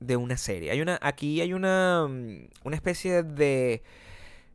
de 0.00 0.16
una 0.16 0.36
serie. 0.36 0.70
Hay 0.72 0.80
una, 0.80 0.98
aquí 1.00 1.40
hay 1.40 1.52
una, 1.52 2.06
mm, 2.08 2.48
una 2.64 2.76
especie 2.76 3.22
de, 3.22 3.82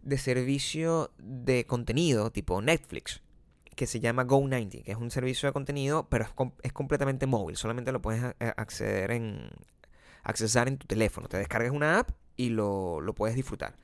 de 0.01 0.17
servicio 0.17 1.12
de 1.17 1.65
contenido 1.65 2.31
tipo 2.31 2.62
Netflix 2.62 3.21
que 3.75 3.88
se 3.88 3.99
llama 3.99 4.25
Go90, 4.27 4.83
que 4.83 4.91
es 4.91 4.97
un 4.97 5.09
servicio 5.09 5.47
de 5.47 5.53
contenido, 5.53 6.07
pero 6.09 6.25
es, 6.25 6.29
com- 6.31 6.51
es 6.62 6.73
completamente 6.73 7.25
móvil. 7.27 7.55
Solamente 7.57 7.91
lo 7.91 8.01
puedes 8.01 8.23
acceder 8.39 9.12
en 9.12 9.49
accesar 10.23 10.67
en 10.67 10.77
tu 10.77 10.88
teléfono. 10.88 11.27
Te 11.27 11.38
descargas 11.38 11.71
una 11.71 11.99
app 11.99 12.12
y 12.36 12.49
lo, 12.49 13.01
lo 13.01 13.13
puedes 13.13 13.36
disfrutar. 13.36 13.75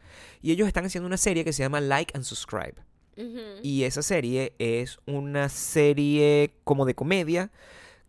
Y 0.41 0.51
ellos 0.51 0.67
están 0.67 0.85
haciendo 0.85 1.05
una 1.07 1.17
serie 1.17 1.43
que 1.43 1.53
se 1.53 1.63
llama 1.63 1.81
Like 1.81 2.13
and 2.15 2.23
Subscribe. 2.25 2.75
Ujú. 3.17 3.39
Y 3.61 3.83
esa 3.83 4.01
serie 4.01 4.53
es 4.59 4.97
una 5.05 5.49
serie 5.49 6.55
como 6.63 6.85
de 6.85 6.95
comedia, 6.95 7.51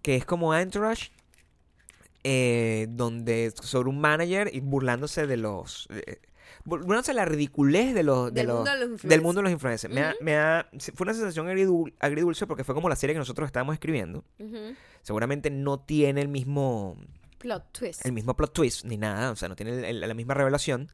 que 0.03 0.17
es 0.17 0.25
como 0.25 0.55
Entourage, 0.55 1.11
eh, 2.23 2.87
donde 2.91 3.53
sobre 3.63 3.89
un 3.89 4.01
manager 4.01 4.51
y 4.53 4.61
burlándose 4.61 5.27
de 5.27 5.37
los... 5.37 5.89
eh, 5.91 6.19
burlándose 6.65 7.13
de 7.13 7.17
la 7.17 7.25
ridiculez 7.25 7.95
de 7.95 8.03
los... 8.03 8.27
de 8.33 8.41
Del 8.41 8.47
los- 8.49 8.57
mundo 8.59 8.71
de 8.71 8.77
los 8.79 8.81
del 8.81 8.93
influencers. 8.93 9.23
mundo 9.23 9.39
de 9.39 9.43
los 9.43 9.53
influencers. 9.53 9.95
Me 9.95 10.01
ha- 10.03 10.15
me 10.21 10.37
ha- 10.37 10.69
fue 10.95 11.05
una 11.05 11.15
sensación 11.15 11.47
agridul- 11.49 11.95
agridulce 11.99 12.47
porque 12.47 12.65
fue 12.65 12.75
como 12.75 12.89
la 12.89 12.97
serie 12.97 13.15
que 13.15 13.19
nosotros 13.19 13.47
estábamos 13.47 13.75
escribiendo. 13.75 14.25
Ujú. 14.39 14.75
Seguramente 15.03 15.51
no 15.51 15.81
tiene 15.81 16.21
el 16.21 16.29
mismo 16.29 16.97
Plot 17.41 17.73
twist. 17.73 18.07
el 18.07 18.13
mismo 18.13 18.37
plot 18.37 18.53
twist 18.53 18.85
ni 18.85 18.97
nada, 18.97 19.33
o 19.33 19.37
sea, 19.37 19.49
no 19.49 19.57
tiene 19.57 19.73
el- 19.73 19.85
el- 19.85 20.01
la 20.01 20.15
misma 20.15 20.35
revelación, 20.35 20.93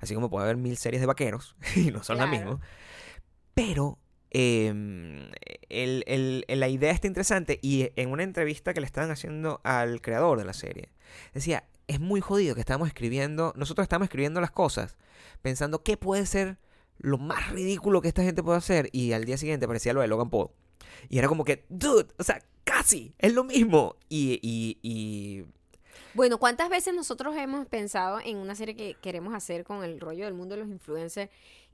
así 0.00 0.14
como 0.14 0.28
puede 0.30 0.44
haber 0.44 0.56
mil 0.56 0.76
series 0.76 1.00
de 1.00 1.06
vaqueros 1.06 1.54
y 1.76 1.90
no 1.92 2.02
son 2.02 2.18
la 2.18 2.28
Claro. 2.28 2.44
misma. 2.46 2.60
Pero 3.54 3.98
em, 4.30 5.30
el- 5.68 6.44
la 6.48 6.68
idea 6.68 6.90
está 6.92 7.06
interesante 7.06 7.58
y 7.62 7.90
en 7.96 8.10
una 8.10 8.22
entrevista 8.22 8.72
que 8.72 8.80
le 8.80 8.86
estaban 8.86 9.10
haciendo 9.10 9.60
al 9.62 10.00
creador 10.00 10.38
de 10.38 10.44
la 10.46 10.54
serie, 10.54 10.90
decía, 11.34 11.64
es 11.86 12.00
muy 12.00 12.20
jodido 12.22 12.54
que 12.54 12.60
estamos 12.62 12.88
escribiendo, 12.88 13.52
nosotros 13.56 13.84
estamos 13.84 14.06
escribiendo 14.06 14.40
las 14.40 14.50
cosas 14.50 14.96
pensando 15.42 15.82
qué 15.82 15.98
puede 15.98 16.24
ser 16.24 16.56
lo 16.96 17.18
más 17.18 17.50
ridículo 17.50 18.00
que 18.00 18.08
esta 18.08 18.22
gente 18.22 18.42
puede 18.42 18.56
hacer 18.58 18.88
y 18.92 19.12
al 19.12 19.24
día 19.26 19.36
siguiente 19.36 19.66
parecía 19.66 19.92
lo 19.92 20.00
de 20.00 20.08
Logan 20.08 20.30
Paul. 20.30 20.48
Y 21.10 21.18
era 21.18 21.28
como 21.28 21.44
que, 21.44 21.66
dude, 21.68 22.06
o 22.18 22.22
sea, 22.24 22.40
casi, 22.64 23.14
es 23.18 23.34
lo 23.34 23.44
mismo. 23.44 23.96
Y, 24.08 24.38
y, 24.42 24.78
y 24.82 25.44
Bueno, 26.14 26.38
¿cuántas 26.38 26.68
veces 26.68 26.94
nosotros 26.94 27.36
hemos 27.36 27.66
pensado 27.66 28.20
en 28.24 28.36
una 28.36 28.54
serie 28.54 28.76
que 28.76 28.96
queremos 29.00 29.34
hacer 29.34 29.64
con 29.64 29.82
el 29.84 30.00
rollo 30.00 30.24
del 30.24 30.34
mundo 30.34 30.54
de 30.54 30.62
los 30.62 30.70
influencers? 30.70 31.30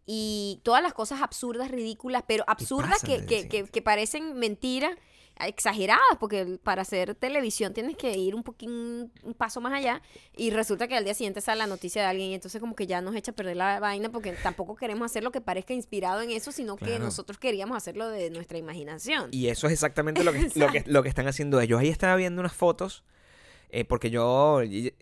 Y 0.07 0.61
todas 0.63 0.83
las 0.83 0.95
cosas 0.95 1.21
absurdas, 1.21 1.71
ridículas, 1.71 2.25
pero 2.27 2.45
absurdas 2.47 3.03
que, 3.03 3.27
que, 3.27 3.47
que, 3.49 3.65
que 3.65 3.83
parecen 3.83 4.39
mentiras, 4.39 4.97
exageradas, 5.47 6.03
porque 6.19 6.59
para 6.63 6.83
hacer 6.83 7.15
televisión 7.15 7.73
tienes 7.73 7.97
que 7.97 8.17
ir 8.17 8.35
un 8.35 8.43
poquín, 8.43 9.13
un 9.23 9.35
paso 9.35 9.61
más 9.61 9.73
allá, 9.73 10.03
y 10.37 10.51
resulta 10.51 10.89
que 10.89 10.97
al 10.97 11.05
día 11.05 11.15
siguiente 11.15 11.41
sale 11.41 11.59
la 11.59 11.67
noticia 11.67 12.03
de 12.03 12.09
alguien, 12.09 12.31
y 12.31 12.35
entonces 12.35 12.61
como 12.61 12.75
que 12.75 12.87
ya 12.87 13.01
nos 13.01 13.15
echa 13.15 13.33
a 13.33 13.35
perder 13.35 13.57
la 13.57 13.81
vaina, 13.81 14.11
porque 14.11 14.33
tampoco 14.33 14.77
queremos 14.77 15.07
hacer 15.07 15.23
lo 15.23 15.31
que 15.31 15.41
parezca 15.41 15.75
inspirado 15.75 16.21
en 16.23 16.31
eso, 16.31 16.53
sino 16.53 16.77
que 16.77 16.99
nosotros 16.99 17.39
queríamos 17.39 17.77
hacerlo 17.77 18.09
de 18.09 18.31
nuestra 18.31 18.59
imaginación. 18.59 19.29
Y 19.31 19.49
eso 19.49 19.67
es 19.67 19.75
exactamente 19.75 20.25
lo 20.25 20.33
que, 20.33 20.51
lo 20.55 20.69
que, 20.69 20.85
lo 20.87 21.03
que 21.03 21.09
están 21.09 21.29
haciendo 21.29 21.61
ellos. 21.61 21.81
Ahí 21.81 21.89
estaba 21.89 22.17
viendo 22.17 22.41
unas 22.41 22.55
fotos, 22.55 23.05
eh, 23.71 23.85
porque 23.85 24.11
yo... 24.11 24.61
eh, 24.63 24.95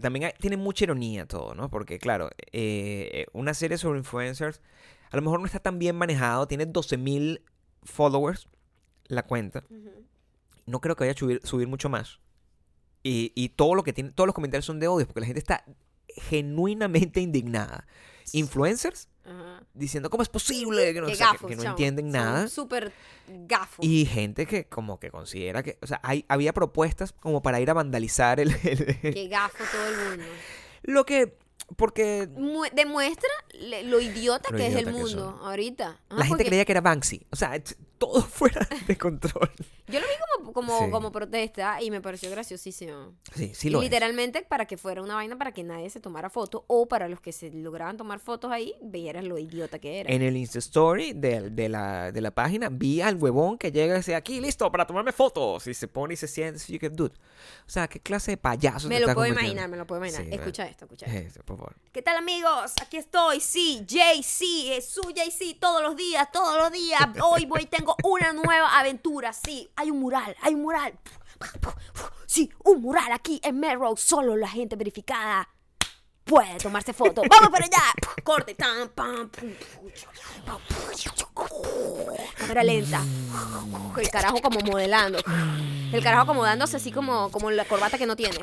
también 0.00 0.24
hay- 0.26 0.32
tiene 0.40 0.56
mucha 0.56 0.84
ironía 0.84 1.26
todo, 1.26 1.54
¿no? 1.54 1.70
Porque, 1.70 1.98
claro, 1.98 2.30
eh, 2.52 3.26
una 3.32 3.54
serie 3.54 3.78
sobre 3.78 3.98
influencers 4.00 4.60
a 5.10 5.16
lo 5.16 5.22
mejor 5.22 5.40
no 5.40 5.46
está 5.46 5.60
tan 5.60 5.78
bien 5.78 5.96
manejado, 5.96 6.46
tiene 6.48 6.66
12.000 6.66 7.40
followers 7.82 8.48
la 9.06 9.22
cuenta. 9.22 9.64
No 10.66 10.80
creo 10.80 10.96
que 10.96 11.04
vaya 11.04 11.12
a 11.12 11.16
subir, 11.16 11.40
subir 11.44 11.66
mucho 11.68 11.88
más. 11.88 12.20
Y, 13.02 13.32
y 13.34 13.50
todo 13.50 13.74
lo 13.74 13.84
que 13.84 13.92
tiene, 13.94 14.10
todos 14.10 14.26
los 14.26 14.34
comentarios 14.34 14.66
son 14.66 14.80
de 14.80 14.88
odio, 14.88 15.06
porque 15.06 15.20
la 15.20 15.26
gente 15.26 15.38
está 15.40 15.64
genuinamente 16.16 17.20
indignada. 17.20 17.86
Influencers 18.32 19.08
Ajá. 19.28 19.62
diciendo, 19.74 20.08
¿cómo 20.10 20.22
es 20.22 20.28
posible? 20.28 20.92
Que 20.94 21.00
no, 21.00 21.06
sea, 21.08 21.16
que- 21.16 21.24
gafos, 21.24 21.48
que 21.50 21.56
no 21.56 21.62
chamo. 21.62 21.72
entienden 21.74 22.06
Son 22.06 22.12
nada. 22.12 22.48
Súper 22.48 22.92
gafos. 23.28 23.84
Y 23.84 24.06
gente 24.06 24.46
que 24.46 24.64
como 24.66 24.98
que 24.98 25.10
considera 25.10 25.62
que, 25.62 25.78
o 25.82 25.86
sea, 25.86 26.00
hay, 26.02 26.24
había 26.28 26.52
propuestas 26.52 27.12
como 27.12 27.42
para 27.42 27.60
ir 27.60 27.68
a 27.70 27.74
vandalizar 27.74 28.40
el, 28.40 28.50
el- 28.64 28.96
Qué 29.14 29.28
gafo 29.28 29.62
todo 29.70 29.86
el 29.88 29.96
mundo. 30.18 30.24
lo 30.82 31.04
que, 31.04 31.36
porque 31.76 32.28
Mu- 32.34 32.64
demuestra 32.72 33.28
lo 33.84 34.00
idiota 34.00 34.50
Lo 34.50 34.56
que 34.56 34.66
es 34.68 34.74
el 34.76 34.84
que 34.86 34.90
mundo 34.92 35.38
ahorita. 35.42 36.00
La 36.08 36.16
gente 36.24 36.28
porque 36.28 36.44
creía 36.46 36.64
que 36.64 36.72
era 36.72 36.80
Banksy, 36.80 37.26
o 37.30 37.36
sea, 37.36 37.60
todo 37.98 38.22
fuera 38.22 38.66
de 38.86 38.96
control. 38.96 39.50
Yo 39.88 40.00
lo 40.00 40.06
vi 40.06 40.12
como, 40.38 40.52
como, 40.52 40.78
Sí. 40.84 40.90
como 40.90 41.12
protesta 41.12 41.82
y 41.82 41.90
me 41.90 42.00
pareció 42.00 42.30
graciosísimo. 42.30 43.14
Sí, 43.34 43.52
sí 43.54 43.68
Y 43.68 43.70
lo 43.70 43.78
es. 43.78 43.84
literalmente 43.84 44.42
para 44.42 44.66
que 44.66 44.76
fuera 44.76 45.02
una 45.02 45.14
vaina 45.14 45.36
para 45.36 45.52
que 45.52 45.62
nadie 45.64 45.88
se 45.90 46.00
tomara 46.00 46.30
foto 46.30 46.64
o 46.66 46.86
para 46.86 47.08
los 47.08 47.20
que 47.20 47.32
se 47.32 47.50
lograban 47.50 47.96
tomar 47.96 48.20
fotos 48.20 48.50
ahí, 48.52 48.74
vieran 48.82 49.28
lo 49.28 49.38
idiota 49.38 49.78
que 49.78 50.00
era. 50.00 50.12
En 50.12 50.22
el 50.22 50.36
Insta 50.36 50.58
Story 50.58 51.12
de, 51.14 51.50
de 51.50 51.68
la, 51.68 52.12
de 52.12 52.20
la 52.20 52.30
página 52.30 52.68
vi 52.70 53.00
al 53.00 53.16
huevón 53.16 53.58
que 53.58 53.72
llega 53.72 53.94
y 53.94 53.98
dice, 53.98 54.14
aquí 54.14 54.40
listo 54.40 54.70
para 54.70 54.86
tomarme 54.86 55.12
fotos. 55.12 55.66
Y 55.66 55.74
se 55.74 55.88
pone 55.88 56.14
y 56.14 56.16
se 56.16 56.28
siente, 56.28 56.56
así 56.56 56.78
que, 56.78 56.90
dude. 56.90 57.14
O 57.66 57.70
sea, 57.70 57.88
¿qué 57.88 58.00
clase 58.00 58.32
de 58.32 58.36
payaso 58.36 58.88
me 58.88 59.00
lo 59.00 59.12
puedo 59.14 59.26
imaginar, 59.26 59.68
me 59.68 59.76
lo 59.76 59.86
puedo 59.86 60.00
imaginar. 60.04 60.24
Sí, 60.26 60.34
escucha 60.34 60.66
esto, 60.66 60.84
escucha 60.84 61.06
esto. 61.06 61.28
Eso, 61.28 61.42
por 61.44 61.56
favor. 61.56 61.76
¿Qué 61.92 62.02
tal 62.02 62.16
amigos? 62.16 62.72
Aquí 62.82 62.96
estoy, 62.96 63.40
sí, 63.40 63.84
JC, 63.86 64.76
es 64.76 64.88
su 64.88 65.02
JC 65.10 65.58
todos 65.58 65.82
los 65.82 65.96
días, 65.96 66.28
todos 66.32 66.56
los 66.58 66.72
días. 66.72 67.00
Hoy 67.22 67.46
voy, 67.46 67.66
tengo 67.66 67.96
una 68.04 68.32
nueva 68.32 68.78
aventura, 68.78 69.32
sí, 69.32 69.68
hay 69.78 69.92
un 69.92 70.00
mural, 70.00 70.36
hay 70.42 70.54
un 70.54 70.62
mural. 70.62 70.98
Sí, 72.26 72.50
un 72.64 72.82
mural 72.82 73.12
aquí 73.12 73.40
en 73.44 73.60
Melrose, 73.60 74.04
solo 74.04 74.36
la 74.36 74.48
gente 74.48 74.74
verificada 74.74 75.48
puede 76.24 76.58
tomarse 76.58 76.92
foto. 76.92 77.22
¡Vamos 77.30 77.48
para 77.50 77.64
allá! 77.64 77.82
Corte, 78.24 78.54
tan, 78.54 78.88
pam, 78.88 79.30
pum, 79.30 79.50
pam, 80.44 80.58
cámara 82.36 82.64
lenta. 82.64 83.02
El 83.96 84.10
carajo 84.10 84.42
como 84.42 84.60
modelando. 84.60 85.20
El 85.92 86.02
carajo 86.02 86.24
acomodándose 86.24 86.76
así 86.76 86.90
como, 86.90 87.30
como 87.30 87.50
la 87.52 87.64
corbata 87.64 87.96
que 87.98 88.06
no 88.06 88.16
tiene. 88.16 88.38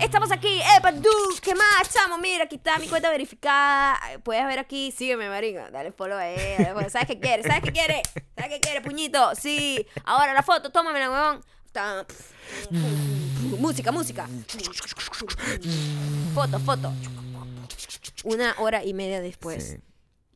Estamos 0.00 0.30
aquí, 0.32 0.60
Epa, 0.76 0.92
du, 0.92 1.10
¿qué 1.40 1.54
más, 1.54 1.92
chamo? 1.92 2.18
Mira, 2.18 2.44
aquí 2.44 2.56
está 2.56 2.78
mi 2.78 2.88
cuenta 2.88 3.10
verificada. 3.10 3.98
Puedes 4.22 4.46
ver 4.46 4.58
aquí, 4.58 4.92
sígueme, 4.92 5.28
marica. 5.28 5.70
Dale 5.70 5.92
follow 5.92 6.16
dale 6.16 6.72
follow. 6.72 6.90
¿Sabes 6.90 7.08
qué 7.08 7.18
quiere? 7.20 7.42
¿Sabes 7.42 7.62
qué 7.62 7.72
quiere? 7.72 8.02
¿Sabes 8.36 8.50
qué 8.50 8.60
quiere, 8.60 8.80
puñito? 8.80 9.34
Sí. 9.34 9.86
Ahora 10.04 10.34
la 10.34 10.42
foto, 10.42 10.70
tómamela, 10.70 11.10
huevón. 11.10 11.44
Música, 13.58 13.92
música. 13.92 14.28
Foto, 16.34 16.58
foto. 16.60 16.92
Una 18.24 18.54
hora 18.58 18.84
y 18.84 18.94
media 18.94 19.20
después. 19.20 19.78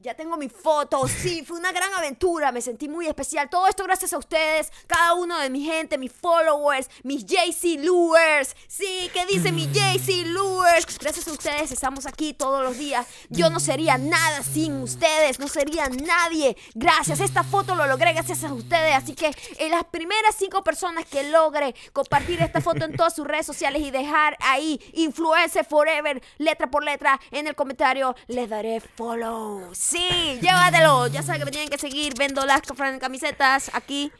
Ya 0.01 0.15
tengo 0.15 0.37
mi 0.37 0.49
foto, 0.49 1.09
sí, 1.09 1.45
fue 1.45 1.59
una 1.59 1.73
gran 1.73 1.93
aventura, 1.93 2.53
me 2.53 2.63
sentí 2.63 2.89
muy 2.89 3.09
especial. 3.09 3.51
Todo 3.51 3.67
esto 3.67 3.83
gracias 3.83 4.13
a 4.13 4.19
ustedes, 4.19 4.71
cada 4.87 5.15
uno 5.15 5.37
de 5.39 5.51
mi 5.51 5.65
gente, 5.65 5.99
mis 5.99 6.13
followers, 6.13 6.89
mis 7.03 7.27
JC 7.27 7.81
Lures. 7.85 8.55
Sí, 8.69 9.11
¿qué 9.13 9.27
dice 9.27 9.51
mi 9.51 9.67
JC 9.67 10.25
Lures? 10.27 10.87
Gracias 11.01 11.27
a 11.27 11.33
ustedes 11.33 11.73
estamos 11.73 12.07
aquí 12.07 12.33
todos 12.33 12.63
los 12.63 12.79
días. 12.79 13.09
Yo 13.29 13.51
no 13.51 13.59
sería 13.59 13.99
nada 13.99 14.45
sin 14.45 14.83
ustedes, 14.83 15.41
no 15.41 15.49
sería 15.49 15.89
nadie. 15.89 16.57
Gracias, 16.77 17.19
esta 17.19 17.43
foto 17.43 17.75
lo 17.75 17.85
logré 17.89 18.13
gracias 18.13 18.45
a 18.45 18.53
ustedes. 18.53 18.95
Así 18.95 19.17
que 19.17 19.35
en 19.59 19.73
las 19.73 19.83
primeras 19.83 20.37
cinco 20.39 20.63
personas 20.63 21.07
que 21.07 21.25
logre 21.25 21.75
compartir 21.93 22.41
esta 22.41 22.61
foto 22.61 22.85
en 22.85 22.97
todas 22.97 23.17
sus 23.17 23.27
redes 23.27 23.47
sociales 23.47 23.83
y 23.83 23.91
dejar 23.91 24.37
ahí 24.43 24.81
Influencer 24.93 25.65
Forever, 25.65 26.23
letra 26.37 26.71
por 26.71 26.85
letra, 26.85 27.21
en 27.33 27.49
el 27.49 27.57
comentario, 27.57 28.15
les 28.29 28.49
daré 28.49 28.79
follow. 28.81 29.75
Sí, 29.89 30.39
llévatelo. 30.43 31.07
Ya 31.09 31.23
saben 31.23 31.41
que 31.41 31.45
me 31.47 31.51
tienen 31.51 31.69
que 31.71 31.79
seguir. 31.79 32.13
Vendo 32.19 32.45
las 32.45 32.63
cam- 32.63 32.99
camisetas 32.99 33.71
aquí. 33.75 34.13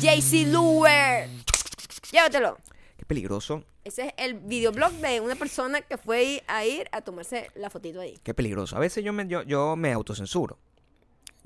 JC 0.00 0.46
Lure. 0.50 1.28
Llévatelo. 2.10 2.56
Qué 2.96 3.04
peligroso, 3.04 3.64
Ese 3.84 4.08
es 4.08 4.12
el 4.18 4.34
videoblog 4.34 4.92
de 4.92 5.20
una 5.20 5.34
persona 5.36 5.80
que 5.80 5.96
fue 5.98 6.42
a 6.46 6.64
ir 6.64 6.88
a 6.92 7.00
tomarse 7.00 7.50
la 7.54 7.70
fotito 7.70 8.00
ahí. 8.00 8.18
qué 8.22 8.34
peligroso. 8.34 8.76
A 8.76 8.78
veces 8.78 9.02
yo 9.04 9.12
me, 9.12 9.26
yo, 9.26 9.42
yo 9.42 9.74
me 9.76 9.92
autocensuro. 9.92 10.58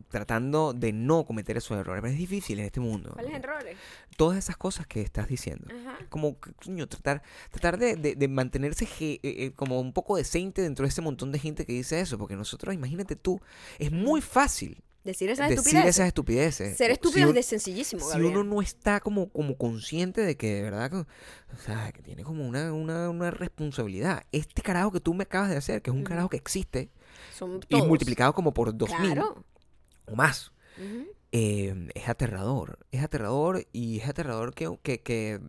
Tratando 0.08 0.72
de 0.72 0.92
no 0.92 1.24
cometer 1.24 1.56
esos 1.56 1.76
errores. 1.78 2.00
Pero 2.02 2.12
es 2.12 2.18
difícil 2.18 2.58
en 2.58 2.66
este 2.66 2.80
mundo. 2.80 3.10
¿Cuáles 3.14 3.34
errores? 3.34 3.76
Todas 4.16 4.38
esas 4.38 4.56
cosas 4.56 4.86
que 4.86 5.00
estás 5.00 5.28
diciendo. 5.28 5.66
Ajá. 5.70 5.98
Como, 6.08 6.36
coño, 6.62 6.86
tratar, 6.88 7.22
tratar 7.50 7.78
de, 7.78 7.96
de- 7.96 8.14
de 8.14 8.28
mantenerse 8.28 8.86
eh, 9.00 9.18
eh, 9.22 9.52
como 9.56 9.80
un 9.80 9.92
poco 9.92 10.16
decente 10.16 10.62
dentro 10.62 10.84
de 10.84 10.88
ese 10.90 11.00
montón 11.02 11.32
de 11.32 11.38
gente 11.38 11.64
que 11.66 11.72
dice 11.72 12.00
eso. 12.00 12.18
Porque 12.18 12.36
nosotros, 12.36 12.74
imagínate 12.74 13.16
tú, 13.16 13.40
es 13.78 13.90
muy 13.92 14.20
fácil 14.20 14.82
Decir 15.04 15.28
esas 15.28 15.50
decir 15.50 15.58
estupideces. 15.58 15.90
esas 15.96 16.06
estupideces. 16.06 16.76
Ser 16.78 16.86
Si 16.86 16.92
estúpido 16.94 17.28
es 17.28 17.34
de 17.34 17.42
sencillísimo, 17.42 18.00
si 18.02 18.08
Gabriel. 18.12 18.38
uno 18.38 18.44
no 18.54 18.62
está 18.62 19.00
como, 19.00 19.28
como 19.28 19.54
consciente 19.58 20.22
de 20.22 20.34
que 20.38 20.54
de 20.54 20.62
verdad, 20.62 20.94
o 20.94 21.06
sea, 21.62 21.92
que 21.92 22.00
tiene 22.02 22.24
como 22.24 22.48
una, 22.48 22.72
una, 22.72 23.10
una 23.10 23.30
responsabilidad. 23.30 24.24
Este 24.32 24.62
carajo 24.62 24.92
que 24.92 25.00
tú 25.00 25.12
me 25.12 25.24
acabas 25.24 25.50
de 25.50 25.58
hacer, 25.58 25.82
que 25.82 25.90
es 25.90 25.96
un 25.96 26.04
carajo 26.04 26.30
que 26.30 26.38
existe, 26.38 26.88
Son 27.36 27.60
y 27.68 27.82
multiplicado 27.82 28.32
como 28.32 28.54
por 28.54 28.74
dos 28.74 28.88
mil 28.98 29.12
Claro. 29.12 29.44
O 30.06 30.16
más, 30.16 30.52
eh, 31.32 31.88
es 31.94 32.08
aterrador. 32.08 32.78
Es 32.90 33.02
aterrador 33.02 33.66
y 33.72 33.98
es 34.00 34.08
aterrador 34.08 34.54
que, 34.54 34.78
que, 34.82 35.00
que, 35.02 35.40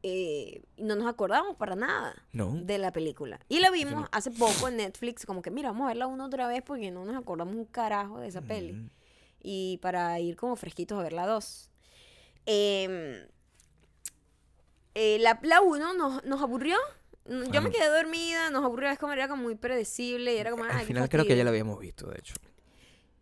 eh, 0.03 0.63
y 0.77 0.83
no 0.85 0.97
nos 0.97 1.07
acordamos 1.07 1.57
para 1.57 1.77
nada 1.77 2.15
No. 2.33 2.53
de 2.55 2.79
la 2.79 2.91
película. 2.93 3.39
Y 3.49 3.61
la 3.61 3.71
vimos 3.71 3.95
no. 4.03 4.09
hace 4.13 4.31
poco 4.31 4.69
en 4.69 4.77
Netflix, 4.79 5.25
como 5.25 5.41
que 5.43 5.51
mira, 5.51 5.71
vamos 5.71 5.85
a 5.85 5.89
verla 5.89 6.07
una 6.07 6.27
otra 6.27 6.49
vez 6.49 6.63
porque 6.63 6.91
no 6.91 7.05
nos 7.05 7.17
acordamos 7.17 7.55
un 7.55 7.65
carajo 7.65 8.19
de 8.21 8.29
esa 8.29 8.41
peli. 8.43 8.91
Y 9.41 9.79
para 9.83 10.19
ir 10.19 10.35
como 10.37 10.57
fresquitos 10.57 10.99
a 10.99 11.03
ver 11.03 11.13
la 11.13 11.27
2. 11.27 11.71
Eh, 12.47 13.29
eh, 14.95 15.19
la 15.21 15.61
1 15.61 15.95
nos, 15.95 16.25
nos 16.25 16.43
aburrió. 16.43 16.77
Yo 17.25 17.61
me 17.61 17.69
Ah. 17.69 17.71
quedé 17.71 17.89
dormida, 17.89 18.51
nos 18.51 18.65
aburrió, 18.65 18.89
es 18.89 18.99
como 18.99 19.13
era 19.13 19.29
como 19.29 19.43
muy 19.43 19.55
predecible 19.55 20.35
y 20.35 20.39
era 20.39 20.51
como, 20.51 20.65
Al 20.65 20.71
"Ay, 20.71 20.79
qué 20.81 20.87
final 20.87 21.09
creo 21.11 21.25
que 21.25 21.29
ya 21.29 21.35
fastidio". 21.35 21.45
la 21.45 21.51
habíamos 21.51 21.79
visto, 21.79 22.07
de 22.09 22.19
hecho. 22.19 22.35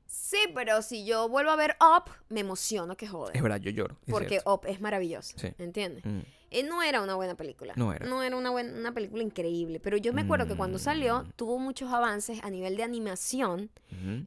Sí, 0.07 0.39
pero 0.55 0.83
si 0.83 1.05
yo 1.05 1.29
vuelvo 1.29 1.51
a 1.51 1.57
ver 1.57 1.77
Up, 1.81 2.11
me 2.29 2.41
emociono 2.41 2.97
que 2.97 3.07
jode. 3.09 3.33
Es 3.35 3.43
verdad, 3.43 3.59
yo 3.61 3.71
lloro. 3.71 3.97
es 4.07 4.13
Porque 4.13 4.29
cierto. 4.29 4.55
Up 4.55 4.61
es 4.67 4.81
maravilloso, 4.81 5.37
Sí. 5.39 5.49
¿entiendes? 5.59 6.05
Mm. 6.05 6.21
Eh, 6.53 6.63
no 6.63 6.81
era 6.83 7.03
una 7.03 7.17
buena 7.17 7.35
película. 7.35 7.73
No 7.77 7.93
era. 7.93 8.07
una, 8.07 8.51
buena, 8.51 8.73
una 8.73 8.95
película 8.95 9.23
increíble. 9.23 9.81
Pero 9.81 9.97
yo 9.97 10.13
me 10.13 10.23
acuerdo 10.23 10.47
que 10.47 10.55
cuando 10.57 10.79
salió, 10.79 11.25
Mm. 11.25 11.33
tuvo 11.35 11.59
muchos 11.59 11.93
avances 11.93 12.39
a 12.45 12.51
nivel 12.51 12.77
de 12.77 12.85
animación 12.85 13.69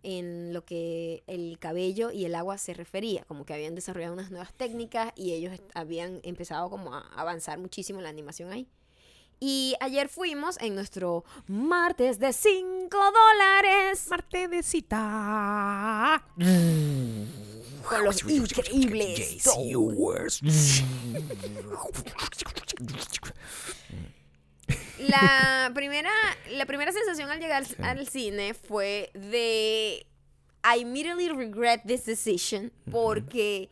en 0.04 0.54
lo 0.54 0.66
que 0.66 1.24
el 1.28 1.58
cabello 1.60 2.12
y 2.12 2.26
el 2.26 2.36
agua 2.36 2.58
se 2.58 2.74
refería. 2.74 3.24
Como 3.26 3.46
que 3.46 3.54
habían 3.54 3.74
desarrollado 3.74 4.14
unas 4.14 4.32
nuevas 4.32 4.54
técnicas 4.54 5.14
y 5.16 5.32
ellos 5.34 5.58
habían 5.74 6.20
empezado 6.24 6.70
como 6.70 6.94
a 6.94 7.00
avanzar 7.16 7.58
muchísimo 7.58 8.00
en 8.00 8.04
la 8.04 8.10
animación 8.10 8.52
ahí. 8.52 8.68
Y 9.40 9.76
ayer 9.80 10.10
fuimos 10.10 10.58
en 10.60 10.76
nuestro 10.76 11.24
martes 11.48 12.20
de 12.20 12.34
5 12.34 12.90
dólares 12.92 14.06
Marte 14.10 14.48
de 14.50 14.64
cita. 14.64 16.24
con 17.88 18.04
los 18.04 18.24
increíbles. 18.30 19.44
La 25.00 25.72
primera, 25.74 26.12
la 26.52 26.66
primera 26.66 26.92
sensación 26.92 27.30
al 27.32 27.40
llegar 27.40 27.66
al 27.82 28.08
cine 28.08 28.54
fue 28.54 29.10
de 29.14 30.06
I 30.64 30.82
immediately 30.82 31.30
regret 31.30 31.82
this 31.86 32.06
decision 32.06 32.72
porque 32.92 33.70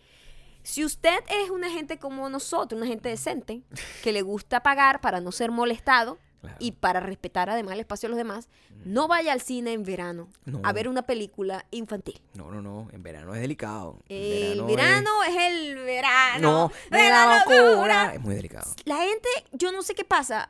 si 0.67 0.83
usted 0.83 1.19
es 1.43 1.49
una 1.49 1.69
gente 1.69 1.97
como 1.97 2.29
nosotros, 2.29 2.77
una 2.77 2.87
gente 2.87 3.07
decente, 3.07 3.61
que 4.03 4.11
le 4.11 4.21
gusta 4.21 4.61
pagar 4.61 4.99
para 4.99 5.21
no 5.21 5.31
ser 5.31 5.49
molestado 5.49 6.17
Claro. 6.41 6.57
y 6.59 6.73
para 6.73 6.99
respetar 6.99 7.49
además 7.49 7.73
el 7.73 7.79
espacio 7.79 8.07
de 8.07 8.11
los 8.11 8.17
demás, 8.17 8.47
no 8.85 9.07
vaya 9.07 9.31
al 9.33 9.41
cine 9.41 9.71
en 9.73 9.83
verano 9.83 10.29
No. 10.45 10.61
a 10.63 10.71
ver 10.73 10.87
una 10.87 11.01
película 11.03 11.65
infantil. 11.71 12.21
No, 12.35 12.51
no, 12.51 12.61
no. 12.61 12.89
En 12.91 13.01
verano 13.01 13.33
es 13.33 13.41
delicado. 13.41 13.99
El 14.09 14.59
es- 14.59 14.65
verano 14.67 15.23
es, 15.23 15.35
el 15.35 15.75
verano 15.77 16.39
No, 16.41 16.71
de 16.95 17.09
la 17.09 17.43
locura. 17.45 18.13
Es 18.13 18.19
muy 18.21 18.35
delicado. 18.35 18.71
La 18.85 18.97
gente, 18.97 19.29
yo 19.53 19.71
no 19.71 19.81
sé 19.81 19.95
qué 19.95 20.03
pasa. 20.05 20.49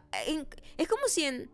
es 0.78 0.88
como 0.88 1.07
si 1.07 1.24
en. 1.26 1.49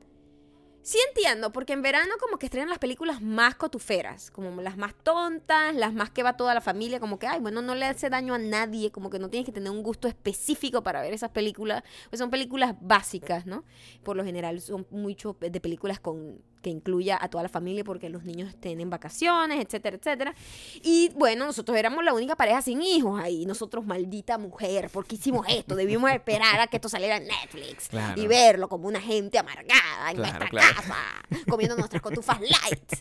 Sí 0.84 0.98
entiendo, 1.08 1.54
porque 1.54 1.72
en 1.72 1.82
verano 1.82 2.16
como 2.20 2.38
que 2.38 2.48
estrenan 2.48 2.68
las 2.68 2.78
películas 2.78 3.22
más 3.22 3.56
cotuferas, 3.56 4.30
como 4.32 4.62
las 4.62 4.76
más 4.76 4.94
tontas, 4.94 5.74
las 5.74 5.94
más 5.94 6.10
que 6.10 6.24
va 6.24 6.36
toda 6.36 6.54
la 6.54 6.60
familia, 6.60 7.00
como 7.00 7.18
que, 7.18 7.26
ay, 7.26 7.40
bueno, 7.40 7.62
no 7.62 7.74
le 7.74 7.86
hace 7.86 8.10
daño 8.10 8.34
a 8.34 8.38
nadie, 8.38 8.92
como 8.92 9.10
que 9.10 9.18
no 9.18 9.30
tienes 9.30 9.46
que 9.46 9.54
tener 9.54 9.72
un 9.72 9.82
gusto 9.82 10.10
específico 10.10 10.84
para 10.84 11.02
ver 11.02 11.14
esas 11.14 11.30
películas, 11.30 11.84
pues 12.10 12.20
son 12.20 12.30
películas 12.30 12.76
básicas, 12.82 13.46
¿no? 13.46 13.64
Por 14.04 14.18
lo 14.18 14.26
general 14.26 14.60
son 14.60 14.86
mucho 14.92 15.38
de 15.40 15.62
películas 15.62 16.02
con 16.02 16.42
que 16.64 16.72
incluya 16.72 17.20
a 17.22 17.28
toda 17.30 17.44
la 17.44 17.50
familia 17.50 17.84
porque 17.84 18.10
los 18.10 18.24
niños 18.24 18.56
tienen 18.60 18.90
vacaciones, 18.90 19.64
etcétera, 19.64 19.98
etcétera. 19.98 20.34
Y 20.82 21.10
bueno, 21.10 21.46
nosotros 21.46 21.78
éramos 21.78 22.04
la 22.04 22.14
única 22.14 22.36
pareja 22.36 22.62
sin 22.64 22.82
hijos 22.82 23.20
ahí, 23.22 23.46
nosotros 23.46 23.86
maldita 23.86 24.40
mujer, 24.40 24.90
¿por 24.90 25.06
qué 25.06 25.16
hicimos 25.16 25.46
esto? 25.50 25.76
Debimos 25.76 26.10
esperar 26.10 26.60
a 26.62 26.68
que 26.68 26.78
esto 26.78 26.90
saliera 26.90 27.18
en 27.18 27.28
Netflix 27.28 27.90
Claro. 27.90 28.20
y 28.20 28.26
verlo 28.26 28.68
como 28.70 28.88
una 28.88 29.02
gente 29.02 29.38
amargada 29.38 30.10
en 30.10 30.16
Claro, 30.16 30.40
nuestra 30.40 30.50
claro. 30.50 30.76
casa, 30.76 30.96
comiendo 31.48 31.76
nuestras 31.76 32.02
cotufas 32.02 32.40
light. 32.40 32.94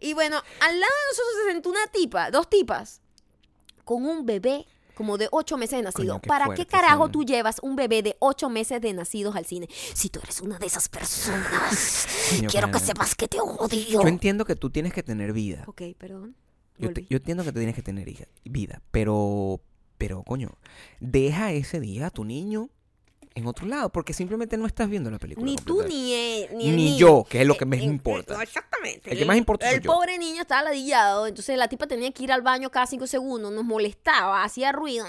Y 0.00 0.14
bueno, 0.14 0.36
al 0.60 0.80
lado 0.80 0.92
de 0.92 1.10
nosotros 1.10 1.34
se 1.44 1.52
sentó 1.52 1.68
una 1.70 1.86
tipa, 1.92 2.30
dos 2.30 2.48
tipas, 2.48 3.00
con 3.84 4.04
un 4.06 4.24
bebé 4.24 4.66
como 5.00 5.16
de 5.16 5.28
ocho 5.32 5.56
meses 5.56 5.78
de 5.78 5.82
nacido. 5.82 6.12
Coño, 6.12 6.20
qué 6.20 6.28
¿Para 6.28 6.44
fuerte, 6.44 6.66
qué 6.66 6.70
carajo 6.70 7.06
sí. 7.06 7.12
tú 7.12 7.24
llevas 7.24 7.56
un 7.62 7.74
bebé 7.74 8.02
de 8.02 8.16
ocho 8.18 8.50
meses 8.50 8.82
de 8.82 8.92
nacidos 8.92 9.34
al 9.34 9.46
cine? 9.46 9.66
Si 9.94 10.10
tú 10.10 10.20
eres 10.22 10.42
una 10.42 10.58
de 10.58 10.66
esas 10.66 10.90
personas, 10.90 12.06
Coño, 12.36 12.50
quiero 12.50 12.70
que 12.70 12.78
sepas 12.80 13.14
que 13.14 13.26
te 13.26 13.40
odio. 13.40 14.02
Yo 14.02 14.06
entiendo 14.08 14.44
que 14.44 14.56
tú 14.56 14.68
tienes 14.68 14.92
que 14.92 15.02
tener 15.02 15.32
vida. 15.32 15.64
Ok, 15.68 15.80
perdón. 15.96 16.36
Yo, 16.76 16.88
te- 16.92 17.00
Volví. 17.00 17.06
yo 17.08 17.16
entiendo 17.16 17.44
que 17.44 17.52
tú 17.52 17.58
tienes 17.60 17.74
que 17.74 17.82
tener 17.82 18.08
hija- 18.10 18.26
vida. 18.44 18.82
Pero, 18.90 19.62
pero, 19.96 20.22
coño, 20.22 20.50
deja 21.00 21.50
ese 21.52 21.80
día 21.80 22.08
a 22.08 22.10
tu 22.10 22.24
niño 22.24 22.68
en 23.34 23.46
otro 23.46 23.66
lado. 23.66 23.90
Porque 23.90 24.12
simplemente 24.12 24.56
no 24.56 24.66
estás 24.66 24.88
viendo 24.88 25.10
la 25.10 25.18
película. 25.18 25.44
Ni 25.46 25.56
tú 25.56 25.82
ni 25.82 26.12
él, 26.14 26.48
ni 26.56 26.68
el 26.70 26.76
Ni 26.76 26.84
niño. 26.90 26.98
yo, 26.98 27.26
que 27.28 27.40
es 27.42 27.46
lo 27.46 27.56
que 27.56 27.64
Eh, 27.64 27.66
más 27.66 27.78
eh, 27.78 27.82
importa. 27.84 28.34
no, 28.34 28.42
exactamente. 28.42 29.10
El 29.10 29.18
que 29.18 29.24
más 29.24 29.36
importa 29.36 29.66
soy 29.66 29.76
El 29.76 29.82
yo. 29.82 29.92
pobre 29.92 30.18
niño 30.18 30.42
estaba 30.42 30.62
ladillado, 30.62 31.26
entonces 31.26 31.56
la 31.58 31.68
tipa 31.68 31.86
tenía 31.86 32.10
que 32.12 32.22
ir 32.24 32.32
al 32.32 32.42
baño 32.42 32.70
cada 32.70 32.86
cinco 32.86 33.06
segundos, 33.06 33.52
nos 33.52 33.64
molestaba, 33.64 34.42
hacía 34.44 34.72
ruido, 34.72 35.06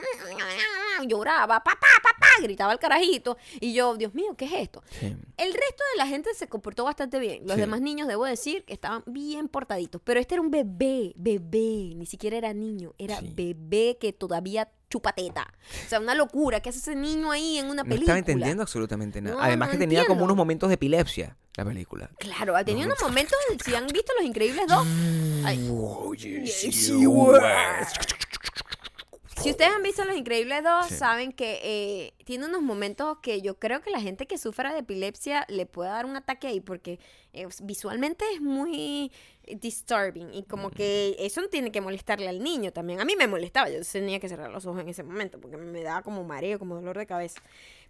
lloraba, 1.08 1.64
papá, 1.64 1.88
papá, 2.04 2.28
gritaba 2.42 2.74
el 2.74 2.80
carajito. 2.80 3.38
Y 3.60 3.74
yo, 3.74 3.96
Dios 3.96 4.14
mío, 4.14 4.36
¿qué 4.38 4.46
es 4.46 4.54
esto? 4.54 4.84
Sí. 5.00 5.08
El 5.38 5.54
resto 5.54 5.84
de 5.94 5.98
la 5.98 6.08
gente 6.08 6.34
se 6.36 6.48
comportó 6.48 6.84
bastante 6.84 7.20
bien. 7.20 7.44
Los 7.46 7.56
Sí. 7.56 7.62
demás 7.62 7.82
niños, 7.82 8.08
debo 8.08 8.26
decir, 8.26 8.64
que 8.66 8.74
estaban 8.74 9.04
bien 9.08 9.48
portaditos. 9.48 10.02
Pero 10.04 10.20
este 10.20 10.36
era 10.36 10.42
un 10.42 10.52
bebé, 10.52 11.14
bebé. 11.16 11.94
Ni 11.96 12.06
siquiera 12.06 12.38
era 12.38 12.54
niño, 12.54 12.94
era 12.98 13.20
Sí. 13.20 13.32
bebé 13.34 13.98
que 14.00 14.14
todavía 14.14 14.70
chupa 14.92 15.14
teta. 15.14 15.52
O 15.86 15.90
sea, 15.90 16.00
una 16.00 16.14
locura. 16.14 16.60
¿Qué 16.60 16.70
hace 16.70 16.78
ese 16.80 16.96
niño 16.96 17.32
ahí 17.32 17.58
en 17.58 17.66
una 17.66 17.82
No 17.84 17.90
película? 17.90 18.02
estaba 18.04 18.20
entendiendo 18.20 18.62
absolutamente 18.62 19.22
nada. 19.22 19.38
No, 19.38 19.42
Además 19.42 19.70
no 19.70 19.72
que 19.72 19.78
tenía 19.80 20.06
como 20.06 20.24
unos 20.26 20.36
momentos 20.38 20.70
de 20.70 20.76
epilepsia 20.76 21.36
la 21.58 21.66
película. 21.66 22.10
Claro, 22.20 22.54
tenía 22.64 22.86
unos 22.86 23.02
momentos, 23.02 23.36
si 23.66 23.74
han 23.74 23.88
visto 23.88 24.14
Los 24.18 24.26
Increíbles 24.28 24.66
2, 24.68 24.88
Ay. 25.46 25.68
Oye, 25.72 26.46
Sí, 26.46 26.72
sí, 26.72 27.06
güey. 27.06 27.40
güey. 27.40 27.42
Si 29.42 29.50
ustedes 29.50 29.72
han 29.74 29.82
visto 29.82 30.06
Los 30.06 30.16
Increíbles 30.16 30.64
2, 30.64 30.86
Sí. 30.88 30.96
saben 30.96 31.32
que 31.32 31.60
eh, 31.64 32.14
tiene 32.26 32.46
unos 32.46 32.62
momentos 32.62 33.18
que 33.24 33.42
yo 33.42 33.58
creo 33.58 33.82
que 33.82 33.90
la 33.90 34.00
gente 34.00 34.28
que 34.28 34.38
sufra 34.38 34.72
de 34.72 34.80
epilepsia 34.80 35.46
le 35.50 35.66
puede 35.66 35.90
dar 35.90 36.06
un 36.06 36.16
ataque 36.16 36.48
ahí 36.48 36.60
porque 36.62 37.00
eh, 37.34 37.48
visualmente 37.64 38.26
es 38.34 38.42
muy 38.42 39.12
disturbing 39.48 40.34
y 40.34 40.44
como 40.44 40.70
que 40.70 41.16
eso 41.20 41.42
tiene 41.50 41.72
que 41.72 41.82
molestarle 41.82 42.28
al 42.28 42.44
niño 42.44 42.72
también. 42.74 43.00
A 43.02 43.06
mí 43.06 43.16
me 43.16 43.28
molestaba, 43.28 43.70
yo 43.70 43.80
tenía 43.90 44.20
que 44.20 44.30
cerrar 44.30 44.52
los 44.52 44.66
ojos 44.66 44.82
en 44.82 44.90
ese 44.90 45.04
momento 45.04 45.40
porque 45.40 45.58
me 45.58 45.82
daba 45.84 46.02
como 46.04 46.24
mareo, 46.24 46.60
como 46.60 46.76
dolor 46.76 46.98
de 46.98 47.06
cabeza. 47.08 47.42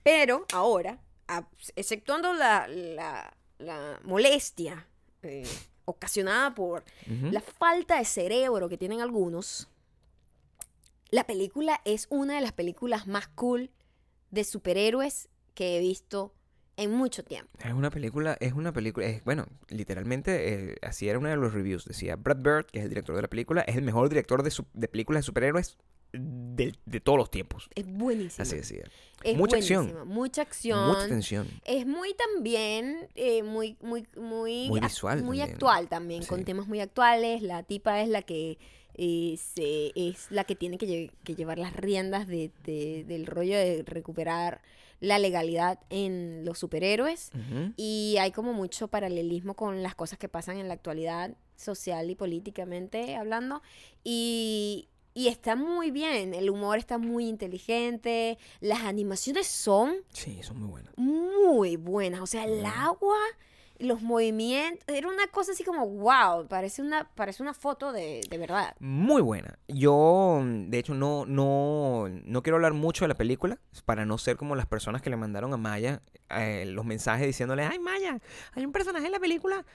Pero 0.04 0.46
ahora, 0.54 1.00
a- 1.28 1.48
exceptuando 1.76 2.34
la, 2.34 2.68
la- 2.68 3.34
la 3.60 4.00
molestia 4.04 4.88
eh, 5.24 5.44
ocasionada 5.86 6.54
por 6.56 6.84
la 7.32 7.42
falta 7.42 7.98
de 7.98 8.06
cerebro 8.06 8.70
que 8.70 8.78
tienen 8.78 9.02
algunos, 9.02 9.68
la 11.10 11.26
película 11.26 11.82
es 11.86 12.08
una 12.10 12.36
de 12.36 12.42
las 12.42 12.54
películas 12.54 13.06
más 13.08 13.28
cool 13.28 13.70
de 14.30 14.44
superhéroes 14.44 15.28
que 15.54 15.76
he 15.78 15.80
visto 15.80 16.34
en 16.82 16.92
mucho 16.92 17.24
tiempo. 17.24 17.50
Es 17.64 17.74
una 17.74 17.90
película, 17.90 18.38
es 18.40 18.54
una 18.54 18.72
película, 18.74 19.06
es, 19.08 19.24
bueno, 19.24 19.46
literalmente, 19.70 20.72
eh, 20.72 20.76
así 20.82 21.08
era 21.10 21.20
uno 21.20 21.30
de 21.30 21.38
los 21.38 21.54
reviews. 21.54 21.86
Decía, 21.86 22.16
Brad 22.16 22.38
Bird, 22.38 22.66
que 22.66 22.80
es 22.80 22.84
el 22.84 22.90
director 22.90 23.16
de 23.16 23.22
la 23.22 23.28
película, 23.28 23.62
es 23.62 23.76
el 23.76 23.84
mejor 23.84 24.10
director 24.10 24.44
de, 24.44 24.52
su- 24.52 24.66
de 24.74 24.88
películas 24.88 25.22
de 25.24 25.26
superhéroes 25.26 25.78
de, 26.14 26.76
de 26.86 27.00
todos 27.00 27.18
los 27.18 27.32
tiempos. 27.32 27.70
Es 27.74 27.86
buenísima. 27.88 28.44
Así 28.44 28.58
decía. 28.58 28.84
Es 29.24 29.38
mucha 29.38 29.56
acción. 29.58 29.94
Mucha 30.08 30.42
acción. 30.42 30.88
Mucha 30.90 31.08
tensión. 31.08 31.48
Es 31.64 31.86
muy 31.88 32.14
también, 32.16 33.08
eh, 33.16 33.44
muy, 33.44 33.78
muy, 33.82 34.08
muy, 34.18 34.70
visual 34.82 35.24
muy 35.24 35.38
también. 35.38 35.54
actual 35.56 35.88
también, 35.88 36.26
con 36.26 36.44
temas 36.44 36.68
muy 36.68 36.82
actuales. 36.82 37.42
La 37.42 37.64
tipa 37.64 38.02
es 38.02 38.10
la 38.10 38.24
que 38.24 38.58
eh, 38.96 39.38
se- 39.38 39.92
es 39.96 40.32
la 40.32 40.44
que 40.44 40.56
tiene 40.56 40.78
que, 40.78 40.88
lle- 40.88 41.12
que 41.24 41.36
llevar 41.36 41.58
las 41.60 41.74
riendas 41.76 42.28
de- 42.28 42.52
de- 42.64 43.04
del 43.08 43.26
rollo 43.26 43.58
de 43.58 43.84
recuperar 43.86 44.62
la 45.00 45.18
legalidad 45.18 45.80
en 45.89 46.46
los 46.46 46.60
superhéroes. 46.60 47.32
Y 47.76 48.18
hay 48.20 48.32
como 48.32 48.54
mucho 48.54 48.88
paralelismo 48.88 49.56
con 49.56 49.82
las 49.82 49.96
cosas 49.96 50.20
que 50.20 50.30
pasan 50.30 50.58
en 50.58 50.68
la 50.68 50.76
actualidad, 50.76 51.36
social 51.56 52.10
y 52.10 52.16
políticamente 52.16 53.16
hablando. 53.16 53.62
Y, 54.04 54.88
y 55.14 55.28
está 55.28 55.56
muy 55.56 55.89
bien, 55.92 56.34
el 56.36 56.50
humor 56.50 56.78
está 56.78 56.98
muy 57.00 57.28
inteligente, 57.28 58.38
las 58.60 58.82
animaciones 58.82 59.48
son 59.48 59.96
Sí, 60.14 60.39
son 60.44 60.60
muy 60.60 60.70
buenas. 60.70 60.94
muy 60.98 61.76
buenas. 61.78 62.22
O 62.22 62.28
sea, 62.28 62.46
el 62.46 62.64
agua, 62.66 63.18
los 63.82 64.02
movimientos, 64.02 64.84
era 64.88 65.08
una 65.08 65.28
cosa 65.28 65.52
así 65.52 65.64
como, 65.64 65.88
wow, 65.88 66.48
parece 66.48 66.82
una, 66.82 67.10
parece 67.16 67.42
una 67.44 67.54
foto 67.54 67.92
de, 67.92 68.22
de 68.30 68.38
verdad. 68.38 68.76
Muy 68.80 69.22
buena. 69.22 69.58
Yo, 69.68 70.40
mm, 70.44 70.70
de 70.70 70.80
hecho, 70.80 70.94
no, 70.94 71.26
no, 71.26 72.08
no 72.10 72.44
quiero 72.44 72.58
hablar 72.58 72.74
mucho 72.74 73.04
de 73.06 73.10
la 73.10 73.16
película 73.16 73.60
para 73.86 74.06
no 74.06 74.18
ser 74.18 74.38
como 74.38 74.56
las 74.56 74.66
personas 74.68 75.02
que 75.02 75.10
le 75.10 75.18
mandaron 75.18 75.54
a 75.54 75.58
Maya 75.58 76.02
eh, 76.30 76.66
los 76.68 76.86
mensajes 76.86 77.26
diciéndole, 77.28 77.64
ay 77.64 77.80
Maya, 77.80 78.20
hay 78.54 78.66
un 78.66 78.72
personaje 78.72 79.06
en 79.06 79.12
la 79.12 79.20
película 79.20 79.66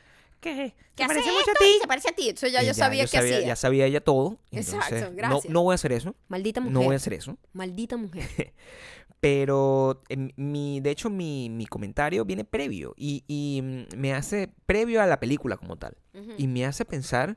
que, 0.41 0.75
¿Qué 0.95 1.03
se 1.05 1.09
parece 1.09 1.33
mucho 1.33 1.51
a 1.51 1.55
ti. 1.55 1.79
Se 1.81 1.89
parece 1.89 2.09
a 2.11 2.13
ti. 2.13 2.29
Eso 2.29 2.47
ya 2.47 2.63
Y 2.63 2.67
yo 2.67 2.75
sabía 2.75 3.05
que 3.05 3.09
sabía, 3.09 3.37
hacía. 3.37 3.47
Ya 3.49 3.57
sabía 3.57 3.87
ella 3.87 4.01
todo. 4.03 4.39
Exacto, 4.53 4.95
entonces, 4.95 5.11
no- 5.11 5.17
gracias. 5.17 5.53
No, 5.53 5.63
voy 5.63 5.73
a 5.73 5.75
hacer 5.77 5.93
eso. 5.93 6.15
Maldita 6.29 6.61
mujer. 6.61 6.73
No 6.75 6.83
voy 6.83 6.95
a 6.95 6.97
hacer 6.97 7.15
eso. 7.15 7.37
Maldita 7.53 7.97
mujer. 7.97 8.25
Pero 9.21 10.03
em, 10.09 10.31
mi, 10.37 10.81
de 10.81 10.91
hecho 10.91 11.09
mi, 11.11 11.49
mi 11.51 11.67
comentario 11.67 12.25
viene 12.25 12.45
previo 12.45 12.95
y, 12.97 13.25
y, 13.27 13.61
mm, 13.63 13.97
me 13.97 14.13
hace 14.15 14.53
previo 14.67 15.03
a 15.03 15.07
la 15.07 15.19
película 15.21 15.57
como 15.57 15.77
tal. 15.77 15.97
Y 16.39 16.47
me 16.47 16.65
hace 16.65 16.85
pensar 16.85 17.37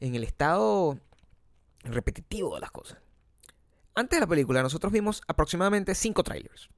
en 0.00 0.14
el 0.14 0.24
estado 0.24 0.98
repetitivo 1.84 2.54
de 2.54 2.60
las 2.60 2.70
cosas. 2.70 2.98
Antes 3.94 4.16
de 4.16 4.20
la 4.20 4.26
película 4.26 4.62
nosotros 4.62 4.92
vimos 4.92 5.22
aproximadamente 5.26 5.94
cinco 5.94 6.22
trailers. 6.22 6.68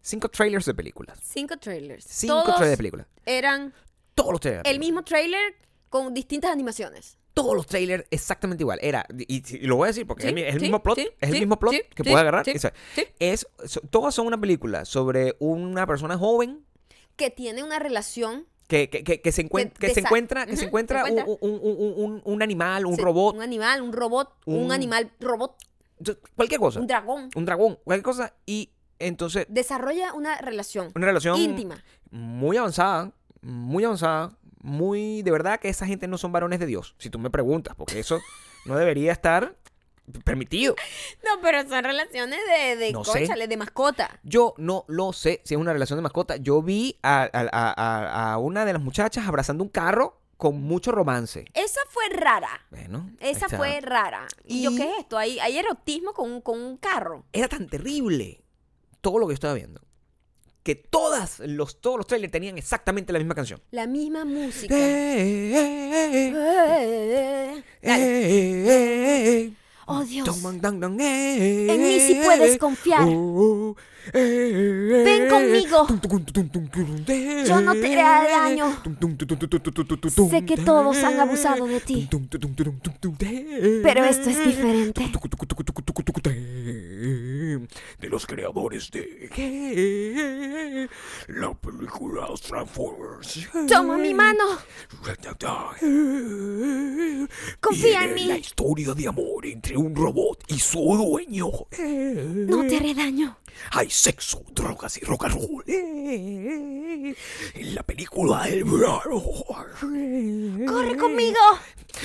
Cinco 0.00 0.28
trailers 0.28 0.64
de 0.64 0.74
películas. 0.74 1.18
Cinco 1.22 1.56
trailers. 1.56 2.04
Cinco 2.04 2.34
Todos 2.34 2.56
trailers 2.56 2.70
de 2.70 2.76
películas. 2.76 3.06
eran 3.26 3.74
Todos 4.14 4.32
los 4.32 4.40
trailers. 4.40 4.68
el 4.70 4.78
mismo 4.78 5.02
trailer 5.02 5.54
con 5.90 6.14
distintas 6.14 6.50
animaciones. 6.50 7.17
Todos 7.34 7.54
los 7.54 7.66
trailers 7.66 8.04
exactamente 8.10 8.62
igual. 8.64 8.78
Era, 8.82 9.06
y, 9.16 9.42
y 9.56 9.66
lo 9.66 9.76
voy 9.76 9.86
a 9.86 9.88
decir 9.88 10.06
porque 10.06 10.24
Sí, 10.28 10.34
es, 10.40 10.54
el 10.54 10.60
sí, 10.60 10.60
mismo 10.66 10.82
plot. 10.82 10.96
sí, 10.96 11.08
es 11.20 11.30
el 11.30 11.38
mismo 11.38 11.58
plot 11.58 11.72
que 11.72 11.80
sí, 12.02 12.02
puedes 12.02 12.18
agarrar. 12.18 12.44
o 12.48 12.58
sea, 12.58 12.72
es, 13.20 13.46
so- 13.64 13.80
todas 13.90 14.14
son 14.14 14.26
una 14.26 14.40
película 14.40 14.84
sobre 14.84 15.36
una 15.38 15.86
persona 15.86 16.18
joven 16.18 16.64
Que 17.16 17.30
tiene 17.30 17.62
una 17.62 17.78
relación. 17.78 18.46
que, 18.66 18.90
que, 18.90 19.04
que, 19.04 19.20
que 19.20 19.32
se, 19.32 19.48
encuent- 19.48 19.72
Que 19.72 19.94
se 19.94 20.00
encuentra, 20.00 20.46
que 20.46 20.52
se 20.52 20.58
se 20.58 20.64
encuentra, 20.66 21.04
un- 21.04 21.18
encuentra. 21.18 21.36
Un, 21.40 21.60
un- 21.62 21.94
un- 21.96 22.22
un 22.24 22.42
animal, 22.42 22.86
un 22.86 22.96
sí, 22.96 23.02
robot, 23.02 23.34
Un 23.36 23.42
animal, 23.42 23.82
un 23.82 23.92
robot, 23.92 24.32
un, 24.46 24.64
un- 24.64 24.72
animal 24.72 25.10
robot, 25.20 25.56
cualquier 26.36 26.60
cosa. 26.60 26.80
un 26.80 26.86
dragón. 26.86 27.30
un 27.34 27.44
dragón, 27.44 27.78
cualquier 27.84 28.04
cosa. 28.04 28.34
Y 28.46 28.70
entonces, 28.98 29.46
Desarrolla 29.48 30.12
una 30.14 30.38
relación 30.38 30.90
una 30.96 31.06
relación 31.06 31.38
íntima. 31.38 31.82
muy 32.10 32.56
avanzada, 32.56 33.12
muy 33.42 33.84
avanzada, 33.84 34.36
muy... 34.60 35.22
De 35.22 35.30
verdad 35.30 35.60
que 35.60 35.68
esa 35.68 35.86
gente 35.86 36.08
no 36.08 36.18
son 36.18 36.32
varones 36.32 36.58
de 36.60 36.66
Dios, 36.66 36.94
si 36.98 37.10
tú 37.10 37.18
me 37.18 37.30
preguntas, 37.30 37.74
porque 37.76 37.98
eso 38.00 38.20
no 38.66 38.76
debería 38.76 39.12
estar 39.12 39.56
permitido. 40.24 40.74
No, 41.24 41.40
pero 41.42 41.68
son 41.68 41.84
relaciones 41.84 42.38
de, 42.48 42.76
de 42.76 42.92
No 42.92 43.02
de 43.02 43.56
mascota. 43.56 44.20
Yo 44.22 44.54
no 44.56 44.84
lo 44.88 45.12
sé 45.12 45.40
si 45.44 45.54
es 45.54 45.60
una 45.60 45.72
relación 45.72 45.98
de 45.98 46.02
mascota. 46.02 46.36
Yo 46.36 46.62
vi 46.62 46.98
a, 47.02 47.28
a- 47.32 48.32
a- 48.32 48.38
una 48.38 48.64
de 48.64 48.72
las 48.72 48.82
muchachas 48.82 49.26
abrazando 49.26 49.62
un 49.64 49.70
carro 49.70 50.20
con 50.36 50.60
mucho 50.62 50.92
romance. 50.92 51.44
Esa 51.52 51.80
fue 51.90 52.08
rara. 52.10 52.64
Bueno, 52.70 53.10
Esa 53.20 53.46
está. 53.46 53.56
fue 53.56 53.80
rara. 53.80 54.26
¿Y, 54.44 54.62
yo 54.62 54.70
qué 54.76 54.84
es 54.90 54.98
esto? 55.00 55.18
¿Hay, 55.18 55.38
hay 55.40 55.58
erotismo 55.58 56.12
con, 56.12 56.40
con 56.40 56.60
un 56.60 56.76
carro? 56.76 57.24
Era 57.32 57.48
tan 57.48 57.66
terrible 57.68 58.40
todo 59.00 59.18
lo 59.18 59.26
que 59.28 59.34
estaba 59.34 59.54
viendo 59.54 59.80
que 60.68 60.74
todas 60.74 61.40
los, 61.40 61.80
todos 61.80 61.96
los 61.96 62.06
trailers 62.06 62.30
tenían 62.30 62.58
exactamente 62.58 63.10
la 63.10 63.18
misma 63.20 63.34
canción. 63.34 63.58
La 63.70 63.86
misma 63.86 64.26
música. 64.26 64.74
Oh 69.86 70.04
Dios. 70.04 70.26
En 71.70 71.82
mí 71.82 72.00
sí 72.00 72.20
puedes 72.22 72.58
confiar. 72.58 73.06
Ven 74.12 75.28
conmigo. 75.30 75.86
Yo 77.46 77.60
no 77.62 77.72
te 77.72 77.98
haré 78.02 78.30
daño. 78.30 78.76
Sé 80.28 80.44
que 80.44 80.58
todos 80.58 81.02
han 81.02 81.18
abusado 81.18 81.66
de 81.66 81.80
ti. 81.80 82.06
Pero 83.82 84.04
esto 84.04 84.28
es 84.28 84.44
diferente. 84.44 85.10
De 87.98 88.08
los 88.08 88.26
creadores 88.26 88.90
de 88.90 90.88
la 91.28 91.54
película 91.54 92.28
Transformers. 92.40 93.48
Toma 93.68 93.96
mi 93.98 94.14
mano. 94.14 94.44
Confía 97.60 98.04
en 98.04 98.14
mí. 98.14 98.24
La 98.26 98.38
historia 98.38 98.94
de 98.94 99.08
amor 99.08 99.46
entre 99.46 99.76
un 99.76 99.94
robot 99.94 100.44
y 100.48 100.58
su 100.58 100.78
dueño. 100.78 101.50
No 101.78 102.66
te 102.66 102.76
haré 102.76 102.94
daño. 102.94 103.38
Hay 103.72 103.90
sexo, 103.90 104.44
drogas 104.52 104.96
y 104.98 105.00
rock 105.04 105.24
and 105.24 105.34
roll. 105.34 105.64
En 105.66 107.14
la 107.74 107.82
película 107.82 108.44
del 108.44 108.64
verano. 108.64 109.22
Corre 110.66 110.96
conmigo. 110.96 111.38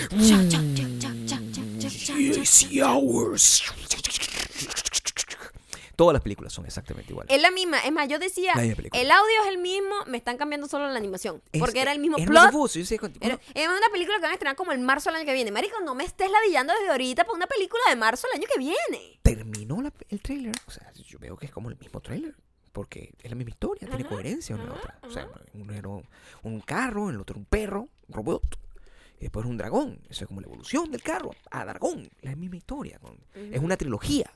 Cha, 0.09 0.47
cha, 0.49 0.59
cha, 0.73 0.87
cha, 0.99 1.11
cha, 1.27 1.37
cha, 1.51 1.61
cha, 1.79 1.89
cha, 1.89 2.13
Yes, 2.17 2.67
hours. 2.81 3.63
Todas 5.95 6.13
las 6.13 6.21
películas 6.23 6.51
son 6.51 6.65
exactamente 6.65 7.11
iguales. 7.11 7.33
Es 7.35 7.41
la 7.41 7.51
misma. 7.51 7.79
Es 7.79 7.91
más, 7.91 8.07
yo 8.07 8.17
decía, 8.19 8.53
el 8.53 9.11
audio 9.11 9.41
es 9.43 9.47
el 9.49 9.57
mismo, 9.59 9.93
me 10.07 10.17
están 10.17 10.37
cambiando 10.37 10.67
solo 10.67 10.87
la 10.89 10.97
animación. 10.97 11.41
Es- 11.51 11.59
Porque 11.61 11.81
era 11.81 11.91
el 11.91 11.99
mismo 11.99 12.17
es 12.17 12.25
plot. 12.25 12.43
confuso, 12.45 12.79
yo 12.79 12.85
sé, 12.85 12.99
Era- 13.21 13.39
es 13.53 13.67
una 13.67 13.89
película 13.91 14.15
que 14.17 14.21
van 14.23 14.31
a 14.31 14.33
estrenar 14.33 14.55
como 14.55 14.71
el 14.71 14.79
marzo 14.79 15.09
del 15.09 15.17
año 15.17 15.25
que 15.25 15.33
viene. 15.33 15.51
Marico, 15.51 15.79
no 15.81 15.93
me 15.95 16.03
estés 16.03 16.31
ladillando 16.31 16.73
desde 16.73 16.89
ahorita 16.89 17.23
para 17.25 17.35
una 17.35 17.47
película 17.47 17.81
de 17.89 17.95
marzo 17.95 18.27
del 18.27 18.41
año 18.41 18.47
que 18.51 18.59
viene. 18.59 19.19
terminó 19.21 19.81
la- 19.81 19.93
el 20.09 20.21
trailer. 20.21 20.53
O 20.67 20.71
sea, 20.71 20.91
yo 20.93 21.17
veo 21.19 21.37
que 21.37 21.45
es 21.45 21.51
como 21.51 21.69
el 21.69 21.77
mismo 21.77 21.99
trailer. 22.01 22.35
Porque 22.71 23.13
es 23.21 23.29
la 23.29 23.35
misma 23.35 23.51
historia, 23.51 23.87
tiene 23.87 24.03
coherencia 24.05 24.55
una 24.55 24.63
en 24.63 24.69
ajá, 24.71 24.79
otra. 24.79 24.99
O 25.03 25.11
sea, 25.11 25.27
uno 25.53 25.73
era 25.73 25.89
un, 25.89 26.59
carro, 26.61 27.11
el 27.11 27.19
otro 27.19 27.37
un 27.37 27.45
perro, 27.45 27.87
un 28.07 28.15
robot. 28.15 28.57
Después 29.23 29.45
un 29.45 29.57
dragón. 29.57 29.99
Eso 30.09 30.25
es 30.25 30.27
como 30.27 30.41
la 30.41 30.47
evolución 30.47 30.91
del 30.91 31.01
carro 31.01 31.31
a 31.51 31.65
dragón. 31.65 32.09
La 32.21 32.35
misma 32.35 32.57
historia. 32.57 32.99
con- 32.99 33.17
Es 33.33 33.59
una 33.59 33.77
trilogía. 33.77 34.31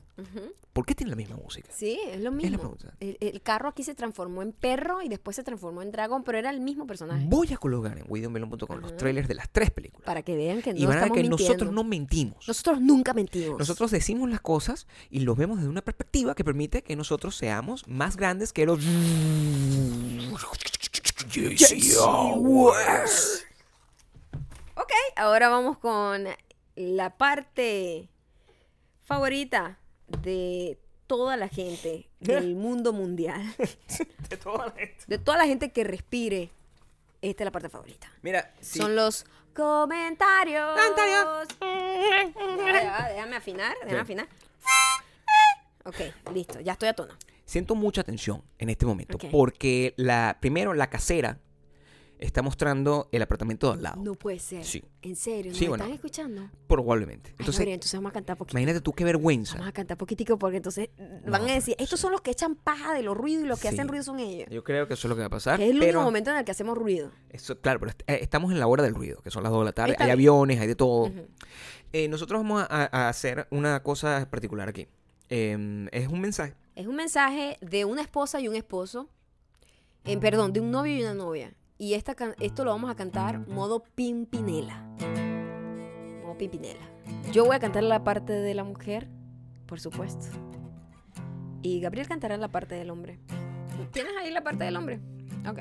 ¿Por 0.72 0.84
qué 0.86 0.94
tiene 0.94 1.10
la 1.10 1.16
misma 1.16 1.36
música? 1.36 1.68
Sí, 1.72 1.98
es 2.08 2.18
lo 2.18 2.30
la 2.30 2.36
mismo. 2.36 2.58
pregunta. 2.58 2.94
El, 3.00 3.16
el 3.20 3.40
carro 3.42 3.68
aquí 3.68 3.82
se 3.84 3.94
transformó 3.94 4.42
en 4.42 4.52
perro 4.52 5.02
y 5.02 5.08
después 5.08 5.36
se 5.36 5.42
transformó 5.44 5.82
en 5.82 5.90
dragón, 5.92 6.22
pero 6.24 6.38
era 6.38 6.50
el 6.50 6.60
mismo 6.60 6.86
personaje. 6.86 7.24
Voy 7.28 7.52
a 7.52 7.56
colocar 7.56 7.98
en 7.98 8.04
widowmelon.com 8.08 8.80
los 8.80 8.96
trailers 8.96 9.28
de 9.28 9.34
las 9.34 9.48
tres 9.50 9.70
películas. 9.70 10.04
Para 10.06 10.22
que 10.22 10.36
vean 10.36 10.60
que 10.62 10.72
no 10.72 10.78
y 10.78 10.86
van 10.86 10.96
a 10.96 11.00
estamos 11.00 11.16
que 11.16 11.22
mintiendo. 11.22 11.44
nosotros 11.54 11.72
no 11.72 11.84
mentimos. 11.84 12.48
Nosotros 12.48 12.80
nunca 12.80 13.12
mentimos. 13.14 13.58
Nosotros 13.58 13.90
decimos 13.90 14.28
las 14.30 14.40
cosas 14.40 14.86
y 15.10 15.20
los 15.20 15.36
vemos 15.36 15.58
desde 15.58 15.68
una 15.70 15.82
perspectiva 15.82 16.34
que 16.34 16.44
permite 16.44 16.82
que 16.82 16.96
nosotros 16.96 17.36
seamos 17.36 17.86
más 17.86 18.16
grandes 18.16 18.52
que 18.52 18.66
los. 18.66 18.80
Ok, 24.80 24.92
ahora 25.16 25.48
vamos 25.48 25.78
con 25.78 26.24
la 26.76 27.16
parte 27.16 28.08
favorita 29.02 29.78
de 30.06 30.78
toda 31.06 31.36
la 31.36 31.48
gente 31.48 32.08
del 32.20 32.54
mundo 32.54 32.92
mundial. 32.92 33.42
De 34.28 34.36
toda 34.36 34.66
la 34.66 34.72
gente. 34.72 35.04
De 35.06 35.18
toda 35.18 35.38
la 35.38 35.46
gente 35.46 35.72
que 35.72 35.82
respire. 35.84 36.50
Esta 37.20 37.42
es 37.42 37.44
la 37.46 37.50
parte 37.50 37.68
favorita. 37.68 38.12
Mira, 38.22 38.54
Son 38.60 38.94
los 38.94 39.26
comentarios. 39.54 40.78
Comentarios. 40.78 41.48
Déjame 43.14 43.36
afinar, 43.36 43.74
déjame 43.82 43.94
Sí. 43.96 44.00
afinar. 44.00 44.28
Ok, 45.84 45.96
listo, 46.34 46.60
ya 46.60 46.72
estoy 46.74 46.88
a 46.90 46.94
tono. 46.94 47.14
siento 47.44 47.74
mucha 47.74 48.04
tensión 48.04 48.44
en 48.58 48.68
este 48.68 48.84
momento 48.86 49.16
porque 49.32 49.94
la 49.96 50.36
primero 50.38 50.74
la 50.74 50.90
casera 50.90 51.38
está 52.18 52.42
mostrando 52.42 53.08
el 53.12 53.22
apartamento 53.22 53.68
de 53.68 53.72
al 53.74 53.82
lado. 53.82 54.02
No 54.02 54.14
puede 54.14 54.38
ser. 54.38 54.64
Sí. 54.64 54.82
En 55.02 55.14
serio, 55.16 55.52
¿no 55.52 55.58
Sí, 55.58 55.64
están 55.66 55.90
escuchando? 55.92 56.50
Probablemente. 56.66 57.30
Ay, 57.30 57.36
Entonces, 57.40 57.66
entonces 57.66 57.94
vamos 57.94 58.10
a 58.10 58.12
cantar 58.14 58.36
poquito. 58.36 58.58
imagínate 58.58 58.80
tú 58.80 58.92
qué 58.92 59.04
vergüenza. 59.04 59.54
Vamos 59.54 59.68
a 59.68 59.72
cantar 59.72 59.96
poquitico 59.96 60.38
porque 60.38 60.56
entonces 60.58 60.90
van 61.26 61.42
a 61.48 61.52
decir, 61.54 61.74
estos 61.78 61.98
sí. 62.00 62.02
son 62.02 62.12
los 62.12 62.20
que 62.20 62.30
echan 62.32 62.56
paja 62.56 62.92
de 62.94 63.02
los 63.02 63.16
ruidos 63.16 63.44
y 63.44 63.46
los 63.46 63.60
que 63.60 63.68
Sí. 63.68 63.74
hacen 63.74 63.88
ruido 63.88 64.02
son 64.04 64.18
ellos. 64.20 64.48
Yo 64.50 64.64
creo 64.64 64.86
que 64.88 64.94
eso 64.94 65.06
es 65.06 65.10
lo 65.10 65.14
que 65.16 65.20
va 65.20 65.26
a 65.26 65.30
pasar. 65.30 65.58
Que 65.58 65.64
es 65.64 65.70
el 65.70 65.80
único 65.80 66.02
momento 66.02 66.30
en 66.30 66.36
el 66.38 66.44
que 66.44 66.50
hacemos 66.50 66.76
ruido. 66.76 67.10
eso- 67.30 67.60
claro, 67.60 67.80
pero 67.80 67.92
eh, 68.06 68.18
estamos 68.22 68.50
en 68.52 68.58
la 68.60 68.66
hora 68.66 68.82
del 68.82 68.94
ruido, 68.94 69.20
que 69.22 69.30
son 69.30 69.42
las 69.42 69.52
2 69.52 69.60
de 69.60 69.64
la 69.66 69.72
tarde. 69.72 69.92
Está 69.92 70.04
hay 70.04 70.08
bien. 70.08 70.14
aviones, 70.18 70.60
hay 70.60 70.66
de 70.66 70.74
todo. 70.76 71.10
Eh, 71.92 72.08
nosotros 72.08 72.40
vamos 72.42 72.66
a, 72.68 72.88
a 72.90 73.08
hacer 73.08 73.46
una 73.50 73.82
cosa 73.82 74.26
particular 74.30 74.68
aquí. 74.68 74.88
Eh, 75.30 75.88
es 75.92 76.08
un 76.08 76.20
mensaje. 76.20 76.54
Es 76.74 76.86
un 76.86 76.96
mensaje 76.96 77.56
de 77.60 77.84
una 77.84 78.02
esposa 78.02 78.40
y 78.40 78.48
un 78.48 78.54
esposo. 78.56 79.08
eh, 80.04 80.16
perdón, 80.16 80.52
de 80.54 80.60
un 80.60 80.70
novio 80.70 80.96
y 80.96 81.02
una 81.02 81.12
novia. 81.14 81.52
Y 81.80 81.94
esta 81.94 82.16
esto 82.40 82.64
lo 82.64 82.72
vamos 82.72 82.90
a 82.90 82.96
cantar 82.96 83.46
modo 83.46 83.84
pimpinela. 83.94 84.82
Modo 86.24 86.36
pimpinela. 86.36 86.80
Yo 87.32 87.44
voy 87.44 87.54
a 87.54 87.60
cantar 87.60 87.84
la 87.84 88.02
parte 88.02 88.32
de 88.32 88.52
la 88.52 88.64
mujer, 88.64 89.08
por 89.66 89.78
supuesto. 89.78 90.26
Y 91.62 91.80
Gabriel 91.80 92.08
cantará 92.08 92.36
la 92.36 92.48
parte 92.48 92.74
del 92.74 92.90
hombre. 92.90 93.20
¿Tienes 93.92 94.12
ahí 94.20 94.32
la 94.32 94.42
parte 94.42 94.64
del 94.64 94.76
hombre? 94.76 94.98
Ok. 95.48 95.60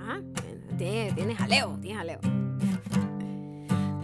Ajá. 0.00 0.22
Tienes, 0.78 1.14
tienes 1.14 1.36
jaleo, 1.36 1.78
tienes 1.82 1.98
jaleo. 1.98 2.20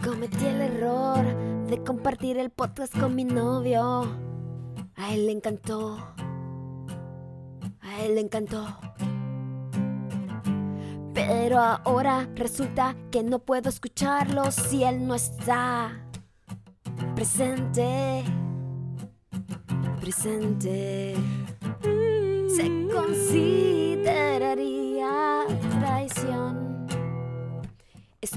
Cometí 0.04 0.44
el 0.44 0.60
error 0.60 1.59
de 1.70 1.82
compartir 1.84 2.36
el 2.36 2.50
podcast 2.50 2.98
con 2.98 3.14
mi 3.14 3.22
novio. 3.22 4.02
A 4.96 5.14
él 5.14 5.26
le 5.26 5.32
encantó. 5.32 5.96
A 7.80 8.02
él 8.02 8.16
le 8.16 8.22
encantó. 8.22 8.66
Pero 11.14 11.60
ahora 11.60 12.28
resulta 12.34 12.96
que 13.12 13.22
no 13.22 13.38
puedo 13.38 13.68
escucharlo 13.68 14.50
si 14.50 14.82
él 14.82 15.06
no 15.06 15.14
está 15.14 15.92
presente. 17.14 18.24
Presente. 20.00 21.14
Se 22.48 22.88
consideraría 22.92 23.89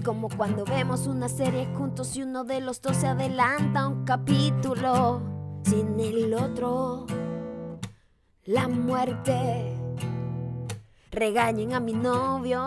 como 0.03 0.27
cuando 0.29 0.65
vemos 0.65 1.07
una 1.07 1.29
serie 1.29 1.65
juntos 1.77 2.15
y 2.17 2.23
uno 2.23 2.43
de 2.43 2.59
los 2.59 2.81
dos 2.81 2.97
se 2.97 3.07
adelanta 3.07 3.87
un 3.87 4.03
capítulo 4.03 5.21
sin 5.63 5.97
el 5.99 6.33
otro. 6.33 7.05
La 8.45 8.67
muerte. 8.67 9.73
Regañen 11.11 11.73
a 11.73 11.79
mi 11.79 11.93
novio. 11.93 12.59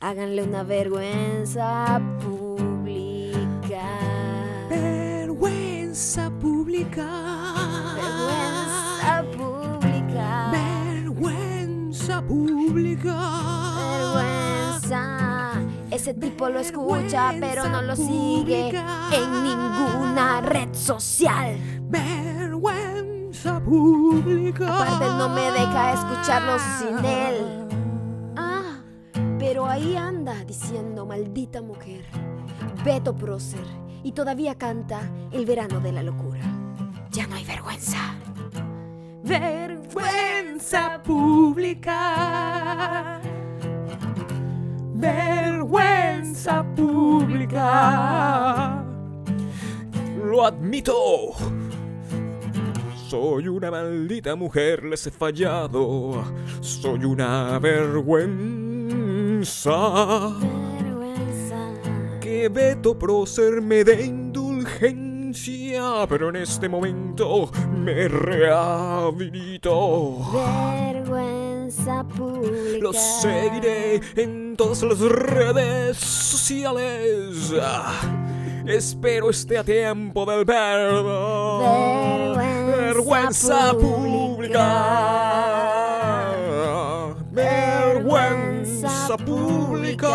Háganle 0.00 0.42
una 0.42 0.62
vergüenza 0.62 2.00
pública. 2.22 3.86
Vergüenza 4.70 6.30
pública. 6.40 7.06
Vergüenza 7.96 9.24
pública. 9.36 10.50
Vergüenza 10.52 12.22
pública. 12.22 13.43
Ese 16.04 16.12
tipo 16.12 16.50
lo 16.50 16.58
escucha, 16.58 17.32
pero 17.40 17.66
no 17.66 17.80
lo 17.80 17.96
sigue 17.96 18.68
en 18.68 19.42
ninguna 19.42 20.42
red 20.42 20.74
social. 20.74 21.56
Vergüenza 21.84 23.58
pública. 23.60 24.66
Aparte, 24.66 25.06
no 25.16 25.30
me 25.30 25.50
deja 25.50 25.94
escucharlo 25.94 26.58
sin 26.78 27.02
él. 27.06 28.34
Ah, 28.36 28.82
pero 29.38 29.64
ahí 29.64 29.96
anda 29.96 30.44
diciendo 30.44 31.06
maldita 31.06 31.62
mujer. 31.62 32.04
Beto 32.84 33.16
Prócer. 33.16 33.64
Y 34.02 34.12
todavía 34.12 34.58
canta 34.58 35.00
El 35.32 35.46
verano 35.46 35.80
de 35.80 35.92
la 35.92 36.02
locura. 36.02 36.42
Ya 37.12 37.26
no 37.26 37.36
hay 37.36 37.46
vergüenza. 37.46 38.14
Vergüenza 39.22 41.02
pública. 41.02 42.02
Vergüenza 44.94 46.64
pública. 46.76 48.84
Lo 50.24 50.46
admito. 50.46 51.32
Soy 53.08 53.48
una 53.48 53.72
maldita 53.72 54.36
mujer, 54.36 54.84
les 54.84 55.04
he 55.06 55.10
fallado. 55.10 56.22
Soy 56.60 57.04
una 57.04 57.58
vergüenza. 57.58 59.72
Vergüenza. 60.78 61.56
Que 62.20 62.48
Beto 62.48 62.96
Prócer 62.96 63.60
me 63.60 63.82
dé 63.82 64.06
indulgencia, 64.06 66.06
pero 66.08 66.28
en 66.28 66.36
este 66.36 66.68
momento 66.68 67.50
me 67.76 68.06
rehabilito. 68.06 70.18
Vergüenza 70.32 71.53
pública. 72.16 72.78
Lo 72.80 72.92
seguiré 72.92 74.00
en 74.16 74.56
todas 74.56 74.82
las 74.82 75.00
redes 75.00 75.96
sociales. 75.98 77.52
Espero 78.66 79.30
esté 79.30 79.58
a 79.58 79.64
tiempo 79.64 80.24
del 80.24 80.44
verbo. 80.44 82.34
Vergüenza 82.34 83.72
pública. 83.72 84.64
Vergüenza 87.30 89.16
pública. 89.18 90.08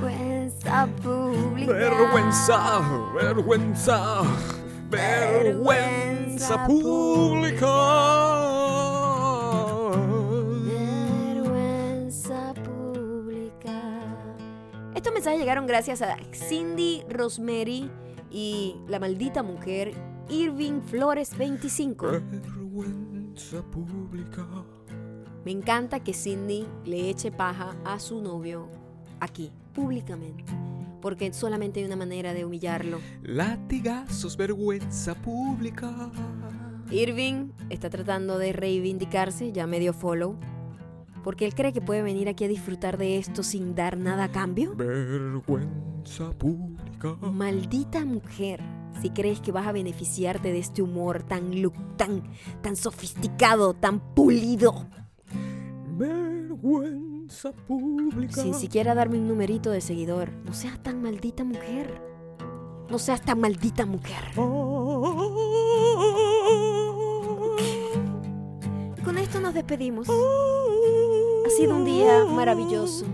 Vergüenza 0.00 0.88
pública. 1.02 1.72
Vergüenza, 1.72 2.80
vergüenza, 3.14 4.22
vergüenza 4.88 6.66
pública. 6.66 7.66
Vergüenza 10.64 12.54
pública. 12.54 13.82
Estos 14.94 15.12
mensajes 15.12 15.40
llegaron 15.40 15.66
gracias 15.66 16.02
a 16.02 16.16
Cindy 16.32 17.02
Rosemary 17.08 17.90
y 18.30 18.76
la 18.88 18.98
maldita 18.98 19.42
mujer 19.42 19.92
Irving 20.28 20.80
Flores 20.82 21.36
25. 21.36 22.06
Vergüenza 22.06 23.62
pública. 23.70 24.46
Me 25.44 25.52
encanta 25.52 26.00
que 26.00 26.12
Cindy 26.12 26.66
le 26.84 27.10
eche 27.10 27.30
paja 27.30 27.76
a 27.84 28.00
su 28.00 28.20
novio 28.20 28.68
aquí, 29.20 29.52
públicamente. 29.72 30.44
Porque 31.00 31.32
solamente 31.32 31.80
hay 31.80 31.86
una 31.86 31.96
manera 31.96 32.34
de 32.34 32.44
humillarlo. 32.44 33.00
Latigazos, 33.22 34.36
vergüenza 34.36 35.14
pública. 35.14 36.10
Irving 36.90 37.50
está 37.70 37.90
tratando 37.90 38.38
de 38.38 38.52
reivindicarse, 38.52 39.52
ya 39.52 39.66
me 39.66 39.78
dio 39.80 39.92
follow. 39.92 40.36
Porque 41.24 41.44
él 41.44 41.54
cree 41.54 41.72
que 41.72 41.80
puede 41.80 42.02
venir 42.02 42.28
aquí 42.28 42.44
a 42.44 42.48
disfrutar 42.48 42.98
de 42.98 43.18
esto 43.18 43.42
sin 43.42 43.74
dar 43.74 43.96
nada 43.96 44.24
a 44.24 44.32
cambio. 44.32 44.76
Vergüenza 44.76 46.30
pública. 46.38 47.16
Maldita 47.20 48.04
mujer, 48.04 48.62
si 49.02 49.10
crees 49.10 49.40
que 49.40 49.50
vas 49.50 49.66
a 49.66 49.72
beneficiarte 49.72 50.52
de 50.52 50.58
este 50.58 50.82
humor 50.82 51.24
tan 51.24 51.60
look, 51.60 51.74
tan, 51.96 52.22
tan 52.62 52.76
sofisticado, 52.76 53.74
tan 53.74 54.14
pulido, 54.14 54.88
Vergüenza 55.96 57.52
pública. 57.52 58.42
sin 58.42 58.52
siquiera 58.52 58.94
darme 58.94 59.16
un 59.16 59.26
numerito 59.26 59.70
de 59.70 59.80
seguidor. 59.80 60.30
No 60.44 60.52
seas 60.52 60.78
tan 60.82 61.00
maldita 61.00 61.42
mujer. 61.42 62.02
No 62.90 62.98
seas 62.98 63.22
tan 63.22 63.40
maldita 63.40 63.86
mujer. 63.86 64.22
Y 68.96 69.00
con 69.02 69.16
esto 69.16 69.40
nos 69.40 69.54
despedimos. 69.54 70.06
Ha 70.08 71.50
sido 71.56 71.74
un 71.74 71.86
día 71.86 72.26
maravilloso. 72.26 73.06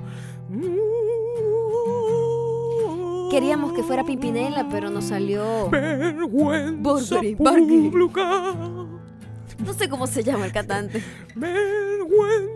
Queríamos 3.31 3.73
que 3.75 3.83
fuera 3.85 4.05
Pimpinela, 4.05 4.69
pero 4.71 4.91
nos 4.91 5.05
salió. 5.05 5.71
Vergüenza 5.71 7.21
pública. 7.39 8.55
No 9.65 9.73
sé 9.73 9.89
cómo 9.89 10.09
se 10.09 10.25
llama 10.25 10.47
el 10.47 10.53
cantante. 10.53 11.03
Vergüenza 11.37 12.52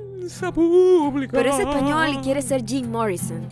pública. 0.52 1.32
Pero 1.32 1.50
es 1.50 1.58
español 1.58 2.08
y 2.14 2.16
quiere 2.18 2.42
ser 2.42 2.64
Jim 2.64 2.90
Morrison. 2.90 3.48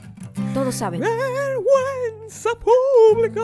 Todos 0.53 0.75
saben. 0.75 1.01
Vergüenza 1.01 2.51
pública. 2.55 3.43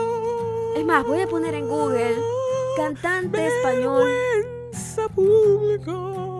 Es 0.75 0.85
más, 0.85 1.05
voy 1.05 1.21
a 1.21 1.27
poner 1.27 1.53
en 1.55 1.67
Google 1.67 2.15
cantante 2.77 3.47
español 3.47 4.03
Vergüenza 4.07 5.07
pública. 5.09 5.91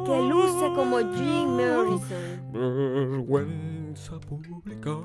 que 0.06 0.22
luce 0.22 0.66
como 0.76 0.98
Jim 1.14 1.50
Morrison. 1.50 2.52
Vergüenza 2.54 4.20
pública. 4.20 4.98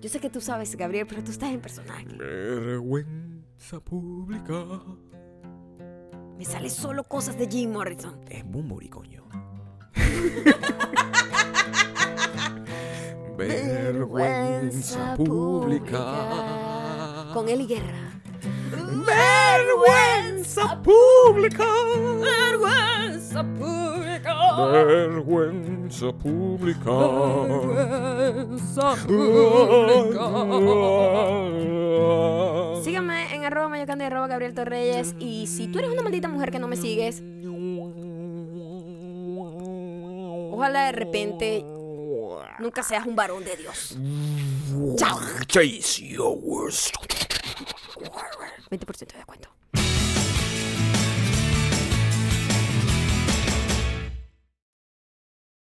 Yo 0.00 0.08
sé 0.08 0.20
que 0.20 0.30
tú 0.30 0.40
sabes, 0.40 0.76
Gabriel, 0.76 1.06
pero 1.08 1.22
tú 1.24 1.30
estás 1.30 1.50
en 1.50 1.60
personaje. 1.60 2.04
Vergüenza 2.16 3.80
pública. 3.80 4.64
Me 6.38 6.44
sale 6.44 6.68
solo 6.68 7.04
cosas 7.04 7.38
de 7.38 7.46
Jim 7.48 7.72
Morrison. 7.72 8.20
Es 8.28 8.44
Bumburi, 8.44 8.88
coño. 8.88 9.25
Vergüenza 13.36 15.14
pública. 15.16 16.04
Con 17.32 17.48
Eli 17.48 17.66
Guerra. 17.66 18.12
Vergüenza 19.06 20.82
pública. 20.82 21.64
Vergüenza 22.20 23.42
pública. 23.44 24.34
Vergüenza 24.72 26.12
pública. 26.12 26.90
Síganme 32.82 33.34
en 33.34 33.44
arroba 33.44 33.68
mayocando 33.68 34.04
y 34.04 34.06
arroba 34.06 34.28
Gabriel 34.28 34.54
Torreyes. 34.54 35.14
Y 35.18 35.46
si 35.46 35.68
tú 35.68 35.78
eres 35.78 35.90
una 35.90 36.02
maldita 36.02 36.28
mujer 36.28 36.50
que 36.50 36.58
no 36.58 36.68
me 36.68 36.76
sigues, 36.76 37.22
ojalá 40.56 40.86
de 40.86 40.92
repente 40.92 41.64
nunca 42.58 42.82
seas 42.82 43.06
un 43.06 43.14
varón 43.14 43.44
de 43.44 43.56
Dios. 43.56 43.96
Chao. 44.96 45.18
Chase 45.46 46.06
your 46.06 46.36
worst. 46.40 46.94
20% 48.70 49.12
de 49.12 49.16
descuento. 49.16 49.55